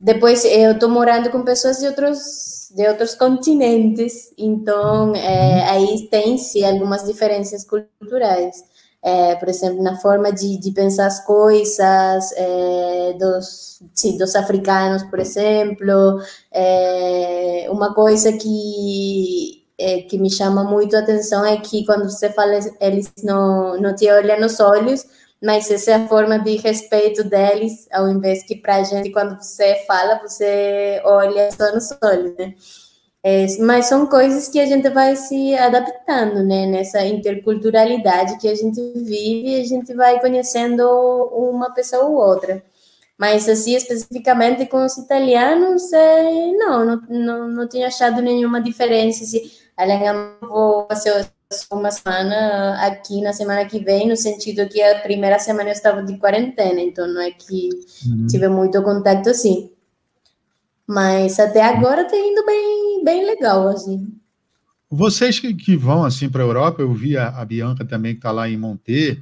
Depois, 0.00 0.44
eu 0.46 0.72
estou 0.72 0.88
morando 0.88 1.30
com 1.30 1.42
pessoas 1.44 1.78
de 1.78 1.86
outros, 1.86 2.70
de 2.74 2.88
outros 2.88 3.14
continentes, 3.14 4.32
então 4.38 5.14
é, 5.14 5.62
aí 5.68 6.08
tem-se 6.10 6.64
algumas 6.64 7.04
diferenças 7.04 7.66
culturais. 7.66 8.64
É, 9.02 9.34
por 9.36 9.48
exemplo, 9.48 9.82
na 9.82 9.96
forma 9.98 10.30
de, 10.32 10.58
de 10.58 10.72
pensar 10.72 11.06
as 11.06 11.24
coisas, 11.24 12.32
é, 12.36 13.14
dos, 13.18 13.82
sim, 13.94 14.16
dos 14.16 14.34
africanos, 14.34 15.02
por 15.04 15.18
exemplo. 15.20 16.20
É, 16.52 17.66
uma 17.70 17.94
coisa 17.94 18.32
que, 18.32 19.64
que 20.08 20.18
me 20.18 20.30
chama 20.30 20.64
muito 20.64 20.96
a 20.96 21.00
atenção 21.00 21.44
é 21.44 21.56
que 21.58 21.84
quando 21.84 22.04
você 22.10 22.30
fala, 22.30 22.58
eles 22.80 23.12
não, 23.22 23.78
não 23.80 23.94
te 23.94 24.10
olham 24.10 24.40
nos 24.40 24.60
olhos, 24.60 25.04
mas 25.42 25.70
essa 25.70 25.92
é 25.92 25.94
a 25.94 26.08
forma 26.08 26.38
de 26.38 26.56
respeito 26.56 27.24
deles, 27.24 27.88
ao 27.92 28.08
invés 28.08 28.42
que 28.42 28.56
para 28.56 28.76
a 28.76 28.82
gente, 28.82 29.10
quando 29.10 29.36
você 29.36 29.84
fala, 29.86 30.20
você 30.20 31.00
olha 31.04 31.50
só 31.52 31.72
nos 31.74 31.90
olhos, 32.02 32.36
né? 32.36 32.54
É, 33.22 33.46
mas 33.60 33.86
são 33.86 34.06
coisas 34.06 34.48
que 34.48 34.58
a 34.58 34.66
gente 34.66 34.88
vai 34.88 35.14
se 35.14 35.54
adaptando, 35.54 36.42
né? 36.42 36.66
Nessa 36.66 37.04
interculturalidade 37.04 38.38
que 38.38 38.48
a 38.48 38.54
gente 38.54 38.80
vive, 38.96 39.60
a 39.60 39.64
gente 39.64 39.94
vai 39.94 40.20
conhecendo 40.20 40.82
uma 41.32 41.72
pessoa 41.72 42.04
ou 42.04 42.14
outra. 42.16 42.62
Mas, 43.18 43.48
assim, 43.48 43.74
especificamente 43.76 44.66
com 44.66 44.84
os 44.84 44.96
italianos, 44.96 45.92
é, 45.92 46.52
não, 46.52 46.84
não, 46.86 47.02
não, 47.10 47.48
não 47.48 47.68
tinha 47.68 47.88
achado 47.88 48.22
nenhuma 48.22 48.62
diferença. 48.62 49.24
Se, 49.24 49.52
além, 49.76 50.06
eu 50.06 50.36
vou 50.40 50.86
fazer 50.88 51.30
uma 51.72 51.90
semana 51.90 52.86
aqui 52.86 53.20
na 53.20 53.32
semana 53.32 53.64
que 53.64 53.80
vem, 53.80 54.08
no 54.08 54.16
sentido 54.16 54.68
que 54.68 54.80
a 54.80 55.00
primeira 55.00 55.36
semana 55.38 55.70
eu 55.70 55.72
estava 55.72 56.00
de 56.00 56.16
quarentena, 56.16 56.80
então 56.80 57.08
não 57.08 57.20
é 57.20 57.32
que 57.32 57.68
uhum. 58.06 58.26
tive 58.28 58.48
muito 58.48 58.80
contato 58.82 59.28
assim. 59.28 59.70
Mas 60.86 61.40
até 61.40 61.62
agora 61.62 62.02
está 62.02 62.16
indo 62.16 62.46
bem, 62.46 63.04
bem 63.04 63.26
legal, 63.26 63.68
assim. 63.68 64.12
Vocês 64.88 65.40
que, 65.40 65.52
que 65.54 65.76
vão 65.76 66.04
assim 66.04 66.28
para 66.28 66.42
a 66.42 66.46
Europa, 66.46 66.82
eu 66.82 66.92
vi 66.94 67.16
a, 67.16 67.28
a 67.28 67.44
Bianca 67.44 67.84
também 67.84 68.12
que 68.12 68.18
está 68.18 68.30
lá 68.30 68.48
em 68.48 68.56
Monte, 68.56 69.20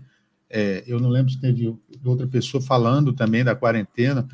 é, 0.50 0.84
eu 0.86 1.00
não 1.00 1.08
lembro 1.08 1.32
se 1.32 1.40
teve 1.40 1.74
outra 2.04 2.26
pessoa 2.26 2.62
falando 2.62 3.12
também 3.12 3.42
da 3.42 3.54
quarentena. 3.54 4.28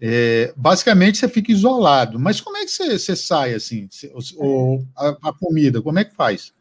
É, 0.00 0.52
basicamente 0.56 1.18
você 1.18 1.28
fica 1.28 1.50
isolado, 1.50 2.18
mas 2.18 2.40
como 2.40 2.56
é 2.56 2.64
que 2.64 2.70
você, 2.70 2.96
você 2.96 3.16
sai 3.16 3.54
assim? 3.54 3.88
ou 4.36 4.84
a, 4.96 5.08
a, 5.08 5.32
comida, 5.32 5.80
como 5.80 5.98
é 5.98 6.04
que 6.04 6.14
faz? 6.14 6.52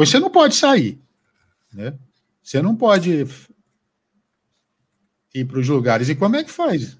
Pois 0.00 0.08
você 0.08 0.18
não 0.18 0.30
pode 0.30 0.54
sair, 0.54 0.98
né? 1.70 1.92
Você 2.42 2.62
não 2.62 2.74
pode 2.74 3.26
ir 5.34 5.44
para 5.44 5.58
os 5.58 5.68
lugares. 5.68 6.08
E 6.08 6.14
como 6.14 6.36
é 6.36 6.42
que 6.42 6.50
faz 6.50 6.96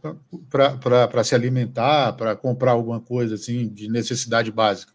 para 0.50 1.24
se 1.24 1.34
alimentar, 1.34 2.12
para 2.12 2.36
comprar 2.36 2.72
alguma 2.72 3.00
coisa 3.00 3.36
assim 3.36 3.70
de 3.70 3.88
necessidade 3.88 4.52
básica? 4.52 4.92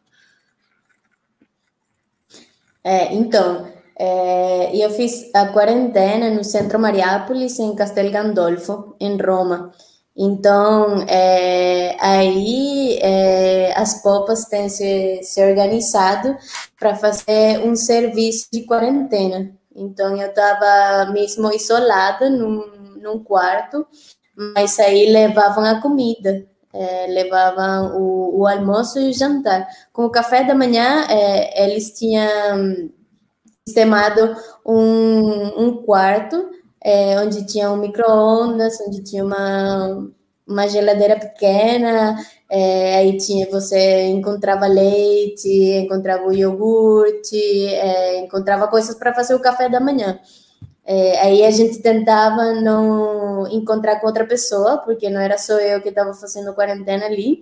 É, 2.84 3.12
então, 3.12 3.74
é, 3.98 4.78
eu 4.78 4.92
fiz 4.92 5.34
a 5.34 5.48
quarentena 5.48 6.30
no 6.30 6.44
Centro 6.44 6.78
Mariápolis, 6.78 7.58
em 7.58 7.74
Castel 7.74 8.12
Gandolfo, 8.12 8.96
em 9.00 9.18
Roma. 9.18 9.72
Então, 10.18 11.02
é, 11.10 11.98
aí 12.00 12.98
é, 13.02 13.74
as 13.78 14.02
popas 14.02 14.46
têm 14.46 14.70
se, 14.70 15.20
se 15.22 15.44
organizado 15.44 16.38
para 16.80 16.96
fazer 16.96 17.60
um 17.66 17.76
serviço 17.76 18.48
de 18.52 18.64
quarentena. 18.64 19.52
Então, 19.76 20.16
eu 20.16 20.30
estava 20.30 21.12
mesmo 21.12 21.52
isolada 21.52 22.30
num, 22.30 22.64
num 23.02 23.22
quarto, 23.22 23.86
mas 24.34 24.80
aí 24.80 25.12
levavam 25.12 25.66
a 25.66 25.82
comida, 25.82 26.46
é, 26.74 27.08
levavam 27.08 27.98
o, 27.98 28.40
o, 28.40 28.48
almoço 28.48 28.98
e 29.00 29.10
o 29.10 29.14
jantar. 29.14 29.68
Com 29.92 30.06
o 30.06 30.10
café 30.10 30.46
da 30.46 30.56
manhã, 30.56 31.06
é, 31.10 31.66
eles 31.66 31.92
tinham 31.92 32.90
sistemado 33.68 34.34
um, 34.66 35.66
um 35.66 35.84
quarto 35.84 36.50
é, 36.86 37.20
onde 37.20 37.48
tinha 37.48 37.72
um 37.72 37.78
micro-ondas, 37.78 38.80
onde 38.80 39.04
tinha 39.04 39.26
uma, 39.26 40.08
uma 40.48 40.68
geladeira 40.68 41.20
pequena, 41.20 42.16
é, 42.48 42.98
aí 42.98 43.18
tinha, 43.18 43.50
você 43.50 44.04
encontrava 44.04 44.68
leite, 44.68 45.50
encontrava 45.84 46.28
o 46.28 46.32
iogurte, 46.32 47.36
é, 47.74 48.20
encontrava 48.20 48.68
coisas 48.68 48.96
para 48.96 49.16
fazer 49.16 49.34
o 49.34 49.40
café 49.40 49.68
da 49.68 49.80
manhã. 49.80 50.20
É, 50.86 51.20
aí 51.22 51.44
a 51.44 51.50
gente 51.50 51.80
tentava 51.82 52.54
não 52.62 53.48
encontrar 53.48 54.00
com 54.00 54.06
outra 54.06 54.28
pessoa, 54.28 54.78
porque 54.78 55.10
não 55.10 55.20
era 55.20 55.40
só 55.40 55.58
eu 55.60 55.82
que 55.82 55.90
estava 55.90 56.14
fazendo 56.14 56.54
quarentena 56.54 57.08
ali, 57.08 57.42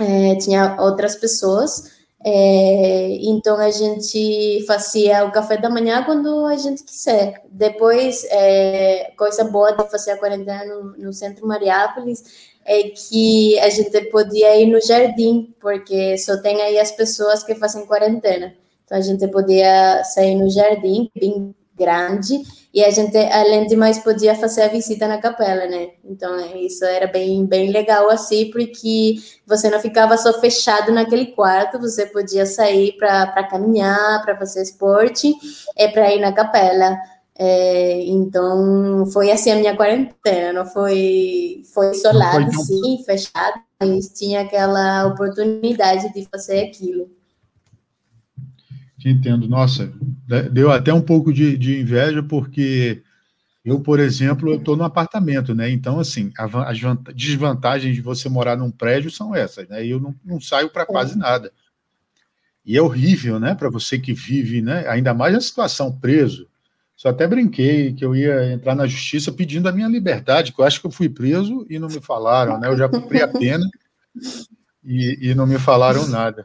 é, 0.00 0.34
tinha 0.38 0.76
outras 0.80 1.14
pessoas. 1.14 1.95
É, 2.24 3.18
então 3.22 3.56
a 3.58 3.70
gente 3.70 4.64
fazia 4.66 5.24
o 5.24 5.30
café 5.30 5.56
da 5.56 5.70
manhã 5.70 6.02
quando 6.04 6.46
a 6.46 6.56
gente 6.56 6.82
quiser. 6.82 7.42
Depois, 7.50 8.24
é, 8.30 9.12
coisa 9.16 9.44
boa 9.44 9.72
de 9.72 9.88
fazer 9.90 10.12
a 10.12 10.18
quarentena 10.18 10.64
no, 10.64 10.96
no 10.96 11.12
centro 11.12 11.46
Mariápolis 11.46 12.56
é 12.64 12.82
que 12.84 13.58
a 13.60 13.70
gente 13.70 14.00
podia 14.10 14.56
ir 14.56 14.66
no 14.66 14.80
jardim, 14.80 15.54
porque 15.60 16.18
só 16.18 16.40
tem 16.40 16.60
aí 16.62 16.78
as 16.78 16.90
pessoas 16.90 17.44
que 17.44 17.54
fazem 17.54 17.86
quarentena. 17.86 18.54
Então 18.84 18.98
a 18.98 19.00
gente 19.00 19.26
podia 19.28 20.02
sair 20.04 20.34
no 20.34 20.50
jardim, 20.50 21.10
bem 21.14 21.54
grande, 21.76 22.42
e 22.72 22.84
a 22.84 22.90
gente, 22.90 23.16
além 23.16 23.66
de 23.66 23.76
mais, 23.76 23.98
podia 23.98 24.34
fazer 24.34 24.64
a 24.64 24.68
visita 24.68 25.06
na 25.08 25.18
capela, 25.18 25.66
né? 25.66 25.92
Então, 26.04 26.38
isso 26.56 26.84
era 26.84 27.06
bem, 27.06 27.46
bem 27.46 27.70
legal, 27.70 28.10
assim, 28.10 28.50
porque 28.50 29.16
você 29.46 29.70
não 29.70 29.80
ficava 29.80 30.16
só 30.18 30.38
fechado 30.40 30.92
naquele 30.92 31.26
quarto, 31.26 31.78
você 31.78 32.06
podia 32.06 32.44
sair 32.44 32.92
para 32.98 33.44
caminhar, 33.44 34.22
para 34.22 34.36
fazer 34.36 34.62
esporte, 34.62 35.34
é 35.74 35.88
para 35.88 36.14
ir 36.14 36.20
na 36.20 36.32
capela. 36.32 36.98
É, 37.38 38.02
então, 38.04 39.06
foi 39.12 39.30
assim 39.30 39.50
a 39.50 39.56
minha 39.56 39.76
quarentena, 39.76 40.52
não 40.52 40.66
foi, 40.66 41.62
foi 41.72 41.90
isolado, 41.92 42.50
sim, 42.62 43.02
fechado, 43.04 43.60
mas 43.80 44.08
tinha 44.08 44.40
aquela 44.40 45.06
oportunidade 45.06 46.12
de 46.12 46.26
fazer 46.30 46.64
aquilo. 46.64 47.15
Entendo. 49.08 49.46
Nossa, 49.46 49.92
deu 50.50 50.72
até 50.72 50.92
um 50.92 51.00
pouco 51.00 51.32
de, 51.32 51.56
de 51.56 51.80
inveja, 51.80 52.24
porque 52.24 53.04
eu, 53.64 53.78
por 53.78 54.00
exemplo, 54.00 54.50
eu 54.50 54.56
estou 54.56 54.76
no 54.76 54.82
apartamento, 54.82 55.54
né? 55.54 55.70
Então, 55.70 56.00
assim, 56.00 56.32
as 56.36 56.76
desvantagens 57.14 57.94
de 57.94 58.00
você 58.00 58.28
morar 58.28 58.56
num 58.56 58.70
prédio 58.70 59.08
são 59.08 59.32
essas, 59.32 59.68
né? 59.68 59.86
Eu 59.86 60.00
não, 60.00 60.12
não 60.24 60.40
saio 60.40 60.68
para 60.68 60.84
quase 60.84 61.12
é. 61.14 61.16
nada. 61.18 61.52
E 62.64 62.76
é 62.76 62.82
horrível, 62.82 63.38
né? 63.38 63.54
Para 63.54 63.70
você 63.70 63.96
que 63.96 64.12
vive, 64.12 64.60
né? 64.60 64.88
Ainda 64.88 65.14
mais 65.14 65.36
a 65.36 65.40
situação 65.40 65.96
preso. 65.96 66.48
Só 66.96 67.10
até 67.10 67.28
brinquei 67.28 67.92
que 67.92 68.04
eu 68.04 68.16
ia 68.16 68.52
entrar 68.52 68.74
na 68.74 68.88
justiça 68.88 69.30
pedindo 69.30 69.68
a 69.68 69.72
minha 69.72 69.86
liberdade, 69.86 70.52
que 70.52 70.60
eu 70.60 70.64
acho 70.64 70.80
que 70.80 70.86
eu 70.88 70.90
fui 70.90 71.08
preso 71.08 71.64
e 71.70 71.78
não 71.78 71.86
me 71.86 72.00
falaram, 72.00 72.58
né? 72.58 72.66
Eu 72.66 72.76
já 72.76 72.88
cumpri 72.88 73.22
a 73.22 73.28
pena 73.28 73.64
e, 74.82 75.30
e 75.30 75.34
não 75.36 75.46
me 75.46 75.60
falaram 75.60 76.08
nada. 76.08 76.44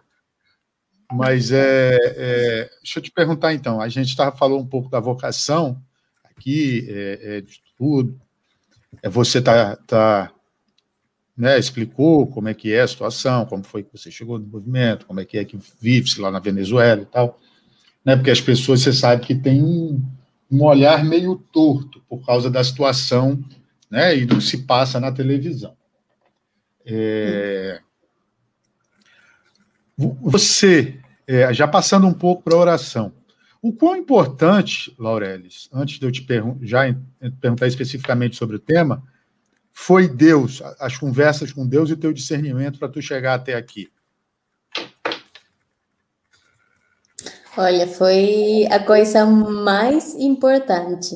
Mas 1.11 1.51
é, 1.51 1.95
é, 1.95 2.69
deixa 2.81 2.99
eu 2.99 3.03
te 3.03 3.11
perguntar 3.11 3.53
então. 3.53 3.81
A 3.81 3.89
gente 3.89 4.15
tá, 4.15 4.31
falou 4.31 4.59
um 4.59 4.65
pouco 4.65 4.89
da 4.89 4.99
vocação 4.99 5.81
aqui, 6.23 6.87
é, 6.89 7.37
é, 7.37 7.41
de 7.41 7.61
tudo. 7.77 8.19
É, 9.03 9.09
você 9.09 9.41
tá, 9.41 9.75
tá 9.75 10.31
né, 11.35 11.59
explicou 11.59 12.27
como 12.27 12.49
é 12.49 12.53
que 12.53 12.73
é 12.73 12.81
a 12.81 12.87
situação, 12.87 13.45
como 13.45 13.63
foi 13.63 13.83
que 13.83 13.91
você 13.91 14.09
chegou 14.09 14.39
no 14.39 14.47
movimento, 14.47 15.05
como 15.05 15.19
é 15.19 15.25
que 15.25 15.37
é 15.37 15.45
que 15.45 15.57
vive-se 15.79 16.21
lá 16.21 16.31
na 16.31 16.39
Venezuela 16.39 17.01
e 17.01 17.05
tal. 17.05 17.39
Né, 18.05 18.15
porque 18.15 18.31
as 18.31 18.41
pessoas, 18.41 18.81
você 18.81 18.93
sabe 18.93 19.25
que 19.25 19.35
tem 19.35 19.61
um, 19.61 20.01
um 20.49 20.63
olhar 20.63 21.03
meio 21.03 21.35
torto 21.51 22.01
por 22.07 22.25
causa 22.25 22.49
da 22.49 22.63
situação 22.63 23.43
né, 23.89 24.15
e 24.15 24.25
do 24.25 24.37
que 24.37 24.43
se 24.43 24.59
passa 24.59 24.99
na 24.99 25.11
televisão. 25.11 25.75
É, 26.85 27.81
você 29.97 31.00
é, 31.27 31.53
já 31.53 31.67
passando 31.67 32.07
um 32.07 32.13
pouco 32.13 32.43
para 32.43 32.55
a 32.55 32.59
oração, 32.59 33.13
o 33.61 33.71
quão 33.71 33.95
importante, 33.95 34.93
Laurelis, 34.97 35.69
antes 35.71 35.99
de 35.99 36.05
eu 36.05 36.11
te 36.11 36.25
já 36.63 36.81
perguntar 37.39 37.67
especificamente 37.67 38.35
sobre 38.35 38.55
o 38.55 38.59
tema, 38.59 39.03
foi 39.71 40.07
Deus, 40.07 40.61
as 40.79 40.97
conversas 40.97 41.51
com 41.51 41.67
Deus 41.67 41.89
e 41.89 41.93
o 41.93 41.97
teu 41.97 42.11
discernimento 42.11 42.79
para 42.79 42.89
tu 42.89 43.01
chegar 43.01 43.35
até 43.35 43.55
aqui? 43.55 43.89
Olha, 47.57 47.85
foi 47.85 48.65
a 48.71 48.79
coisa 48.79 49.25
mais 49.25 50.15
importante, 50.15 51.15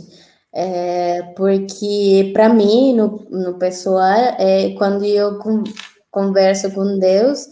é, 0.53 1.23
porque 1.35 2.31
para 2.33 2.49
mim, 2.49 2.93
no, 2.93 3.25
no 3.31 3.57
pessoal, 3.57 4.35
é, 4.37 4.75
quando 4.77 5.03
eu 5.05 5.39
converso 6.11 6.71
com 6.71 6.99
Deus, 6.99 7.47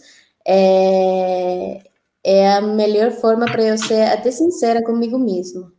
é, 0.46 1.82
é 2.24 2.54
a 2.54 2.60
melhor 2.60 3.12
forma 3.12 3.46
para 3.46 3.62
eu 3.62 3.78
ser 3.78 4.02
até 4.04 4.30
sincera 4.30 4.82
comigo 4.82 5.18
mesmo. 5.18 5.72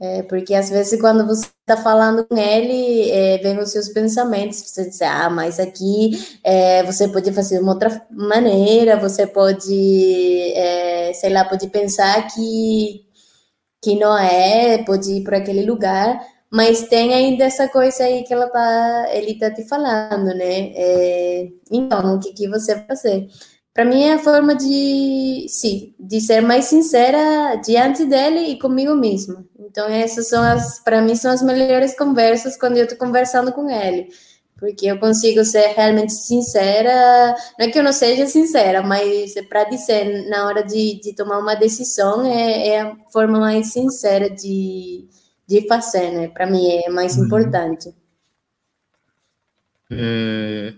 É, 0.00 0.22
porque 0.24 0.52
às 0.52 0.68
vezes 0.68 1.00
quando 1.00 1.24
você 1.24 1.46
está 1.60 1.76
falando 1.80 2.26
com 2.26 2.36
ele, 2.36 3.08
é, 3.10 3.38
vem 3.38 3.58
os 3.60 3.70
seus 3.70 3.88
pensamentos, 3.88 4.58
você 4.58 4.88
diz, 4.88 5.00
ah, 5.00 5.30
mas 5.30 5.60
aqui 5.60 6.10
é, 6.42 6.82
você 6.82 7.06
pode 7.06 7.32
fazer 7.32 7.58
de 7.58 7.62
uma 7.62 7.74
outra 7.74 8.04
maneira, 8.10 8.96
você 8.98 9.28
pode, 9.28 9.72
é, 10.56 11.12
sei 11.14 11.30
lá, 11.30 11.44
pode 11.44 11.68
pensar 11.68 12.26
que, 12.34 13.06
que 13.82 13.94
não 13.96 14.18
é, 14.18 14.82
pode 14.84 15.12
ir 15.12 15.22
para 15.24 15.38
aquele 15.38 15.64
lugar, 15.64 16.20
mas 16.50 16.88
tem 16.88 17.14
ainda 17.14 17.44
essa 17.44 17.68
coisa 17.68 18.04
aí 18.04 18.24
que 18.24 18.34
ela 18.34 18.48
tá, 18.48 19.06
ele 19.12 19.32
está 19.32 19.50
te 19.52 19.66
falando, 19.68 20.34
né? 20.34 20.72
É, 20.74 21.48
então, 21.70 22.16
o 22.16 22.20
que, 22.20 22.32
que 22.32 22.48
você 22.48 22.74
vai 22.74 22.86
fazer? 22.88 23.28
Para 23.74 23.84
mim 23.84 24.02
é 24.02 24.14
a 24.14 24.18
forma 24.18 24.54
de, 24.54 25.46
sim, 25.48 25.94
de 25.98 26.20
ser 26.20 26.42
mais 26.42 26.66
sincera 26.66 27.56
diante 27.56 28.04
dele 28.04 28.40
e 28.40 28.58
comigo 28.58 28.94
mesma. 28.94 29.44
Então 29.58 29.88
essas 29.88 30.28
são 30.28 30.42
as, 30.42 30.78
para 30.80 31.00
mim 31.00 31.14
são 31.14 31.30
as 31.30 31.42
melhores 31.42 31.96
conversas 31.96 32.56
quando 32.56 32.76
eu 32.76 32.84
estou 32.84 32.98
conversando 32.98 33.50
com 33.52 33.70
ele, 33.70 34.08
porque 34.58 34.86
eu 34.86 34.98
consigo 34.98 35.42
ser 35.44 35.68
realmente 35.68 36.12
sincera. 36.12 37.34
Não 37.58 37.66
é 37.66 37.70
que 37.70 37.78
eu 37.78 37.82
não 37.82 37.92
seja 37.92 38.26
sincera, 38.26 38.82
mas 38.82 39.34
para 39.48 39.64
dizer 39.64 40.28
na 40.28 40.46
hora 40.46 40.62
de, 40.62 41.00
de 41.00 41.14
tomar 41.14 41.38
uma 41.38 41.54
decisão 41.54 42.24
é, 42.26 42.68
é, 42.68 42.80
a 42.82 42.94
forma 43.10 43.40
mais 43.40 43.72
sincera 43.72 44.28
de, 44.28 45.08
de 45.46 45.66
fazer, 45.66 46.10
né? 46.12 46.28
Para 46.28 46.46
mim 46.46 46.68
é 46.84 46.90
mais 46.90 47.16
uhum. 47.16 47.24
importante. 47.24 47.94
É, 49.90 50.74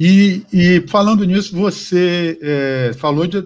e, 0.00 0.46
e 0.50 0.88
falando 0.88 1.24
nisso, 1.24 1.54
você 1.54 2.38
é, 2.40 2.92
falou 2.94 3.26
de, 3.26 3.44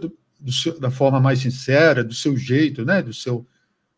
seu, 0.52 0.78
da 0.78 0.90
forma 0.90 1.18
mais 1.18 1.40
sincera, 1.40 2.04
do 2.04 2.14
seu 2.14 2.36
jeito, 2.36 2.84
né? 2.84 3.02
Do 3.02 3.12
seu 3.12 3.44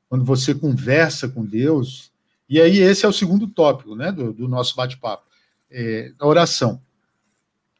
quando 0.09 0.24
você 0.24 0.54
conversa 0.54 1.28
com 1.28 1.44
Deus. 1.44 2.11
E 2.48 2.61
aí 2.61 2.78
esse 2.78 3.04
é 3.04 3.09
o 3.09 3.12
segundo 3.12 3.46
tópico, 3.46 3.94
né? 3.94 4.11
Do, 4.11 4.32
do 4.32 4.48
nosso 4.48 4.74
bate-papo, 4.74 5.26
é, 5.70 6.12
a 6.18 6.26
oração, 6.26 6.80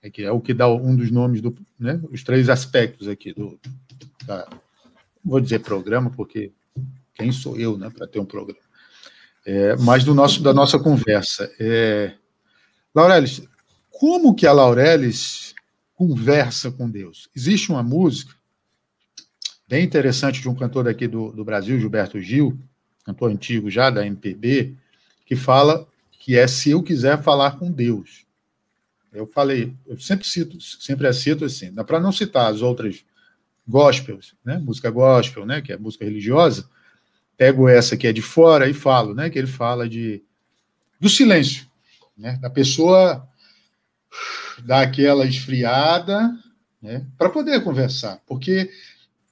é 0.03 0.11
que 0.11 0.23
é 0.23 0.31
o 0.31 0.41
que 0.41 0.53
dá 0.53 0.69
um 0.69 0.95
dos 0.95 1.11
nomes 1.11 1.41
do, 1.41 1.57
né? 1.79 1.99
Os 2.11 2.23
três 2.23 2.51
aspectos 2.51 3.09
aqui 3.09 3.33
do, 3.33 3.59
da, 4.27 4.47
vou 5.25 5.41
dizer 5.41 5.61
programa 5.61 6.11
porque 6.11 6.53
quem 7.15 7.33
sou 7.33 7.57
eu, 7.57 7.79
né? 7.79 7.89
Para 7.89 8.07
ter 8.07 8.19
um 8.19 8.27
programa, 8.27 8.61
é, 9.47 9.75
mas 9.77 10.05
do 10.05 10.15
nosso 10.15 10.43
da 10.43 10.53
nossa 10.53 10.79
conversa. 10.79 11.51
É, 11.59 12.13
Laurelis, 12.95 13.43
como 13.99 14.35
que 14.35 14.47
a 14.47 14.53
Laurelis 14.53 15.55
conversa 15.95 16.71
com 16.71 16.89
Deus? 16.89 17.31
Existe 17.35 17.71
uma 17.71 17.83
música 17.83 18.35
bem 19.67 19.85
interessante 19.85 20.41
de 20.41 20.49
um 20.49 20.55
cantor 20.55 20.85
daqui 20.85 21.09
do, 21.09 21.33
do 21.33 21.43
Brasil, 21.43 21.81
Gilberto 21.81 22.21
Gil, 22.21 22.59
cantor 23.05 23.31
antigo 23.31 23.71
já 23.71 23.89
da 23.89 24.07
MPB, 24.07 24.77
que 25.25 25.35
fala 25.35 25.89
que 26.11 26.37
é 26.37 26.47
se 26.47 26.71
eu 26.71 26.83
quiser 26.83 27.23
falar 27.23 27.59
com 27.59 27.71
Deus. 27.71 28.27
Eu 29.13 29.27
falei, 29.27 29.75
eu 29.87 29.99
sempre 29.99 30.27
cito, 30.27 30.61
sempre 30.61 31.07
a 31.07 31.13
cito 31.13 31.47
assim, 31.47 31.73
dá 31.73 31.83
para 31.83 31.99
não 31.99 32.13
citar 32.13 32.53
as 32.53 32.61
outras 32.61 33.03
gospels, 33.67 34.35
né? 34.45 34.59
Música 34.59 34.91
gospel, 34.91 35.47
né? 35.47 35.63
Que 35.63 35.73
é 35.73 35.79
música 35.79 36.05
religiosa. 36.05 36.69
Pego 37.35 37.67
essa 37.67 37.97
que 37.97 38.07
é 38.07 38.13
de 38.13 38.21
fora 38.21 38.69
e 38.69 38.75
falo, 38.75 39.15
né? 39.15 39.31
Que 39.31 39.39
ele 39.39 39.47
fala 39.47 39.89
de 39.89 40.23
do 41.01 41.09
silêncio, 41.09 41.67
né? 42.17 42.39
Da 42.43 42.51
pessoa 42.51 43.27
dar 44.65 44.83
aquela 44.83 45.27
esfriada, 45.27 46.33
né? 46.83 47.05
Para 47.19 47.29
poder 47.29 47.63
conversar, 47.63 48.21
porque 48.27 48.71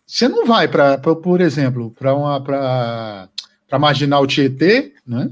você 0.07 0.29
não 0.29 0.47
vai 0.47 0.69
para, 0.69 0.99
por 0.99 1.41
exemplo, 1.41 1.91
para 1.91 2.15
uma 2.15 2.41
para 2.41 3.79
marginal 3.79 4.27
Tietê, 4.27 4.93
né? 5.07 5.31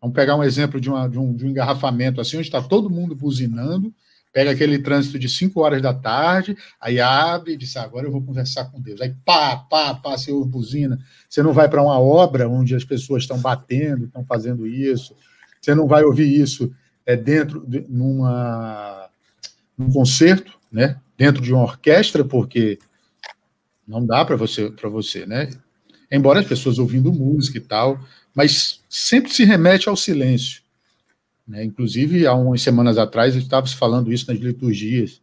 Vamos 0.00 0.14
pegar 0.14 0.36
um 0.36 0.44
exemplo 0.44 0.80
de, 0.80 0.88
uma, 0.88 1.08
de, 1.08 1.18
um, 1.18 1.34
de 1.34 1.44
um 1.44 1.48
engarrafamento 1.48 2.20
assim, 2.20 2.36
onde 2.36 2.46
está 2.46 2.62
todo 2.62 2.90
mundo 2.90 3.16
buzinando, 3.16 3.92
pega 4.32 4.52
aquele 4.52 4.78
trânsito 4.78 5.18
de 5.18 5.28
5 5.28 5.60
horas 5.60 5.82
da 5.82 5.92
tarde, 5.92 6.56
aí 6.80 7.00
abre 7.00 7.54
e 7.54 7.56
diz, 7.56 7.76
ah, 7.76 7.82
agora 7.82 8.06
eu 8.06 8.12
vou 8.12 8.22
conversar 8.22 8.66
com 8.66 8.80
Deus. 8.80 9.00
Aí 9.00 9.12
pá, 9.24 9.56
pá, 9.56 9.94
pá, 9.94 10.16
você 10.16 10.30
ouve 10.30 10.50
buzina. 10.50 10.98
Você 11.28 11.42
não 11.42 11.52
vai 11.52 11.68
para 11.68 11.82
uma 11.82 11.98
obra 11.98 12.48
onde 12.48 12.74
as 12.74 12.84
pessoas 12.84 13.24
estão 13.24 13.38
batendo, 13.40 14.04
estão 14.04 14.24
fazendo 14.24 14.66
isso. 14.66 15.16
Você 15.60 15.74
não 15.74 15.88
vai 15.88 16.04
ouvir 16.04 16.32
isso 16.32 16.72
é, 17.08 17.16
dentro 17.16 17.64
de 17.66 17.86
numa, 17.88 19.08
num 19.78 19.90
concerto, 19.90 20.52
né? 20.70 21.00
dentro 21.16 21.42
de 21.42 21.54
uma 21.54 21.62
orquestra, 21.62 22.22
porque 22.22 22.78
não 23.86 24.04
dá 24.04 24.22
para 24.26 24.36
você, 24.36 24.70
para 24.70 24.90
você, 24.90 25.24
né? 25.24 25.48
Embora 26.12 26.40
as 26.40 26.46
pessoas 26.46 26.78
ouvindo 26.78 27.10
música 27.10 27.56
e 27.56 27.62
tal, 27.62 27.98
mas 28.34 28.82
sempre 28.90 29.32
se 29.32 29.42
remete 29.42 29.88
ao 29.88 29.96
silêncio. 29.96 30.60
Né? 31.46 31.64
Inclusive, 31.64 32.26
há 32.26 32.34
umas 32.34 32.60
semanas 32.60 32.98
atrás, 32.98 33.34
estava 33.34 33.66
se 33.66 33.74
falando 33.74 34.12
isso 34.12 34.30
nas 34.30 34.38
liturgias. 34.38 35.22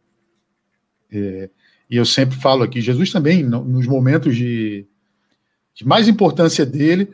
É, 1.11 1.49
e 1.87 1.97
eu 1.97 2.05
sempre 2.05 2.35
falo 2.35 2.63
aqui, 2.63 2.81
Jesus 2.81 3.11
também, 3.11 3.43
nos 3.43 3.85
momentos 3.85 4.35
de, 4.35 4.87
de 5.75 5.85
mais 5.85 6.07
importância 6.07 6.65
dele, 6.65 7.13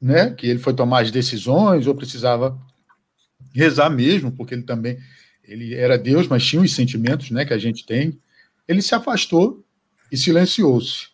né, 0.00 0.30
que 0.30 0.48
ele 0.48 0.58
foi 0.58 0.74
tomar 0.74 1.02
as 1.02 1.12
decisões, 1.12 1.86
ou 1.86 1.94
precisava 1.94 2.60
rezar 3.52 3.90
mesmo, 3.90 4.32
porque 4.32 4.54
ele 4.54 4.62
também 4.62 4.98
ele 5.46 5.74
era 5.74 5.98
Deus, 5.98 6.26
mas 6.26 6.44
tinha 6.44 6.62
os 6.62 6.74
sentimentos 6.74 7.30
né, 7.30 7.44
que 7.44 7.52
a 7.52 7.58
gente 7.58 7.84
tem, 7.84 8.18
ele 8.66 8.80
se 8.80 8.94
afastou 8.94 9.64
e 10.10 10.16
silenciou-se. 10.16 11.08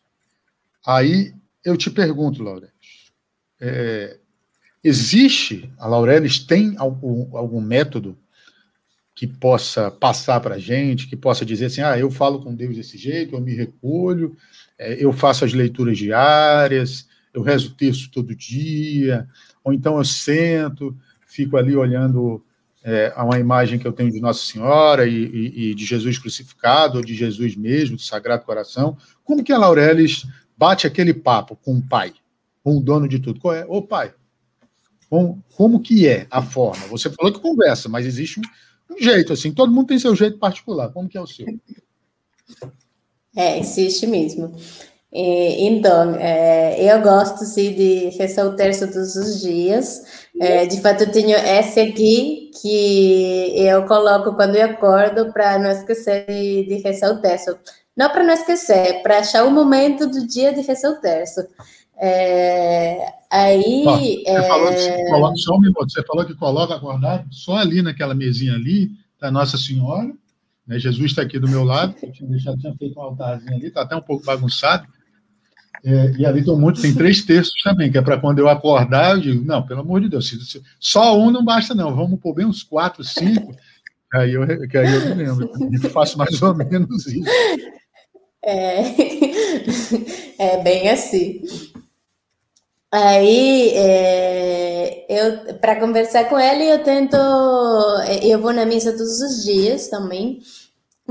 Aí 0.86 1.34
eu 1.64 1.76
te 1.76 1.90
pergunto, 1.90 2.42
Laurelis, 2.42 2.70
é, 3.60 4.18
existe, 4.82 5.70
a 5.78 5.86
Laurelis 5.86 6.38
tem 6.38 6.74
algum, 6.78 7.36
algum 7.36 7.60
método 7.60 8.16
que 9.14 9.26
possa 9.26 9.90
passar 9.90 10.40
para 10.40 10.54
a 10.54 10.58
gente, 10.58 11.06
que 11.06 11.16
possa 11.16 11.44
dizer 11.44 11.66
assim, 11.66 11.82
ah, 11.82 11.98
eu 11.98 12.10
falo 12.10 12.40
com 12.42 12.54
Deus 12.54 12.76
desse 12.76 12.96
jeito, 12.96 13.34
eu 13.34 13.40
me 13.40 13.54
recolho, 13.54 14.34
é, 14.78 15.04
eu 15.04 15.12
faço 15.12 15.44
as 15.44 15.52
leituras 15.52 15.98
diárias, 15.98 17.06
eu 17.34 17.42
rezo 17.42 17.68
o 17.68 17.74
texto 17.74 18.10
todo 18.10 18.34
dia, 18.34 19.28
ou 19.62 19.72
então 19.72 19.98
eu 19.98 20.04
sento, 20.04 20.96
fico 21.40 21.56
ali 21.56 21.74
olhando 21.74 22.42
é, 22.84 23.12
a 23.16 23.24
uma 23.24 23.38
imagem 23.38 23.78
que 23.78 23.86
eu 23.86 23.92
tenho 23.92 24.10
de 24.10 24.20
Nossa 24.20 24.44
Senhora 24.44 25.06
e, 25.06 25.14
e, 25.14 25.70
e, 25.70 25.74
de 25.74 25.84
Jesus 25.84 26.18
crucificado, 26.18 26.98
ou 26.98 27.04
de 27.04 27.14
Jesus 27.14 27.56
mesmo, 27.56 27.96
do 27.96 28.02
Sagrado 28.02 28.44
Coração, 28.44 28.96
como 29.24 29.42
que 29.42 29.52
a 29.52 29.58
Laurelis 29.58 30.26
bate 30.56 30.86
aquele 30.86 31.14
papo 31.14 31.56
com 31.56 31.76
o 31.76 31.82
pai, 31.82 32.12
com 32.62 32.76
o 32.76 32.80
dono 32.80 33.08
de 33.08 33.18
tudo? 33.18 33.40
Qual 33.40 33.54
é? 33.54 33.64
Ô 33.66 33.82
pai, 33.82 34.12
como, 35.08 35.42
como 35.56 35.80
que 35.80 36.06
é 36.06 36.26
a 36.30 36.42
forma? 36.42 36.86
Você 36.88 37.10
falou 37.10 37.32
que 37.32 37.40
conversa, 37.40 37.88
mas 37.88 38.06
existe 38.06 38.38
um, 38.38 38.94
um 38.94 39.02
jeito, 39.02 39.32
assim, 39.32 39.52
todo 39.52 39.72
mundo 39.72 39.88
tem 39.88 39.98
seu 39.98 40.14
jeito 40.14 40.38
particular. 40.38 40.90
Como 40.90 41.08
que 41.08 41.16
é 41.16 41.20
o 41.20 41.26
seu? 41.26 41.46
É, 43.34 43.58
existe 43.58 44.06
mesmo. 44.06 44.54
E, 45.12 45.66
então, 45.66 46.14
é, 46.14 46.82
eu 46.82 47.02
gosto 47.02 47.44
sim 47.44 47.74
de 47.74 48.10
terço 48.56 48.86
todos 48.86 49.16
os 49.16 49.40
dias. 49.40 50.02
É, 50.40 50.66
de 50.66 50.80
fato, 50.80 51.02
eu 51.02 51.10
tenho 51.12 51.36
esse 51.36 51.80
aqui 51.80 52.50
que 52.60 53.52
eu 53.56 53.84
coloco 53.86 54.34
quando 54.34 54.54
eu 54.54 54.66
acordo 54.66 55.32
para 55.32 55.58
não 55.58 55.70
esquecer 55.70 56.26
de, 56.26 56.64
de 56.66 56.82
terço. 57.20 57.58
Não 57.96 58.08
para 58.08 58.24
não 58.24 58.32
esquecer, 58.32 59.02
para 59.02 59.18
achar 59.18 59.44
o 59.44 59.50
momento 59.50 60.06
do 60.06 60.26
dia 60.26 60.52
de 60.52 60.62
terço. 61.00 61.40
É, 61.98 63.12
aí. 63.30 63.84
você, 63.84 64.22
é... 64.26 64.42
falou 64.48 64.72
que 64.72 65.04
coloca, 65.10 65.36
só 65.36 65.54
um 65.54 65.60
minuto, 65.60 65.92
você 65.92 66.02
falou 66.04 66.24
que 66.24 66.34
coloca 66.34 66.74
acordado 66.76 67.26
só 67.30 67.56
ali 67.56 67.82
naquela 67.82 68.14
mesinha 68.14 68.54
ali, 68.54 68.92
da 69.20 69.30
Nossa 69.30 69.58
Senhora. 69.58 70.10
Né, 70.66 70.78
Jesus 70.78 71.10
está 71.10 71.22
aqui 71.22 71.38
do 71.38 71.48
meu 71.48 71.64
lado, 71.64 71.94
eu 72.02 72.12
tinha, 72.12 72.30
deixado, 72.30 72.56
tinha 72.58 72.74
feito 72.76 72.98
um 72.98 73.02
altarzinho 73.02 73.54
ali, 73.54 73.66
está 73.66 73.82
até 73.82 73.96
um 73.96 74.00
pouco 74.00 74.24
bagunçado. 74.24 74.86
É, 75.84 76.12
e 76.18 76.26
ali 76.26 76.48
um 76.50 76.58
monte, 76.58 76.82
tem 76.82 76.94
três 76.94 77.22
textos 77.22 77.62
também, 77.62 77.90
que 77.90 77.96
é 77.96 78.02
para 78.02 78.18
quando 78.18 78.38
eu 78.38 78.48
acordar, 78.48 79.12
eu 79.12 79.20
digo, 79.20 79.44
não, 79.44 79.66
pelo 79.66 79.80
amor 79.80 80.00
de 80.00 80.08
Deus, 80.08 80.30
só 80.78 81.18
um 81.18 81.30
não 81.30 81.44
basta, 81.44 81.74
não, 81.74 81.94
vamos 81.94 82.20
pôr 82.20 82.34
bem 82.34 82.46
uns 82.46 82.62
quatro, 82.62 83.02
cinco, 83.02 83.54
aí 84.12 84.34
eu, 84.34 84.46
que 84.68 84.76
aí 84.76 84.94
eu 84.94 85.16
me 85.16 85.24
lembro, 85.24 85.50
eu 85.82 85.90
faço 85.90 86.18
mais 86.18 86.40
ou 86.42 86.54
menos 86.54 87.06
isso. 87.06 87.30
É, 88.44 88.82
é 90.58 90.62
bem 90.62 90.90
assim. 90.90 91.42
Aí, 92.92 93.70
é, 93.76 95.06
eu 95.08 95.54
para 95.60 95.78
conversar 95.78 96.28
com 96.28 96.38
ele, 96.38 96.64
eu 96.64 96.82
tento, 96.82 97.16
eu 98.22 98.40
vou 98.40 98.52
na 98.52 98.66
missa 98.66 98.90
todos 98.90 99.20
os 99.20 99.44
dias 99.44 99.88
também. 99.88 100.40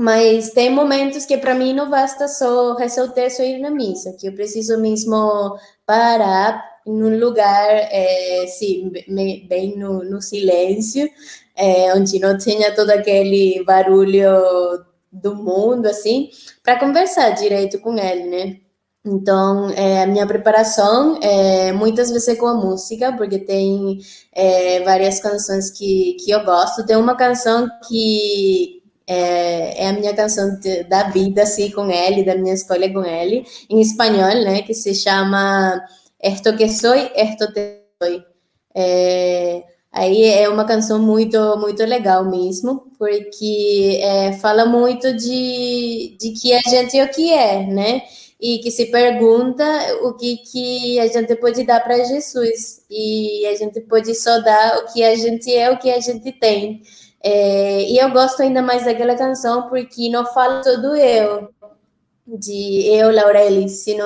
Mas 0.00 0.48
tem 0.52 0.70
momentos 0.70 1.26
que 1.26 1.36
para 1.36 1.54
mim 1.54 1.74
não 1.74 1.90
basta 1.90 2.26
só 2.26 2.74
texto 3.12 3.42
e 3.42 3.56
ir 3.56 3.58
na 3.58 3.68
missa, 3.68 4.16
que 4.18 4.26
eu 4.26 4.32
preciso 4.34 4.78
mesmo 4.78 5.58
parar 5.84 6.64
num 6.86 7.18
lugar, 7.18 7.68
é, 7.68 8.46
sim, 8.46 8.90
bem 9.46 9.76
no, 9.76 10.02
no 10.02 10.22
silêncio, 10.22 11.06
é, 11.54 11.92
onde 11.94 12.18
não 12.18 12.38
tenha 12.38 12.74
todo 12.74 12.88
aquele 12.88 13.62
barulho 13.62 14.30
do 15.12 15.34
mundo, 15.34 15.84
assim, 15.84 16.30
para 16.62 16.80
conversar 16.80 17.32
direito 17.32 17.78
com 17.78 17.94
ele, 17.98 18.24
né? 18.24 18.60
Então, 19.04 19.68
é, 19.70 20.02
a 20.02 20.06
minha 20.06 20.26
preparação 20.26 21.18
é 21.22 21.72
muitas 21.72 22.10
vezes 22.10 22.28
é 22.28 22.36
com 22.36 22.46
a 22.46 22.54
música, 22.54 23.12
porque 23.16 23.38
tem 23.38 23.98
é, 24.32 24.80
várias 24.82 25.20
canções 25.20 25.70
que, 25.70 26.16
que 26.24 26.30
eu 26.30 26.42
gosto. 26.44 26.86
Tem 26.86 26.96
uma 26.96 27.16
canção 27.16 27.68
que, 27.86 28.79
é, 29.12 29.82
é, 29.82 29.88
a 29.88 29.92
minha 29.92 30.14
canção 30.14 30.54
de, 30.60 30.84
da 30.84 31.08
vida, 31.08 31.42
assim, 31.42 31.68
com 31.72 31.90
ele, 31.90 32.24
da 32.24 32.36
minha 32.36 32.54
escolha 32.54 32.92
com 32.92 33.04
ele, 33.04 33.44
em 33.68 33.80
espanhol, 33.80 34.44
né, 34.44 34.62
que 34.62 34.72
se 34.72 34.94
chama 34.94 35.84
Esto 36.22 36.56
que 36.56 36.68
soy, 36.68 37.10
esto 37.16 37.52
te 37.52 37.80
soy. 38.00 38.22
É, 38.72 39.64
aí 39.90 40.24
é 40.26 40.48
uma 40.48 40.64
canção 40.64 41.00
muito, 41.00 41.36
muito 41.58 41.84
legal 41.84 42.24
mesmo, 42.30 42.86
porque 42.96 43.98
é, 44.00 44.32
fala 44.34 44.64
muito 44.64 45.12
de, 45.16 46.16
de 46.20 46.30
que 46.40 46.52
a 46.52 46.60
gente 46.60 46.96
é 46.96 47.04
o 47.04 47.10
que 47.10 47.32
é, 47.32 47.66
né? 47.66 48.02
E 48.40 48.58
que 48.58 48.70
se 48.70 48.86
pergunta 48.86 49.64
o 50.04 50.14
que, 50.14 50.36
que 50.36 51.00
a 51.00 51.08
gente 51.08 51.34
pode 51.34 51.64
dar 51.64 51.80
para 51.80 52.04
Jesus. 52.04 52.82
E 52.88 53.44
a 53.46 53.56
gente 53.56 53.80
pode 53.80 54.14
só 54.14 54.38
dar 54.40 54.78
o 54.78 54.92
que 54.92 55.02
a 55.02 55.16
gente 55.16 55.52
é, 55.52 55.68
o 55.70 55.78
que 55.78 55.90
a 55.90 56.00
gente 56.00 56.30
tem. 56.32 56.80
É, 57.22 57.82
e 57.82 57.98
eu 57.98 58.10
gosto 58.10 58.42
ainda 58.42 58.62
mais 58.62 58.84
daquela 58.84 59.14
canção 59.14 59.68
porque 59.68 60.08
não 60.08 60.24
fala 60.26 60.62
todo 60.62 60.96
eu. 60.96 61.50
de 62.26 62.86
eu, 62.86 63.10
Laureli, 63.12 63.68
sino 63.68 64.04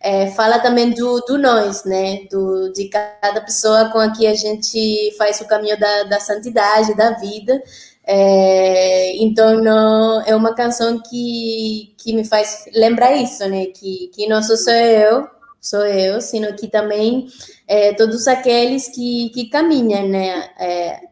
é, 0.00 0.28
fala 0.32 0.58
também 0.58 0.90
do, 0.90 1.20
do 1.20 1.38
nós, 1.38 1.84
né? 1.84 2.26
Do, 2.30 2.72
de 2.72 2.88
cada 2.88 3.40
pessoa 3.40 3.90
com 3.90 3.98
a 3.98 4.10
que 4.12 4.26
a 4.26 4.34
gente 4.34 5.14
faz 5.16 5.40
o 5.40 5.46
caminho 5.46 5.78
da, 5.78 6.04
da 6.04 6.20
santidade, 6.20 6.94
da 6.96 7.12
vida. 7.12 7.62
É, 8.04 9.16
então, 9.22 9.62
não, 9.62 10.20
é 10.22 10.34
uma 10.34 10.54
canção 10.54 11.00
que, 11.00 11.94
que 11.98 12.12
me 12.12 12.24
faz 12.24 12.64
lembrar 12.74 13.14
isso, 13.16 13.48
né? 13.48 13.66
Que, 13.66 14.08
que 14.14 14.26
não 14.28 14.42
sou 14.42 14.56
só 14.56 14.72
eu, 14.72 15.28
sou 15.60 15.86
eu, 15.86 16.20
sino 16.20 16.54
que 16.56 16.68
também 16.68 17.28
é, 17.68 17.94
todos 17.94 18.26
aqueles 18.26 18.88
que, 18.88 19.30
que 19.30 19.48
caminham, 19.48 20.08
né? 20.08 20.50
É, 20.58 21.11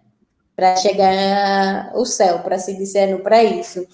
para 0.60 0.76
chegar 0.76 1.90
ao 1.94 2.04
céu, 2.04 2.40
para 2.40 2.58
se 2.58 2.76
dizer, 2.76 3.06
no 3.06 3.20
paraíso. 3.20 3.86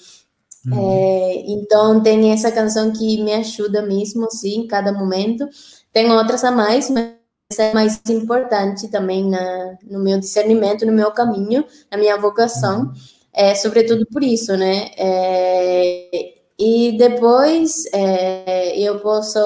Uhum. 0.66 0.76
É, 0.76 1.34
então, 1.46 2.02
tem 2.02 2.32
essa 2.32 2.50
canção 2.50 2.92
que 2.92 3.22
me 3.22 3.32
ajuda 3.32 3.82
mesmo, 3.82 4.28
sim, 4.32 4.62
em 4.62 4.66
cada 4.66 4.92
momento. 4.92 5.48
Tem 5.92 6.10
outras 6.10 6.42
a 6.42 6.50
mais, 6.50 6.90
mas 6.90 7.12
essa 7.52 7.62
é 7.62 7.72
mais 7.72 8.00
importante 8.08 8.88
também 8.88 9.30
na, 9.30 9.78
no 9.84 10.00
meu 10.00 10.18
discernimento, 10.18 10.84
no 10.84 10.90
meu 10.90 11.12
caminho, 11.12 11.64
na 11.88 11.96
minha 11.96 12.16
vocação. 12.16 12.86
Uhum. 12.86 12.92
É, 13.32 13.54
sobretudo 13.54 14.04
por 14.06 14.24
isso, 14.24 14.56
né? 14.56 14.90
É, 14.98 16.34
e 16.58 16.96
depois 16.98 17.84
é, 17.92 18.76
eu 18.76 18.98
posso, 18.98 19.38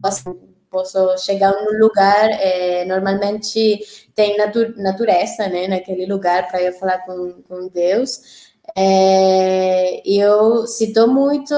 assim, 0.00 0.32
posso 0.70 1.18
chegar 1.18 1.52
num 1.52 1.78
lugar, 1.78 2.30
é, 2.30 2.84
normalmente 2.84 3.80
tem 4.14 4.36
natu 4.36 4.74
natureza, 4.76 5.48
né? 5.48 5.68
Naquele 5.68 6.06
lugar 6.06 6.48
para 6.48 6.62
eu 6.62 6.72
falar 6.74 6.98
com, 7.04 7.42
com 7.48 7.68
Deus. 7.68 8.50
É, 8.76 10.00
eu 10.06 10.66
se 10.66 10.86
estou 10.86 11.08
muito 11.08 11.54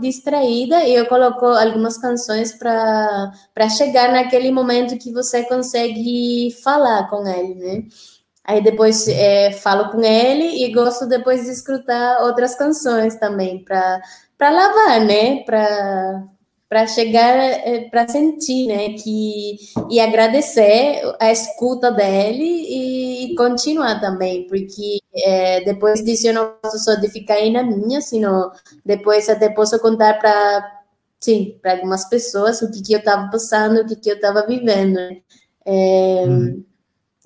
distraída, 0.00 0.86
eu 0.88 1.06
coloco 1.06 1.44
algumas 1.44 1.98
canções 1.98 2.52
para 2.54 3.68
chegar 3.76 4.12
naquele 4.12 4.50
momento 4.50 4.98
que 4.98 5.12
você 5.12 5.44
consegue 5.44 6.50
falar 6.62 7.08
com 7.10 7.26
ele, 7.26 7.54
né? 7.54 7.84
Aí 8.44 8.62
depois 8.62 9.06
é, 9.08 9.52
falo 9.52 9.90
com 9.90 10.00
ele 10.02 10.64
e 10.64 10.72
gosto 10.72 11.06
depois 11.06 11.44
de 11.44 11.50
escutar 11.50 12.22
outras 12.22 12.54
canções 12.54 13.16
também 13.16 13.62
para 13.62 14.00
lavar, 14.40 15.04
né? 15.04 15.42
Para 15.44 16.24
para 16.68 16.86
chegar, 16.86 17.34
é, 17.34 17.88
para 17.88 18.06
sentir, 18.06 18.66
né, 18.66 18.90
que 18.90 19.56
e 19.90 19.98
agradecer 19.98 21.00
a 21.18 21.32
escuta 21.32 21.90
dele 21.90 22.44
e, 22.44 23.34
continuar 23.36 24.00
também, 24.00 24.46
porque 24.46 24.98
é, 25.14 25.64
depois 25.64 26.04
disso 26.04 26.26
eu 26.26 26.34
não 26.34 26.52
posso 26.62 26.78
só 26.78 26.94
de 26.94 27.08
ficar 27.08 27.34
aí 27.34 27.50
na 27.50 27.62
minha, 27.62 28.00
sino 28.00 28.50
depois 28.84 29.28
até 29.28 29.48
posso 29.48 29.78
contar 29.80 30.18
para 30.18 30.78
sim, 31.20 31.58
para 31.62 31.72
algumas 31.72 32.08
pessoas 32.08 32.60
o 32.62 32.70
que, 32.70 32.82
que 32.82 32.92
eu 32.92 32.98
estava 32.98 33.30
passando, 33.30 33.80
o 33.80 33.86
que, 33.86 33.96
que 33.96 34.10
eu 34.10 34.16
estava 34.16 34.46
vivendo. 34.46 34.98
É, 35.64 36.24
hum. 36.26 36.64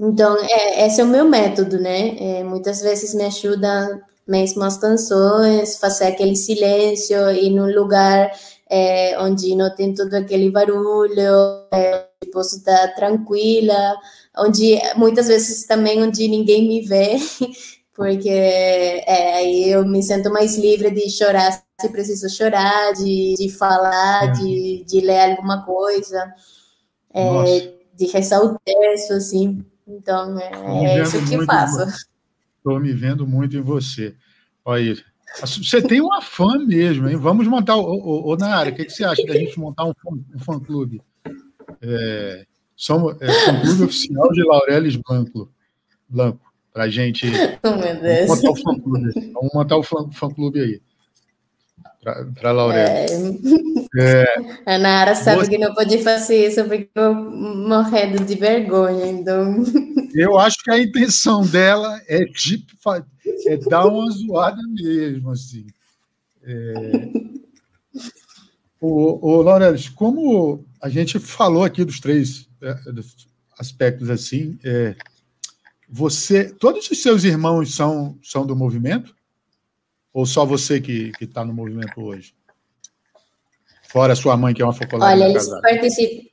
Então, 0.01 0.37
é, 0.39 0.87
esse 0.87 1.01
é 1.01 1.05
o 1.05 1.07
meu 1.07 1.25
método, 1.29 1.79
né? 1.79 2.43
Muitas 2.45 2.81
vezes 2.81 3.15
me 3.15 3.25
ajuda 3.25 4.03
mesmo 4.27 4.63
as 4.65 4.77
canções, 4.79 5.77
fazer 5.77 6.07
aquele 6.07 6.37
silêncio 6.37 7.31
e 7.31 7.51
num 7.51 7.73
lugar 7.73 8.31
é, 8.73 9.21
onde 9.21 9.55
não 9.55 9.75
tem 9.75 9.93
todo 9.93 10.15
aquele 10.15 10.51
barulho, 10.51 11.67
é, 11.71 12.09
posso 12.33 12.57
estar 12.57 12.95
tranquila, 12.95 13.95
onde 14.39 14.81
muitas 14.97 15.29
vezes 15.29 15.67
também 15.67 16.03
onde 16.03 16.27
ninguém 16.27 16.67
me 16.67 16.81
vê, 16.81 17.17
porque 17.95 18.31
é, 18.31 19.35
aí 19.35 19.71
eu 19.71 19.87
me 19.87 20.03
sinto 20.03 20.33
mais 20.33 20.57
livre 20.57 20.91
de 20.91 21.11
chorar 21.11 21.63
se 21.79 21.89
preciso 21.91 22.31
chorar, 22.31 22.93
de, 22.95 23.35
de 23.37 23.51
falar, 23.51 24.29
uhum. 24.29 24.33
de, 24.33 24.85
de 24.87 25.01
ler 25.01 25.33
alguma 25.33 25.65
coisa, 25.67 26.33
é, 27.13 27.75
de 27.95 28.07
rezar 28.07 28.41
o 28.41 28.59
texto, 28.65 29.13
assim. 29.13 29.63
Então, 29.87 30.39
é, 30.39 30.97
é 30.97 31.03
isso 31.03 31.23
que 31.27 31.45
faço. 31.45 31.83
Estou 32.57 32.81
me 32.81 32.95
vendo 32.95 33.27
muito 33.27 33.57
em 33.57 33.61
você. 33.61 34.15
Olha, 34.65 34.95
você 35.41 35.83
tem 35.83 36.01
uma 36.01 36.21
fã 36.21 36.59
mesmo, 36.59 37.09
hein? 37.09 37.17
Vamos 37.17 37.47
montar. 37.47 37.77
Ô, 37.77 38.31
ô, 38.31 38.37
Nara, 38.37 38.71
o 38.71 38.75
que, 38.75 38.85
que 38.85 38.93
você 38.93 39.05
acha 39.05 39.25
da 39.27 39.35
gente 39.35 39.59
montar 39.59 39.85
um 39.85 39.95
fã, 39.95 40.11
um 40.11 40.39
fã 40.39 40.61
clube? 40.61 41.01
É, 41.81 42.47
somos 42.77 43.17
é, 43.21 43.33
fã 43.45 43.61
clube 43.61 43.85
oficial 43.85 44.31
de 44.33 44.43
Laurelis 44.43 44.97
Blanco. 44.97 45.51
Blanco 46.09 46.53
para 46.73 46.85
a 46.85 46.89
gente 46.89 47.27
oh, 47.63 48.27
montar 48.27 48.51
o 48.51 48.57
fã 48.57 48.81
clube. 48.81 49.33
Vamos 49.35 49.51
montar 49.55 49.77
o 49.77 49.83
fã, 49.83 50.11
fã 50.11 50.29
clube 50.31 50.61
aí. 50.61 50.81
Para 52.03 52.51
a 52.51 52.53
Laurelis. 52.53 53.11
É... 53.97 54.25
É... 54.67 54.75
A 54.75 54.79
Nara 54.79 55.15
sabe 55.15 55.45
você... 55.45 55.51
que 55.51 55.59
não 55.59 55.73
pode 55.73 56.03
fazer 56.03 56.49
isso 56.49 56.65
porque 56.65 56.91
eu 56.95 57.15
morrendo 57.15 58.25
de 58.25 58.35
vergonha. 58.35 59.07
Então... 59.07 59.63
Eu 60.15 60.39
acho 60.39 60.57
que 60.65 60.71
a 60.73 60.79
intenção 60.79 61.47
dela 61.47 62.01
é 62.09 62.25
tipo 62.25 62.73
é 63.47 63.57
dar 63.57 63.87
uma 63.87 64.11
zoada 64.11 64.61
mesmo, 64.75 65.31
assim. 65.31 65.67
É... 66.43 66.73
O, 68.81 69.25
o 69.25 69.43
Lourenço, 69.43 69.95
como 69.95 70.65
a 70.81 70.89
gente 70.89 71.21
falou 71.21 71.63
aqui 71.63 71.85
dos 71.85 72.01
três 72.01 72.49
é, 72.61 72.75
dos 72.91 73.29
aspectos 73.57 74.11
assim, 74.11 74.59
é, 74.65 74.97
você, 75.89 76.51
todos 76.51 76.91
os 76.91 77.01
seus 77.01 77.23
irmãos 77.23 77.77
são, 77.77 78.19
são 78.23 78.45
do 78.45 78.57
movimento? 78.57 79.15
Ou 80.13 80.27
só 80.27 80.45
você 80.45 80.81
que 80.81 81.13
está 81.21 81.45
no 81.45 81.55
movimento 81.55 82.03
hoje? 82.03 82.35
Fora 83.89 84.17
sua 84.17 84.37
mãe, 84.37 84.55
que 84.55 84.63
é 84.63 84.65
uma 84.65 84.73
focolada 84.73 85.13
Olha, 85.13 85.29
eles 85.29 85.49
participam, 85.61 86.33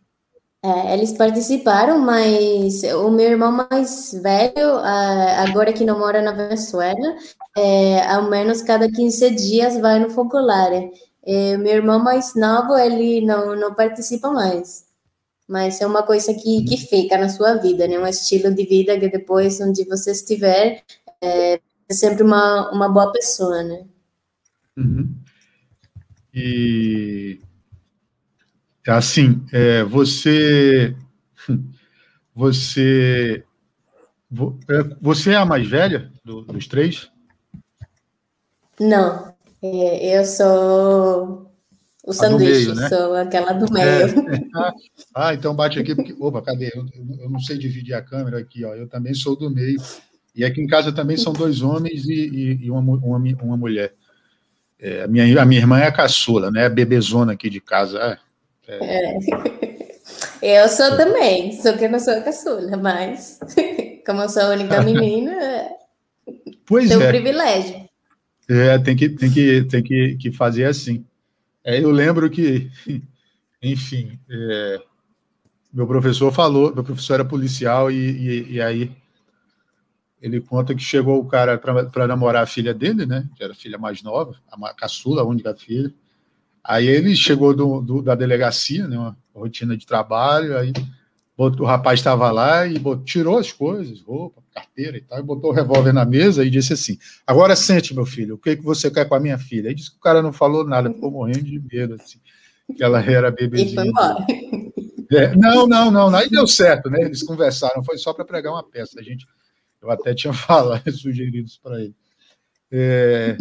é, 0.61 0.93
eles 0.93 1.13
participaram, 1.13 1.99
mas 1.99 2.83
o 2.83 3.09
meu 3.09 3.31
irmão 3.31 3.51
mais 3.51 4.11
velho, 4.21 4.77
agora 5.37 5.71
que 5.71 5.85
não 5.85 5.97
mora 5.97 6.21
na 6.21 6.33
Venezuela, 6.33 7.15
é, 7.57 8.05
ao 8.07 8.29
menos 8.29 8.61
cada 8.61 8.91
15 8.91 9.29
dias 9.31 9.77
vai 9.79 9.99
no 9.99 10.09
Focolare. 10.09 10.91
É, 11.25 11.55
meu 11.57 11.73
irmão 11.73 11.99
mais 11.99 12.35
novo, 12.35 12.77
ele 12.77 13.21
não, 13.25 13.55
não 13.55 13.73
participa 13.73 14.29
mais. 14.31 14.85
Mas 15.47 15.79
é 15.81 15.87
uma 15.87 16.03
coisa 16.03 16.33
que, 16.33 16.65
que 16.65 16.77
fica 16.77 17.17
na 17.17 17.29
sua 17.29 17.55
vida, 17.55 17.87
né? 17.87 17.97
Um 17.97 18.05
estilo 18.07 18.53
de 18.53 18.65
vida 18.65 18.99
que 18.99 19.09
depois, 19.09 19.59
onde 19.61 19.85
você 19.85 20.11
estiver, 20.11 20.83
é, 21.21 21.59
é 21.89 21.93
sempre 21.93 22.23
uma, 22.23 22.71
uma 22.71 22.89
boa 22.89 23.11
pessoa, 23.11 23.63
né? 23.63 23.85
Uhum. 24.77 25.13
E 26.33 27.39
Assim, 28.89 29.45
é, 29.51 29.83
você, 29.83 30.95
você, 32.33 33.43
é, 34.67 34.95
você 34.99 35.31
é 35.31 35.35
a 35.35 35.45
mais 35.45 35.67
velha 35.67 36.11
do, 36.25 36.41
dos 36.41 36.67
três? 36.67 37.11
Não, 38.79 39.31
é, 39.61 40.19
eu 40.19 40.25
sou 40.25 41.51
o 42.03 42.13
sanduíche, 42.13 42.65
meio, 42.65 42.75
né? 42.75 42.89
sou 42.89 43.15
aquela 43.15 43.51
do 43.51 43.71
meio. 43.71 43.85
É, 43.85 44.05
ah, 44.55 44.73
ah, 45.13 45.33
então 45.35 45.55
bate 45.55 45.77
aqui, 45.77 45.93
porque. 45.93 46.15
Opa, 46.19 46.41
cadê? 46.41 46.71
Eu, 46.73 46.85
eu, 47.19 47.29
não 47.29 47.39
sei 47.39 47.59
dividir 47.59 47.93
a 47.93 48.01
câmera 48.01 48.39
aqui, 48.39 48.65
ó. 48.65 48.73
Eu 48.73 48.87
também 48.87 49.13
sou 49.13 49.35
do 49.35 49.51
meio. 49.51 49.79
E 50.39 50.45
aqui 50.45 50.61
em 50.61 50.67
casa 50.67 50.93
também 50.93 51.17
são 51.17 51.33
dois 51.33 51.61
homens 51.61 52.05
e, 52.05 52.13
e, 52.13 52.65
e 52.67 52.71
uma, 52.71 52.79
uma, 52.79 53.17
uma, 53.17 53.57
mulher. 53.57 53.93
É, 54.79 55.03
a, 55.03 55.07
minha, 55.09 55.41
a 55.41 55.45
minha 55.45 55.59
irmã 55.59 55.79
é 55.79 55.87
a 55.87 55.91
caçula, 55.91 56.49
né? 56.49 56.65
A 56.65 56.69
bebezona 56.69 57.33
aqui 57.33 57.49
de 57.49 57.59
casa. 57.59 57.99
Ah, 58.01 58.17
é. 58.65 59.17
Eu 60.41 60.69
sou 60.69 60.95
também, 60.95 61.51
só 61.61 61.73
que 61.73 61.83
eu 61.83 61.91
não 61.91 61.99
sou 61.99 62.13
a 62.13 62.21
caçula, 62.21 62.77
mas 62.77 63.37
como 64.05 64.21
eu 64.21 64.29
sou 64.29 64.43
a 64.43 64.49
única 64.51 64.81
menina, 64.81 65.35
pois 66.65 66.87
tem 66.87 67.01
é. 67.01 67.05
um 67.05 67.09
privilégio. 67.09 67.89
É, 68.49 68.79
tem 68.79 68.95
que, 68.95 69.09
tem 69.09 69.29
que, 69.29 69.63
tem 69.65 69.83
que, 69.83 70.15
que 70.15 70.31
fazer 70.31 70.63
assim. 70.63 71.03
É, 71.65 71.83
eu 71.83 71.91
lembro 71.91 72.29
que, 72.29 72.71
enfim, 73.61 74.17
é, 74.31 74.79
meu 75.73 75.85
professor 75.85 76.31
falou, 76.31 76.73
meu 76.73 76.83
professor 76.85 77.15
era 77.15 77.25
policial 77.25 77.91
e, 77.91 77.95
e, 77.95 78.53
e 78.53 78.61
aí 78.61 78.89
ele 80.21 80.41
conta 80.41 80.75
que 80.75 80.81
chegou 80.81 81.19
o 81.19 81.25
cara 81.25 81.57
para 81.57 82.07
namorar 82.07 82.43
a 82.43 82.47
filha 82.47 82.73
dele, 82.73 83.05
né? 83.05 83.27
Que 83.35 83.43
era 83.43 83.53
a 83.53 83.55
filha 83.55 83.77
mais 83.77 84.03
nova, 84.03 84.35
a 84.51 84.73
caçula, 84.73 85.21
a 85.21 85.25
única 85.25 85.55
filha. 85.55 85.93
Aí 86.63 86.87
ele 86.87 87.15
chegou 87.15 87.53
do, 87.55 87.81
do, 87.81 88.01
da 88.01 88.15
delegacia, 88.15 88.87
né, 88.87 88.97
uma 88.97 89.17
rotina 89.33 89.75
de 89.77 89.85
trabalho, 89.85 90.57
aí 90.57 90.73
botou, 91.35 91.65
o 91.65 91.69
rapaz 91.69 91.99
estava 91.99 92.29
lá 92.31 92.67
e 92.67 92.77
botou, 92.77 93.05
tirou 93.05 93.37
as 93.37 93.51
coisas, 93.51 94.01
roupa, 94.01 94.43
carteira 94.53 94.97
e 94.97 95.01
tal, 95.01 95.19
e 95.19 95.23
botou 95.23 95.51
o 95.51 95.53
revólver 95.53 95.93
na 95.93 96.03
mesa 96.03 96.43
e 96.43 96.49
disse 96.49 96.73
assim: 96.73 96.97
Agora 97.25 97.55
sente, 97.55 97.95
meu 97.95 98.05
filho, 98.05 98.35
o 98.35 98.37
que, 98.37 98.57
que 98.57 98.63
você 98.63 98.91
quer 98.91 99.07
com 99.07 99.15
a 99.15 99.19
minha 99.19 99.37
filha? 99.37 99.69
Aí 99.69 99.75
disse 99.75 99.91
que 99.91 99.97
o 99.97 100.01
cara 100.01 100.21
não 100.21 100.33
falou 100.33 100.67
nada, 100.67 100.93
ficou 100.93 101.09
morrendo 101.09 101.43
de 101.43 101.59
medo, 101.71 101.95
assim, 101.95 102.19
que 102.75 102.83
ela 102.83 103.01
era 103.01 103.31
bebezinha. 103.31 103.71
E 103.71 103.75
foi 103.75 103.87
embora. 103.87 104.25
É, 105.11 105.35
não, 105.35 105.65
não, 105.65 105.89
não, 105.89 106.15
aí 106.15 106.29
deu 106.29 106.45
certo, 106.45 106.87
né? 106.87 107.01
Eles 107.01 107.23
conversaram, 107.23 107.83
foi 107.83 107.97
só 107.97 108.13
para 108.13 108.25
pregar 108.25 108.53
uma 108.53 108.63
peça, 108.63 108.99
a 108.99 109.03
gente. 109.03 109.25
Eu 109.81 109.89
até 109.91 110.13
tinha 110.13 110.33
falado, 110.33 110.91
sugerido 110.91 111.47
isso 111.47 111.59
para 111.61 111.81
ele. 111.81 111.95
É, 112.71 113.35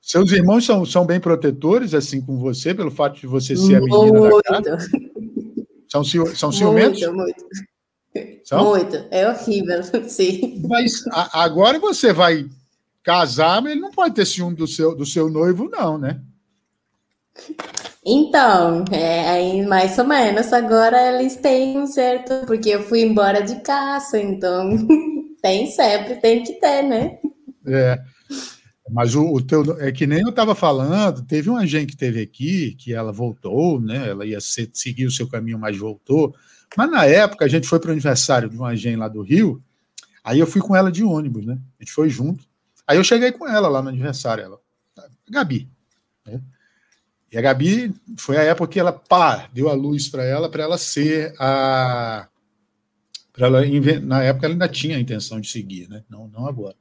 seus 0.00 0.30
irmãos 0.30 0.64
são, 0.64 0.86
são 0.86 1.04
bem 1.04 1.18
protetores, 1.18 1.94
assim, 1.94 2.20
com 2.20 2.38
você, 2.38 2.72
pelo 2.72 2.92
fato 2.92 3.18
de 3.18 3.26
você 3.26 3.56
ser 3.56 3.76
a 3.76 3.80
menina 3.80 4.20
da 4.20 4.62
casa? 4.62 4.90
São, 5.88 6.04
são 6.04 6.52
ciumentos? 6.52 7.00
Muito, 7.00 7.16
muito. 7.16 7.44
São? 8.44 8.64
Muito. 8.64 8.96
É 9.10 9.28
horrível, 9.28 9.82
sim. 10.06 10.62
Mas 10.68 11.04
a, 11.08 11.42
agora 11.42 11.78
você 11.80 12.12
vai 12.12 12.48
casar, 13.02 13.60
mas 13.62 13.72
ele 13.72 13.80
não 13.80 13.90
pode 13.90 14.14
ter 14.14 14.26
ciúme 14.26 14.54
do 14.54 14.66
seu, 14.66 14.94
do 14.94 15.04
seu 15.04 15.28
noivo, 15.28 15.68
não, 15.68 15.98
né? 15.98 16.20
Então, 18.04 18.84
é, 18.90 19.28
aí 19.28 19.66
mais 19.66 19.98
ou 19.98 20.04
menos. 20.04 20.52
Agora 20.52 21.14
eles 21.14 21.36
têm 21.36 21.78
um 21.78 21.86
certo. 21.86 22.46
Porque 22.46 22.70
eu 22.70 22.82
fui 22.82 23.02
embora 23.02 23.42
de 23.42 23.60
casa, 23.60 24.20
então 24.20 24.70
tem 25.42 25.70
sempre, 25.70 26.16
tem 26.16 26.42
que 26.42 26.54
ter, 26.54 26.82
né? 26.82 27.18
É. 27.66 27.98
Mas 28.90 29.14
o, 29.14 29.32
o 29.32 29.42
teu. 29.42 29.78
É 29.80 29.92
que 29.92 30.06
nem 30.06 30.20
eu 30.22 30.30
estava 30.30 30.54
falando, 30.54 31.24
teve 31.24 31.50
uma 31.50 31.66
gente 31.66 31.92
que 31.92 31.96
teve 31.96 32.22
aqui, 32.22 32.74
que 32.74 32.94
ela 32.94 33.12
voltou, 33.12 33.80
né? 33.80 34.08
Ela 34.08 34.26
ia 34.26 34.40
ser, 34.40 34.70
seguir 34.72 35.06
o 35.06 35.10
seu 35.10 35.28
caminho, 35.28 35.58
mas 35.58 35.76
voltou. 35.76 36.34
Mas 36.76 36.90
na 36.90 37.04
época 37.04 37.44
a 37.44 37.48
gente 37.48 37.66
foi 37.66 37.78
para 37.78 37.88
o 37.88 37.92
aniversário 37.92 38.48
de 38.48 38.56
uma 38.56 38.74
gente 38.74 38.96
lá 38.96 39.08
do 39.08 39.22
Rio, 39.22 39.62
aí 40.22 40.38
eu 40.38 40.46
fui 40.46 40.60
com 40.60 40.74
ela 40.74 40.90
de 40.90 41.02
ônibus, 41.04 41.44
né? 41.44 41.58
A 41.78 41.82
gente 41.82 41.92
foi 41.92 42.08
junto. 42.08 42.44
Aí 42.86 42.96
eu 42.96 43.04
cheguei 43.04 43.32
com 43.32 43.46
ela 43.46 43.68
lá 43.68 43.82
no 43.82 43.88
aniversário, 43.88 44.44
ela, 44.44 44.58
Gabi. 45.28 45.68
Né? 46.26 46.40
E 47.30 47.36
a 47.36 47.42
Gabi 47.42 47.94
foi 48.16 48.38
a 48.38 48.42
época 48.42 48.72
que 48.72 48.80
ela 48.80 48.92
pá, 48.92 49.48
deu 49.52 49.68
a 49.68 49.74
luz 49.74 50.08
para 50.08 50.24
ela, 50.24 50.50
para 50.50 50.62
ela 50.62 50.78
ser 50.78 51.34
a. 51.38 52.28
Ela, 53.38 53.62
na 54.00 54.22
época 54.22 54.46
ela 54.46 54.54
ainda 54.54 54.68
tinha 54.68 54.96
a 54.96 55.00
intenção 55.00 55.40
de 55.40 55.48
seguir, 55.48 55.88
né? 55.88 56.02
Não, 56.10 56.28
não 56.28 56.46
agora. 56.46 56.74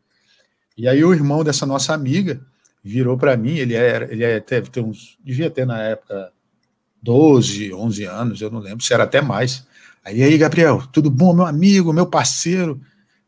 E 0.77 0.87
aí 0.87 1.03
o 1.03 1.13
irmão 1.13 1.43
dessa 1.43 1.65
nossa 1.65 1.93
amiga 1.93 2.41
virou 2.83 3.17
para 3.17 3.35
mim, 3.37 3.57
ele 3.57 3.73
era, 3.73 4.11
ele 4.11 4.23
é, 4.23 4.39
teve 4.39 4.69
ter 4.69 4.81
uns, 4.81 5.17
devia 5.23 5.49
ter 5.49 5.65
na 5.65 5.81
época 5.81 6.31
12, 7.01 7.73
11 7.73 8.03
anos, 8.05 8.41
eu 8.41 8.49
não 8.49 8.59
lembro 8.59 8.83
se 8.83 8.93
era 8.93 9.03
até 9.03 9.21
mais. 9.21 9.65
Aí 10.03 10.23
aí, 10.23 10.37
Gabriel, 10.37 10.85
tudo 10.91 11.09
bom, 11.09 11.33
meu 11.33 11.45
amigo, 11.45 11.93
meu 11.93 12.07
parceiro? 12.07 12.81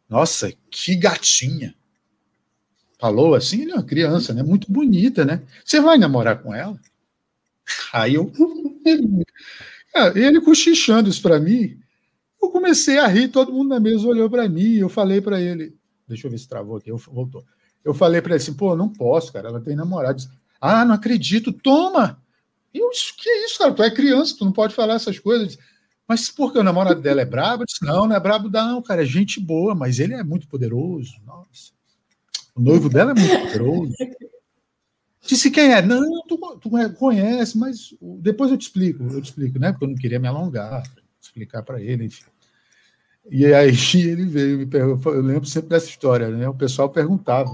Nossa, 0.07 0.51
que 0.71 0.95
gatinha. 0.95 1.75
Falou 2.99 3.35
assim, 3.35 3.61
ele 3.61 3.71
é 3.71 3.75
uma 3.75 3.83
criança, 3.83 4.33
né? 4.33 4.43
Muito 4.43 4.71
bonita, 4.71 5.23
né? 5.23 5.41
Você 5.63 5.79
vai 5.79 5.97
namorar 5.97 6.41
com 6.41 6.53
ela? 6.53 6.79
Aí 7.93 8.15
eu 8.15 8.31
ele, 8.85 9.23
ele 10.15 10.41
cochichando 10.41 11.09
isso 11.09 11.21
para 11.21 11.39
mim, 11.39 11.79
eu 12.41 12.49
comecei 12.49 12.97
a 12.97 13.07
rir, 13.07 13.29
todo 13.29 13.51
mundo 13.51 13.69
na 13.69 13.79
mesa 13.79 14.07
olhou 14.07 14.29
para 14.29 14.47
mim, 14.47 14.75
eu 14.75 14.89
falei 14.89 15.21
para 15.21 15.41
ele, 15.41 15.77
Deixa 16.09 16.25
eu 16.25 16.31
ver 16.31 16.39
se 16.39 16.49
travou 16.49 16.77
aqui. 16.77 16.89
Eu, 16.89 16.97
voltou. 16.97 17.45
Eu 17.85 17.93
falei 17.93 18.19
para 18.19 18.33
ele 18.33 18.41
assim, 18.41 18.53
pô, 18.53 18.75
não 18.75 18.89
posso, 18.89 19.31
cara. 19.31 19.49
Ela 19.49 19.61
tem 19.61 19.75
namorado. 19.75 20.21
ah, 20.59 20.83
não 20.83 20.95
acredito. 20.95 21.53
Toma! 21.53 22.19
Eu, 22.73 22.89
que 22.89 23.29
é 23.29 23.45
isso, 23.45 23.59
cara? 23.59 23.71
Tu 23.71 23.83
é 23.83 23.91
criança, 23.91 24.35
tu 24.37 24.43
não 24.43 24.51
pode 24.51 24.73
falar 24.73 24.95
essas 24.95 25.19
coisas. 25.19 25.57
Mas 26.07 26.31
porque 26.31 26.57
o 26.57 26.63
namorado 26.63 26.99
dela 26.99 27.21
é 27.21 27.25
brabo? 27.25 27.61
Eu 27.61 27.67
disse, 27.67 27.85
não, 27.85 28.07
não 28.07 28.15
é 28.15 28.19
brabo, 28.19 28.49
não, 28.49 28.81
cara. 28.81 29.03
É 29.03 29.05
gente 29.05 29.39
boa, 29.39 29.75
mas 29.75 29.99
ele 29.99 30.15
é 30.15 30.23
muito 30.23 30.47
poderoso. 30.47 31.13
Nossa. 31.25 31.71
O 32.55 32.61
noivo 32.61 32.89
dela 32.89 33.11
é 33.11 33.13
muito 33.13 33.39
poderoso. 33.39 33.93
Disse 35.21 35.51
quem 35.51 35.73
é? 35.73 35.81
Não, 35.81 36.25
tu, 36.27 36.59
tu 36.59 36.69
conhece, 36.97 37.55
mas 37.55 37.93
depois 38.19 38.49
eu 38.49 38.57
te 38.57 38.63
explico, 38.63 39.03
eu 39.03 39.21
te 39.21 39.25
explico, 39.25 39.59
né? 39.59 39.71
Porque 39.71 39.85
eu 39.85 39.89
não 39.89 39.95
queria 39.95 40.19
me 40.19 40.27
alongar, 40.27 40.81
explicar 41.39 41.63
para 41.63 41.81
ele, 41.81 42.05
enfim. 42.05 42.25
E 43.29 43.45
aí 43.45 43.69
ele 43.95 44.25
veio 44.25 44.57
me 44.57 44.65
perguntar, 44.65 45.11
eu 45.11 45.21
lembro 45.21 45.45
sempre 45.45 45.69
dessa 45.69 45.87
história, 45.87 46.29
né? 46.29 46.47
O 46.47 46.53
pessoal 46.53 46.89
perguntava. 46.89 47.49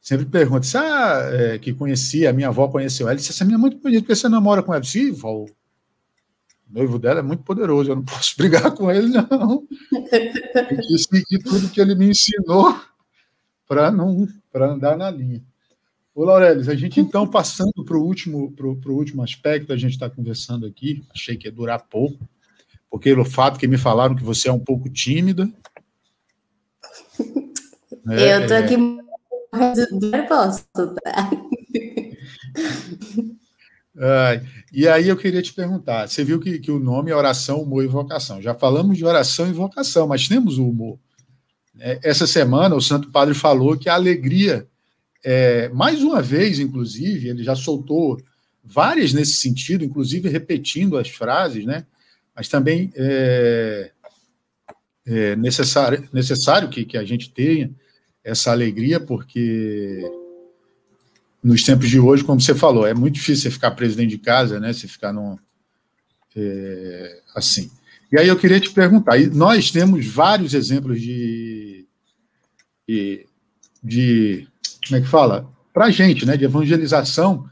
Sempre 0.00 0.26
pergunta, 0.26 0.64
se 0.64 0.76
ah, 0.76 1.20
é, 1.32 1.58
que 1.58 1.72
conhecia, 1.72 2.30
a 2.30 2.32
minha 2.32 2.48
avó 2.48 2.68
conheceu 2.68 3.06
ela, 3.06 3.12
ele 3.12 3.18
disse, 3.18 3.32
essa 3.32 3.44
menina 3.44 3.58
é 3.58 3.62
muito 3.62 3.78
bonita, 3.78 4.02
porque 4.02 4.14
você 4.14 4.28
namora 4.28 4.62
com 4.62 4.72
ela? 4.72 4.84
Sim, 4.84 5.10
vó, 5.10 5.42
o 5.42 5.48
noivo 6.68 6.96
dela 6.96 7.18
é 7.18 7.22
muito 7.22 7.42
poderoso, 7.42 7.90
eu 7.90 7.96
não 7.96 8.04
posso 8.06 8.36
brigar 8.36 8.72
com 8.72 8.90
ele, 8.90 9.08
não. 9.08 9.66
Eu 9.92 11.24
que 11.26 11.38
tudo 11.38 11.68
que 11.70 11.80
ele 11.80 11.96
me 11.96 12.10
ensinou 12.10 12.80
para 13.66 13.90
não 13.90 14.28
para 14.52 14.70
andar 14.70 14.96
na 14.96 15.10
linha. 15.10 15.42
Ô, 16.14 16.24
Laurelis, 16.24 16.68
a 16.68 16.74
gente 16.74 16.98
então 16.98 17.26
passando 17.26 17.84
para 17.84 17.96
o 17.96 18.02
último, 18.02 18.54
último 18.86 19.22
aspecto, 19.22 19.72
a 19.72 19.76
gente 19.76 19.92
está 19.92 20.08
conversando 20.08 20.66
aqui, 20.66 21.04
achei 21.14 21.36
que 21.36 21.46
ia 21.46 21.52
durar 21.52 21.82
pouco, 21.90 22.26
porque 22.90 23.12
o 23.12 23.24
fato 23.24 23.58
que 23.58 23.68
me 23.68 23.78
falaram 23.78 24.14
que 24.14 24.24
você 24.24 24.48
é 24.48 24.52
um 24.52 24.58
pouco 24.58 24.88
tímida. 24.88 25.48
Né? 28.04 28.34
Eu 28.36 28.46
tô 28.46 28.54
aqui 28.54 28.76
nervosa, 29.92 30.64
tá? 30.74 31.30
e 34.70 34.86
aí 34.86 35.08
eu 35.08 35.16
queria 35.16 35.40
te 35.40 35.54
perguntar, 35.54 36.06
você 36.06 36.22
viu 36.22 36.38
que, 36.38 36.58
que 36.58 36.70
o 36.70 36.78
nome 36.78 37.10
é 37.10 37.16
oração, 37.16 37.62
humor 37.62 37.82
e 37.82 37.86
vocação. 37.86 38.42
Já 38.42 38.54
falamos 38.54 38.98
de 38.98 39.04
oração 39.04 39.48
e 39.48 39.52
vocação, 39.52 40.06
mas 40.06 40.28
temos 40.28 40.58
o 40.58 40.68
humor. 40.68 40.98
É, 41.78 41.98
essa 42.02 42.26
semana 42.26 42.74
o 42.74 42.80
Santo 42.80 43.10
Padre 43.10 43.34
falou 43.34 43.76
que 43.76 43.88
a 43.88 43.94
alegria, 43.94 44.66
é, 45.24 45.68
mais 45.70 46.02
uma 46.02 46.20
vez, 46.20 46.58
inclusive, 46.58 47.28
ele 47.28 47.42
já 47.42 47.54
soltou 47.54 48.18
várias 48.62 49.12
nesse 49.12 49.36
sentido, 49.36 49.84
inclusive 49.84 50.28
repetindo 50.28 50.98
as 50.98 51.08
frases, 51.08 51.64
né? 51.64 51.86
Mas 52.36 52.48
também 52.48 52.92
é, 52.94 53.90
é 55.06 55.36
necessário, 55.36 56.06
necessário 56.12 56.68
que, 56.68 56.84
que 56.84 56.98
a 56.98 57.04
gente 57.04 57.30
tenha 57.30 57.70
essa 58.22 58.50
alegria, 58.50 59.00
porque 59.00 60.02
nos 61.42 61.62
tempos 61.62 61.88
de 61.88 61.98
hoje, 61.98 62.24
como 62.24 62.40
você 62.40 62.54
falou, 62.54 62.86
é 62.86 62.92
muito 62.92 63.14
difícil 63.14 63.44
você 63.44 63.50
ficar 63.50 63.70
preso 63.70 63.96
dentro 63.96 64.10
de 64.10 64.18
casa, 64.18 64.60
né? 64.60 64.72
Você 64.72 64.86
ficar 64.86 65.12
num, 65.12 65.38
é, 66.36 67.22
assim. 67.34 67.70
E 68.12 68.18
aí 68.18 68.28
eu 68.28 68.36
queria 68.36 68.60
te 68.60 68.70
perguntar, 68.70 69.18
nós 69.32 69.70
temos 69.70 70.06
vários 70.06 70.54
exemplos 70.54 71.00
de, 71.00 71.86
de, 72.86 73.26
de 73.82 74.48
como 74.86 74.98
é 74.98 75.00
que 75.00 75.08
fala? 75.08 75.48
Para 75.72 75.86
a 75.86 75.90
gente, 75.90 76.26
né? 76.26 76.36
De 76.36 76.44
evangelização 76.44 77.48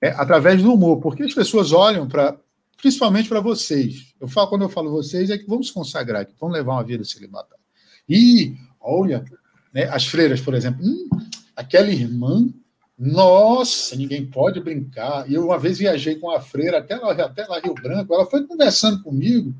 é, 0.00 0.10
através 0.10 0.62
do 0.62 0.72
humor, 0.72 1.00
porque 1.00 1.22
as 1.22 1.34
pessoas 1.34 1.72
olham 1.72 2.06
para 2.06 2.36
principalmente 2.82 3.28
para 3.28 3.40
vocês. 3.40 4.12
Eu 4.20 4.26
falo, 4.26 4.48
quando 4.48 4.62
eu 4.62 4.68
falo 4.68 4.90
vocês, 4.90 5.30
é 5.30 5.38
que 5.38 5.46
vamos 5.46 5.70
consagrar, 5.70 6.26
que 6.26 6.34
vamos 6.38 6.56
levar 6.56 6.72
uma 6.72 6.82
vida 6.82 7.04
celibatária. 7.04 7.62
E, 8.08 8.56
olha, 8.80 9.24
né, 9.72 9.84
as 9.84 10.04
freiras, 10.04 10.40
por 10.40 10.52
exemplo, 10.52 10.84
hum, 10.84 11.08
aquela 11.54 11.88
irmã, 11.88 12.52
nossa, 12.98 13.94
ninguém 13.94 14.26
pode 14.26 14.60
brincar. 14.60 15.30
E 15.30 15.34
eu 15.34 15.46
uma 15.46 15.60
vez 15.60 15.78
viajei 15.78 16.16
com 16.16 16.28
a 16.28 16.40
freira 16.40 16.78
até 16.78 16.96
lá, 16.96 17.12
até 17.12 17.46
lá 17.46 17.60
Rio 17.60 17.72
Branco, 17.72 18.12
ela 18.12 18.26
foi 18.26 18.44
conversando 18.44 19.00
comigo, 19.00 19.54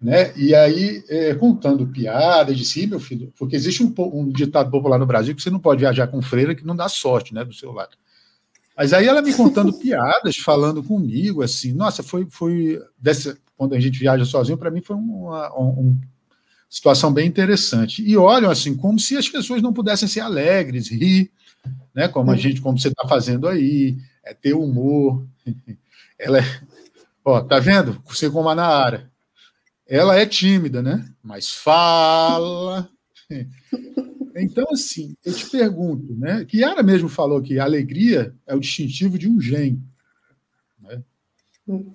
né? 0.00 0.32
E 0.34 0.54
aí, 0.54 1.04
é, 1.10 1.34
contando 1.34 1.86
piadas, 1.86 2.56
disse, 2.56 2.86
meu 2.86 2.98
filho, 2.98 3.30
porque 3.38 3.54
existe 3.54 3.82
um, 3.82 3.92
um 3.98 4.30
ditado 4.30 4.70
popular 4.70 4.98
no 4.98 5.06
Brasil 5.06 5.36
que 5.36 5.42
você 5.42 5.50
não 5.50 5.60
pode 5.60 5.80
viajar 5.80 6.06
com 6.06 6.22
freira 6.22 6.54
que 6.54 6.64
não 6.64 6.74
dá 6.74 6.88
sorte, 6.88 7.34
né, 7.34 7.44
do 7.44 7.52
seu 7.52 7.72
lado. 7.72 7.94
Mas 8.76 8.92
aí 8.92 9.06
ela 9.06 9.22
me 9.22 9.32
contando 9.34 9.72
piadas, 9.72 10.36
falando 10.36 10.82
comigo, 10.82 11.42
assim, 11.42 11.72
nossa, 11.72 12.02
foi, 12.02 12.26
foi 12.30 12.80
dessa, 12.98 13.36
quando 13.56 13.74
a 13.74 13.80
gente 13.80 13.98
viaja 13.98 14.24
sozinho, 14.24 14.58
para 14.58 14.70
mim 14.70 14.80
foi 14.80 14.96
uma, 14.96 15.52
uma, 15.52 15.96
situação 16.68 17.12
bem 17.12 17.28
interessante. 17.28 18.02
E 18.02 18.16
olham 18.16 18.50
assim, 18.50 18.74
como 18.74 18.98
se 18.98 19.16
as 19.16 19.28
pessoas 19.28 19.60
não 19.60 19.72
pudessem 19.72 20.08
ser 20.08 20.20
alegres, 20.20 20.90
rir, 20.90 21.30
né? 21.94 22.08
Como 22.08 22.30
a 22.30 22.36
gente, 22.36 22.60
como 22.60 22.78
você 22.78 22.88
está 22.88 23.06
fazendo 23.06 23.46
aí, 23.46 23.98
é 24.24 24.32
ter 24.32 24.54
humor. 24.54 25.26
Ela 26.18 26.38
é, 26.38 26.60
ó, 27.24 27.40
tá 27.40 27.58
vendo? 27.58 28.00
Você 28.06 28.30
como 28.30 28.48
a 28.48 28.54
Naara. 28.54 29.10
Ela 29.86 30.18
é 30.18 30.24
tímida, 30.24 30.80
né? 30.80 31.06
Mas 31.22 31.50
fala. 31.50 32.88
Então, 34.36 34.64
assim, 34.72 35.14
eu 35.24 35.32
te 35.32 35.48
pergunto, 35.50 36.14
né? 36.14 36.46
Yara 36.52 36.82
mesmo 36.82 37.08
falou 37.08 37.42
que 37.42 37.58
a 37.58 37.64
alegria 37.64 38.34
é 38.46 38.54
o 38.54 38.60
distintivo 38.60 39.18
de 39.18 39.28
um 39.28 39.40
gênio. 39.40 39.82
Né? 40.80 41.02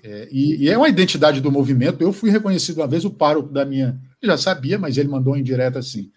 É, 0.04 0.28
e, 0.32 0.64
e, 0.64 0.70
é 0.70 0.78
uma 0.78 0.90
identidade 0.90 1.42
do 1.42 1.52
movimento. 1.52 2.02
Eu 2.02 2.14
fui 2.14 2.30
reconhecido 2.30 2.78
uma 2.78 2.88
vez 2.88 3.06
o 3.06 3.12
pároco 3.12 3.52
da 3.52 3.66
minha. 3.66 4.00
Eu 4.22 4.30
já 4.30 4.38
sabia, 4.38 4.78
mas 4.78 4.98
ele 4.98 5.10
mandou 5.10 5.36
em 5.36 5.44
direto 5.44 5.78
assim. 5.78 6.12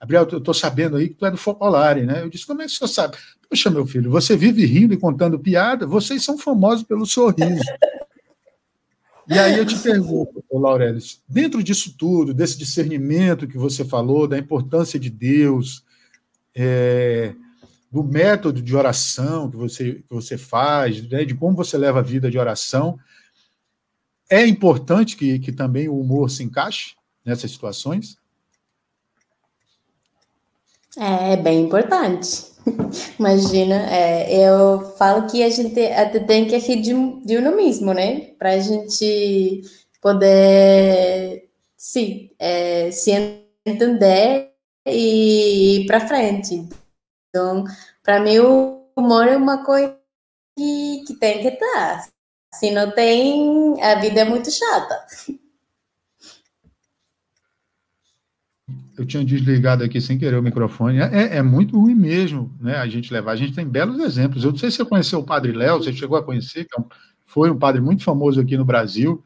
Gabriel, 0.00 0.28
eu 0.30 0.38
estou 0.38 0.52
sabendo 0.52 0.96
aí 0.96 1.08
que 1.08 1.14
tu 1.14 1.24
é 1.24 1.30
do 1.30 1.36
Focolare, 1.36 2.04
né? 2.04 2.22
Eu 2.22 2.28
disse, 2.28 2.46
como 2.46 2.60
é 2.60 2.66
que 2.66 2.72
o 2.72 2.74
senhor 2.74 2.88
sabe? 2.88 3.16
Poxa, 3.48 3.70
meu 3.70 3.86
filho, 3.86 4.10
você 4.10 4.36
vive 4.36 4.66
rindo 4.66 4.92
e 4.92 4.98
contando 4.98 5.38
piada, 5.38 5.86
vocês 5.86 6.22
são 6.22 6.36
famosos 6.36 6.84
pelo 6.84 7.06
sorriso. 7.06 7.62
E 9.26 9.38
aí 9.38 9.58
eu 9.58 9.64
te 9.64 9.78
pergunto, 9.78 10.44
Laurelis, 10.52 11.22
dentro 11.28 11.62
disso 11.62 11.94
tudo, 11.96 12.34
desse 12.34 12.58
discernimento 12.58 13.46
que 13.46 13.56
você 13.56 13.84
falou, 13.84 14.28
da 14.28 14.38
importância 14.38 15.00
de 15.00 15.08
Deus, 15.08 15.84
é, 16.54 17.34
do 17.90 18.04
método 18.04 18.60
de 18.60 18.76
oração 18.76 19.50
que 19.50 19.56
você, 19.56 19.94
que 19.94 20.14
você 20.14 20.36
faz, 20.36 21.08
né, 21.08 21.24
de 21.24 21.34
como 21.34 21.56
você 21.56 21.78
leva 21.78 22.00
a 22.00 22.02
vida 22.02 22.30
de 22.30 22.38
oração, 22.38 22.98
é 24.28 24.46
importante 24.46 25.16
que, 25.16 25.38
que 25.38 25.52
também 25.52 25.88
o 25.88 25.98
humor 25.98 26.30
se 26.30 26.42
encaixe 26.42 26.94
nessas 27.24 27.50
situações? 27.50 28.18
É, 30.98 31.32
é 31.32 31.36
bem 31.36 31.62
importante. 31.62 32.52
Imagina, 33.18 33.74
é, 33.90 34.46
eu 34.46 34.80
falo 34.96 35.26
que 35.26 35.42
a 35.42 35.50
gente 35.50 35.78
até 35.86 36.20
tem 36.20 36.46
que 36.46 36.56
rir 36.56 36.80
de, 36.80 36.92
de 37.24 37.40
mesmo, 37.50 37.92
né? 37.92 38.32
Para 38.38 38.52
a 38.52 38.58
gente 38.58 39.62
poder, 40.00 41.48
sim, 41.76 42.30
é, 42.38 42.90
se 42.90 43.10
entender 43.66 44.52
e 44.86 45.80
ir 45.80 45.86
para 45.86 46.06
frente. 46.06 46.68
Então, 47.28 47.64
para 48.02 48.20
mim, 48.20 48.38
o 48.38 48.86
humor 48.96 49.26
é 49.26 49.36
uma 49.36 49.64
coisa 49.64 49.98
que, 50.56 51.04
que 51.06 51.14
tem 51.14 51.40
que 51.40 51.48
estar. 51.48 52.08
Se 52.54 52.70
não 52.70 52.90
tem, 52.92 53.82
a 53.82 53.96
vida 53.96 54.20
é 54.20 54.24
muito 54.24 54.50
chata. 54.50 55.06
eu 58.96 59.04
tinha 59.04 59.24
desligado 59.24 59.82
aqui 59.82 60.00
sem 60.00 60.18
querer 60.18 60.36
o 60.36 60.42
microfone. 60.42 60.98
É, 60.98 61.36
é, 61.36 61.42
muito 61.42 61.78
ruim 61.78 61.94
mesmo, 61.94 62.52
né? 62.60 62.76
A 62.76 62.86
gente 62.86 63.12
levar. 63.12 63.32
A 63.32 63.36
gente 63.36 63.52
tem 63.52 63.66
belos 63.66 63.98
exemplos. 63.98 64.44
Eu 64.44 64.52
não 64.52 64.58
sei 64.58 64.70
se 64.70 64.76
você 64.76 64.84
conheceu 64.84 65.18
o 65.18 65.24
Padre 65.24 65.52
Léo, 65.52 65.78
você 65.78 65.92
chegou 65.92 66.16
a 66.16 66.22
conhecer, 66.22 66.64
que 66.64 66.80
é 66.80 66.84
foi 67.26 67.50
um 67.50 67.58
padre 67.58 67.80
muito 67.80 68.04
famoso 68.04 68.40
aqui 68.40 68.56
no 68.56 68.64
Brasil. 68.64 69.24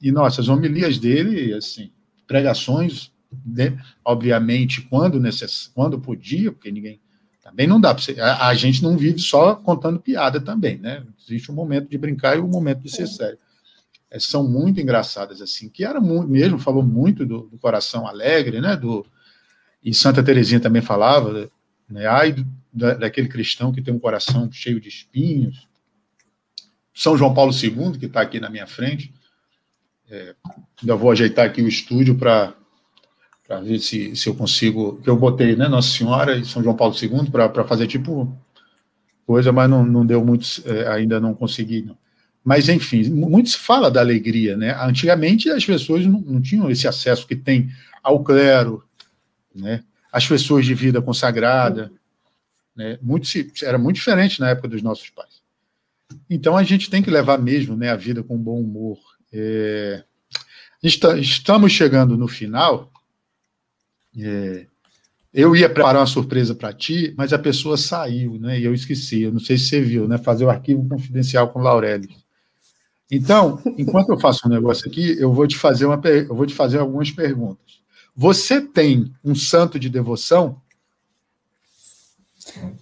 E, 0.00 0.12
nossa, 0.12 0.40
as 0.40 0.48
homilias 0.48 0.96
dele, 0.96 1.52
assim, 1.54 1.90
pregações, 2.24 3.10
né? 3.44 3.76
obviamente, 4.04 4.82
quando 4.82 5.18
necess... 5.18 5.68
quando 5.74 5.98
podia, 5.98 6.52
porque 6.52 6.70
ninguém. 6.70 7.00
Também 7.42 7.66
não 7.66 7.80
dá 7.80 7.94
para 7.94 8.04
você. 8.04 8.20
A, 8.20 8.48
a, 8.48 8.54
gente 8.54 8.82
não 8.82 8.96
vive 8.96 9.18
só 9.18 9.56
contando 9.56 9.98
piada 9.98 10.40
também, 10.40 10.78
né? 10.78 11.02
Existe 11.26 11.50
um 11.50 11.54
momento 11.54 11.88
de 11.88 11.98
brincar 11.98 12.36
e 12.36 12.40
um 12.40 12.46
momento 12.46 12.82
de 12.82 12.90
ser 12.90 13.08
sério. 13.08 13.38
É, 14.10 14.18
são 14.18 14.48
muito 14.48 14.80
engraçadas, 14.80 15.42
assim, 15.42 15.68
que 15.68 15.84
era 15.84 16.00
muito, 16.00 16.28
mesmo, 16.28 16.58
falou 16.58 16.82
muito 16.82 17.26
do, 17.26 17.42
do, 17.42 17.58
coração 17.58 18.06
alegre, 18.06 18.60
né, 18.60 18.74
do, 18.74 19.04
e 19.84 19.92
Santa 19.92 20.22
Teresinha 20.22 20.60
também 20.60 20.80
falava, 20.80 21.50
né, 21.88 22.06
ai 22.06 22.34
da, 22.72 22.94
daquele 22.94 23.28
cristão 23.28 23.70
que 23.70 23.82
tem 23.82 23.92
um 23.92 23.98
coração 23.98 24.50
cheio 24.50 24.80
de 24.80 24.88
espinhos, 24.88 25.68
São 26.94 27.18
João 27.18 27.34
Paulo 27.34 27.52
II, 27.52 27.98
que 27.98 28.06
está 28.06 28.22
aqui 28.22 28.40
na 28.40 28.48
minha 28.48 28.66
frente, 28.66 29.12
é, 30.10 30.34
ainda 30.80 30.96
vou 30.96 31.10
ajeitar 31.10 31.44
aqui 31.44 31.60
o 31.60 31.68
estúdio 31.68 32.16
para 32.16 32.54
ver 33.62 33.78
se, 33.78 34.16
se 34.16 34.26
eu 34.26 34.34
consigo, 34.34 35.00
que 35.02 35.10
eu 35.10 35.16
botei, 35.18 35.54
né, 35.54 35.68
Nossa 35.68 35.90
Senhora 35.90 36.36
e 36.38 36.46
São 36.46 36.62
João 36.62 36.76
Paulo 36.76 36.94
II, 36.94 37.30
para 37.30 37.64
fazer 37.64 37.86
tipo 37.86 38.34
coisa, 39.26 39.52
mas 39.52 39.68
não, 39.68 39.84
não 39.84 40.06
deu 40.06 40.24
muito, 40.24 40.46
é, 40.64 40.88
ainda 40.88 41.20
não 41.20 41.34
consegui, 41.34 41.82
não. 41.82 41.98
Mas, 42.48 42.66
enfim, 42.70 43.10
muito 43.10 43.50
se 43.50 43.58
fala 43.58 43.90
da 43.90 44.00
alegria, 44.00 44.56
né? 44.56 44.74
Antigamente 44.80 45.50
as 45.50 45.66
pessoas 45.66 46.06
não, 46.06 46.18
não 46.22 46.40
tinham 46.40 46.70
esse 46.70 46.88
acesso 46.88 47.26
que 47.26 47.36
tem 47.36 47.70
ao 48.02 48.24
clero, 48.24 48.82
né? 49.54 49.84
As 50.10 50.26
pessoas 50.26 50.64
de 50.64 50.72
vida 50.72 51.02
consagrada, 51.02 51.92
né? 52.74 52.98
Muito 53.02 53.26
se, 53.26 53.52
era 53.62 53.76
muito 53.76 53.96
diferente 53.96 54.40
na 54.40 54.48
época 54.48 54.66
dos 54.66 54.80
nossos 54.80 55.10
pais. 55.10 55.42
Então 56.30 56.56
a 56.56 56.62
gente 56.62 56.88
tem 56.88 57.02
que 57.02 57.10
levar 57.10 57.36
mesmo, 57.36 57.76
né, 57.76 57.90
a 57.90 57.96
vida 57.96 58.22
com 58.22 58.38
bom 58.38 58.58
humor. 58.58 58.98
É, 59.30 60.02
está, 60.82 61.18
estamos 61.18 61.70
chegando 61.70 62.16
no 62.16 62.28
final. 62.28 62.90
É, 64.18 64.64
eu 65.34 65.54
ia 65.54 65.68
preparar 65.68 66.00
uma 66.00 66.06
surpresa 66.06 66.54
para 66.54 66.72
ti, 66.72 67.12
mas 67.14 67.34
a 67.34 67.38
pessoa 67.38 67.76
saiu, 67.76 68.38
né? 68.40 68.58
E 68.58 68.64
eu 68.64 68.72
esqueci. 68.72 69.20
Eu 69.20 69.32
não 69.32 69.38
sei 69.38 69.58
se 69.58 69.66
você 69.66 69.82
viu, 69.82 70.08
né? 70.08 70.16
Fazer 70.16 70.46
o 70.46 70.50
arquivo 70.50 70.88
confidencial 70.88 71.50
com 71.50 71.58
o 71.58 71.62
Laurélio. 71.62 72.08
Então, 73.10 73.60
enquanto 73.78 74.10
eu 74.10 74.20
faço 74.20 74.46
um 74.46 74.50
negócio 74.50 74.86
aqui, 74.86 75.18
eu 75.18 75.32
vou 75.32 75.46
te 75.46 75.56
fazer 75.56 75.86
uma, 75.86 76.00
eu 76.04 76.34
vou 76.34 76.46
te 76.46 76.54
fazer 76.54 76.78
algumas 76.78 77.10
perguntas. 77.10 77.80
Você 78.14 78.60
tem 78.60 79.14
um 79.24 79.34
santo 79.34 79.78
de 79.78 79.88
devoção? 79.88 80.60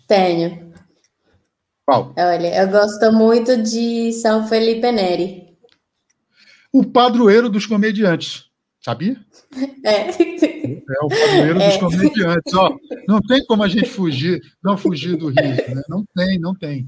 Tenho. 0.09 0.73
Qual? 1.85 2.13
Olha, 2.17 2.63
eu 2.63 2.69
gosto 2.69 3.13
muito 3.13 3.63
de 3.63 4.13
São 4.15 4.49
Felipe 4.49 4.91
Neri. 4.91 5.57
O 6.73 6.85
padroeiro 6.85 7.49
dos 7.49 7.65
comediantes, 7.65 8.46
sabia? 8.87 9.17
É. 9.83 10.11
É 10.11 11.05
o 11.05 11.09
padroeiro 11.09 11.61
é. 11.61 11.69
dos 11.69 11.77
comediantes. 11.79 12.55
Ó, 12.55 12.77
não 13.09 13.21
tem 13.21 13.45
como 13.45 13.65
a 13.65 13.69
gente 13.69 13.89
fugir, 13.89 14.41
não 14.63 14.79
fugir 14.79 15.17
do 15.17 15.27
riso. 15.27 15.75
Né? 15.75 15.83
Não 15.89 16.05
tem, 16.15 16.39
não 16.39 16.55
tem. 16.55 16.87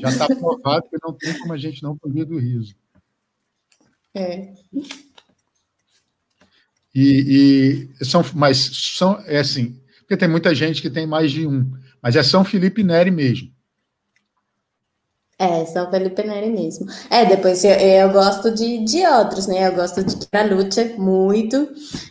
Já 0.00 0.08
está 0.08 0.26
provado 0.28 0.88
que 0.88 0.96
não 1.02 1.12
tem 1.12 1.36
como 1.40 1.52
a 1.52 1.58
gente 1.58 1.82
não 1.82 1.96
fugir 1.96 2.24
do 2.24 2.38
riso. 2.38 2.76
É. 4.14 4.52
E, 6.94 7.88
e 8.00 8.04
são, 8.04 8.24
mas 8.34 8.58
são, 8.96 9.20
é 9.26 9.40
assim, 9.40 9.80
porque 9.98 10.16
tem 10.16 10.28
muita 10.28 10.54
gente 10.54 10.80
que 10.80 10.90
tem 10.90 11.08
mais 11.08 11.32
de 11.32 11.44
um, 11.44 11.72
mas 12.00 12.14
é 12.14 12.22
São 12.22 12.44
Felipe 12.44 12.84
Neri 12.84 13.10
mesmo. 13.10 13.50
É, 15.42 15.64
São 15.66 15.90
Felipe 15.90 16.22
Neri 16.22 16.50
mesmo. 16.50 16.86
É, 17.10 17.24
depois 17.24 17.64
eu, 17.64 17.72
eu 17.72 18.12
gosto 18.12 18.54
de, 18.54 18.78
de 18.84 19.04
outros, 19.04 19.48
né? 19.48 19.66
Eu 19.66 19.74
gosto 19.74 20.04
de 20.04 20.14
Lucha 20.54 20.94
muito, 20.96 21.68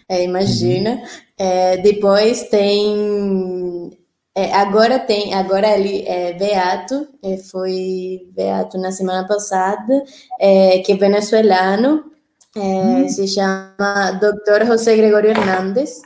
é, 0.09 0.21
imagina. 0.21 0.91
Uhum. 0.91 1.01
É, 1.37 1.77
depois 1.77 2.49
tem. 2.49 3.89
É, 4.35 4.53
agora 4.53 4.99
tem, 4.99 5.33
agora 5.33 5.77
ele 5.77 6.03
é 6.05 6.33
Beato, 6.33 7.07
é, 7.23 7.37
foi 7.37 8.27
Beato 8.35 8.77
na 8.77 8.91
semana 8.91 9.25
passada, 9.25 10.03
é, 10.37 10.79
que 10.79 10.91
é 10.91 10.97
venezuelano, 10.97 12.03
é, 12.55 12.59
uhum. 12.59 13.09
se 13.09 13.29
chama 13.29 14.11
Dr. 14.19 14.65
José 14.65 14.97
Gregorio 14.97 15.31
Hernández. 15.31 16.01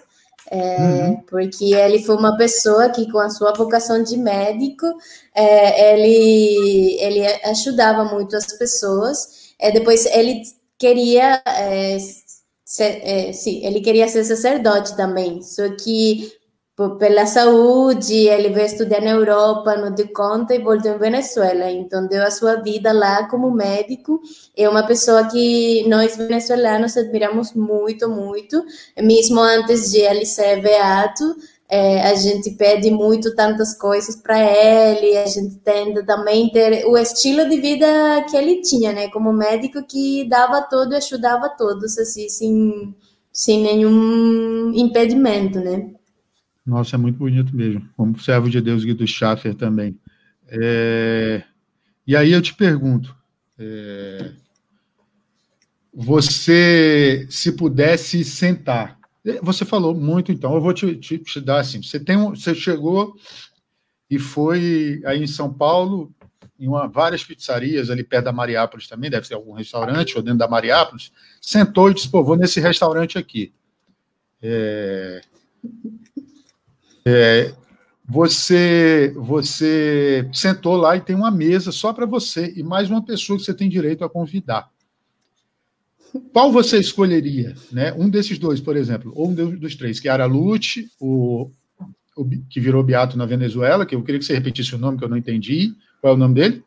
É, 0.51 0.77
uhum. 0.79 1.21
Porque 1.27 1.73
ele 1.73 2.03
foi 2.03 2.15
uma 2.15 2.37
pessoa 2.37 2.89
que, 2.89 3.11
com 3.11 3.19
a 3.19 3.29
sua 3.29 3.53
vocação 3.53 4.03
de 4.03 4.15
médico, 4.17 4.85
é, 5.33 5.93
ele, 5.93 6.97
ele 6.99 7.25
ajudava 7.45 8.05
muito 8.05 8.35
as 8.35 8.57
pessoas. 8.57 9.53
É, 9.59 9.71
depois, 9.71 10.05
ele 10.05 10.43
queria 10.77 11.41
é, 11.45 11.97
ser, 12.63 13.01
é, 13.03 13.33
sim, 13.33 13.65
ele 13.65 13.81
queria 13.81 14.07
ser 14.07 14.23
sacerdote 14.23 14.95
também, 14.95 15.41
só 15.41 15.69
que 15.75 16.31
pela 16.99 17.25
saúde, 17.25 18.27
ele 18.27 18.49
veio 18.49 18.65
estudar 18.65 18.99
na 18.99 19.11
Europa, 19.11 19.77
não 19.77 19.95
deu 19.95 20.09
conta 20.13 20.53
e 20.53 20.59
voltou 20.59 20.91
em 20.91 20.97
Venezuela. 20.97 21.71
Então, 21.71 22.05
deu 22.05 22.21
a 22.21 22.29
sua 22.29 22.55
vida 22.55 22.91
lá 22.91 23.29
como 23.29 23.49
médico. 23.49 24.21
É 24.57 24.67
uma 24.67 24.85
pessoa 24.85 25.25
que 25.29 25.87
nós, 25.87 26.17
venezuelanos, 26.17 26.97
admiramos 26.97 27.53
muito, 27.53 28.09
muito. 28.09 28.61
Mesmo 29.01 29.39
antes 29.39 29.91
de 29.91 29.99
ele 29.99 30.25
ser 30.25 30.61
beato, 30.61 31.23
é, 31.69 32.01
a 32.01 32.13
gente 32.15 32.51
pede 32.51 32.91
muito 32.91 33.33
tantas 33.35 33.73
coisas 33.77 34.17
para 34.17 34.37
ele, 34.39 35.17
a 35.17 35.25
gente 35.27 35.55
tenta 35.59 36.05
também 36.05 36.49
ter 36.51 36.85
o 36.87 36.97
estilo 36.97 37.47
de 37.49 37.59
vida 37.59 37.87
que 38.29 38.35
ele 38.35 38.61
tinha, 38.61 38.91
né? 38.91 39.09
Como 39.09 39.31
médico 39.31 39.81
que 39.87 40.27
dava 40.27 40.61
todo 40.63 40.93
e 40.93 40.97
ajudava 40.97 41.49
todos, 41.49 41.97
assim, 41.97 42.27
sem, 42.27 42.95
sem 43.31 43.61
nenhum 43.63 44.73
impedimento, 44.75 45.59
né? 45.59 45.89
Nossa, 46.65 46.95
é 46.95 46.99
muito 46.99 47.17
bonito 47.17 47.55
mesmo. 47.55 47.87
Como 47.95 48.19
servo 48.19 48.49
de 48.49 48.59
Deus 48.59 48.83
Guido 48.83 49.05
Schaffer 49.05 49.53
também. 49.53 49.99
É... 50.47 51.43
E 52.07 52.15
aí 52.15 52.31
eu 52.31 52.41
te 52.41 52.53
pergunto, 52.53 53.15
é... 53.57 54.31
você, 55.93 57.27
se 57.29 57.51
pudesse 57.51 58.23
sentar, 58.23 58.99
você 59.41 59.65
falou 59.65 59.93
muito, 59.95 60.31
então 60.31 60.53
eu 60.53 60.61
vou 60.61 60.73
te, 60.73 60.95
te, 60.95 61.17
te 61.17 61.41
dar 61.41 61.59
assim. 61.59 61.81
Você 61.81 61.99
tem, 61.99 62.15
um, 62.15 62.29
você 62.29 62.53
chegou 62.53 63.15
e 64.09 64.19
foi 64.19 65.01
aí 65.05 65.23
em 65.23 65.27
São 65.27 65.51
Paulo 65.51 66.13
em 66.59 66.67
uma, 66.67 66.87
várias 66.87 67.23
pizzarias 67.23 67.89
ali 67.89 68.03
perto 68.03 68.25
da 68.25 68.31
Mariápolis 68.31 68.87
também, 68.87 69.09
deve 69.09 69.27
ser 69.27 69.33
algum 69.33 69.51
restaurante 69.51 70.15
ou 70.15 70.23
dentro 70.23 70.39
da 70.39 70.47
Mariápolis, 70.47 71.11
sentou 71.41 71.89
e 71.89 71.93
disse, 71.93 72.09
pô, 72.09 72.23
vou 72.23 72.37
nesse 72.37 72.59
restaurante 72.59 73.17
aqui. 73.17 73.53
É, 74.41 75.21
é, 77.05 77.53
você 78.07 79.13
você 79.15 80.27
sentou 80.33 80.75
lá 80.75 80.97
e 80.97 81.01
tem 81.01 81.15
uma 81.15 81.31
mesa 81.31 81.71
só 81.71 81.93
para 81.93 82.05
você 82.05 82.53
e 82.55 82.63
mais 82.63 82.89
uma 82.89 83.03
pessoa 83.03 83.37
que 83.37 83.45
você 83.45 83.53
tem 83.53 83.69
direito 83.69 84.03
a 84.03 84.09
convidar. 84.09 84.69
Qual 86.31 86.51
você 86.51 86.79
escolheria? 86.79 87.55
Né? 87.71 87.93
Um 87.93 88.09
desses 88.09 88.39
dois, 88.39 88.61
por 88.61 88.75
exemplo, 88.77 89.11
ou 89.15 89.29
um 89.29 89.33
dos 89.33 89.75
três, 89.75 89.99
que 89.99 90.07
era 90.07 90.25
Lute, 90.25 90.89
o, 90.99 91.49
o, 92.15 92.29
que 92.49 92.59
virou 92.59 92.83
Beato 92.83 93.17
na 93.17 93.25
Venezuela, 93.25 93.85
que 93.85 93.95
eu 93.95 94.01
queria 94.01 94.19
que 94.19 94.25
você 94.25 94.33
repetisse 94.33 94.73
o 94.75 94.77
nome, 94.77 94.97
que 94.97 95.03
eu 95.03 95.09
não 95.09 95.17
entendi. 95.17 95.73
Qual 95.99 96.13
é 96.13 96.15
o 96.15 96.19
nome 96.19 96.35
dele? 96.35 96.63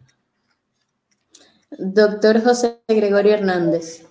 Dr. 1.79 2.43
José 2.45 2.79
Gregório 2.91 3.31
Hernández. 3.31 4.05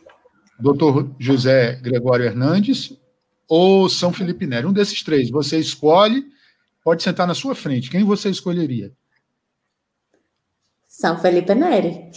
Dr. 0.60 1.12
José 1.20 1.76
Gregório 1.84 2.26
Hernandes 2.26 2.98
ou 3.48 3.90
São 3.90 4.12
Felipe 4.12 4.46
Neri. 4.46 4.66
Um 4.66 4.74
desses 4.74 5.02
três. 5.04 5.30
Você 5.30 5.58
escolhe, 5.58 6.26
pode 6.84 7.04
sentar 7.04 7.28
na 7.28 7.34
sua 7.34 7.56
frente. 7.56 7.90
Quem 7.90 8.04
você 8.04 8.30
escolheria? 8.30 8.92
São 10.88 11.18
Felipe 11.20 11.54
Neri. 11.54 12.10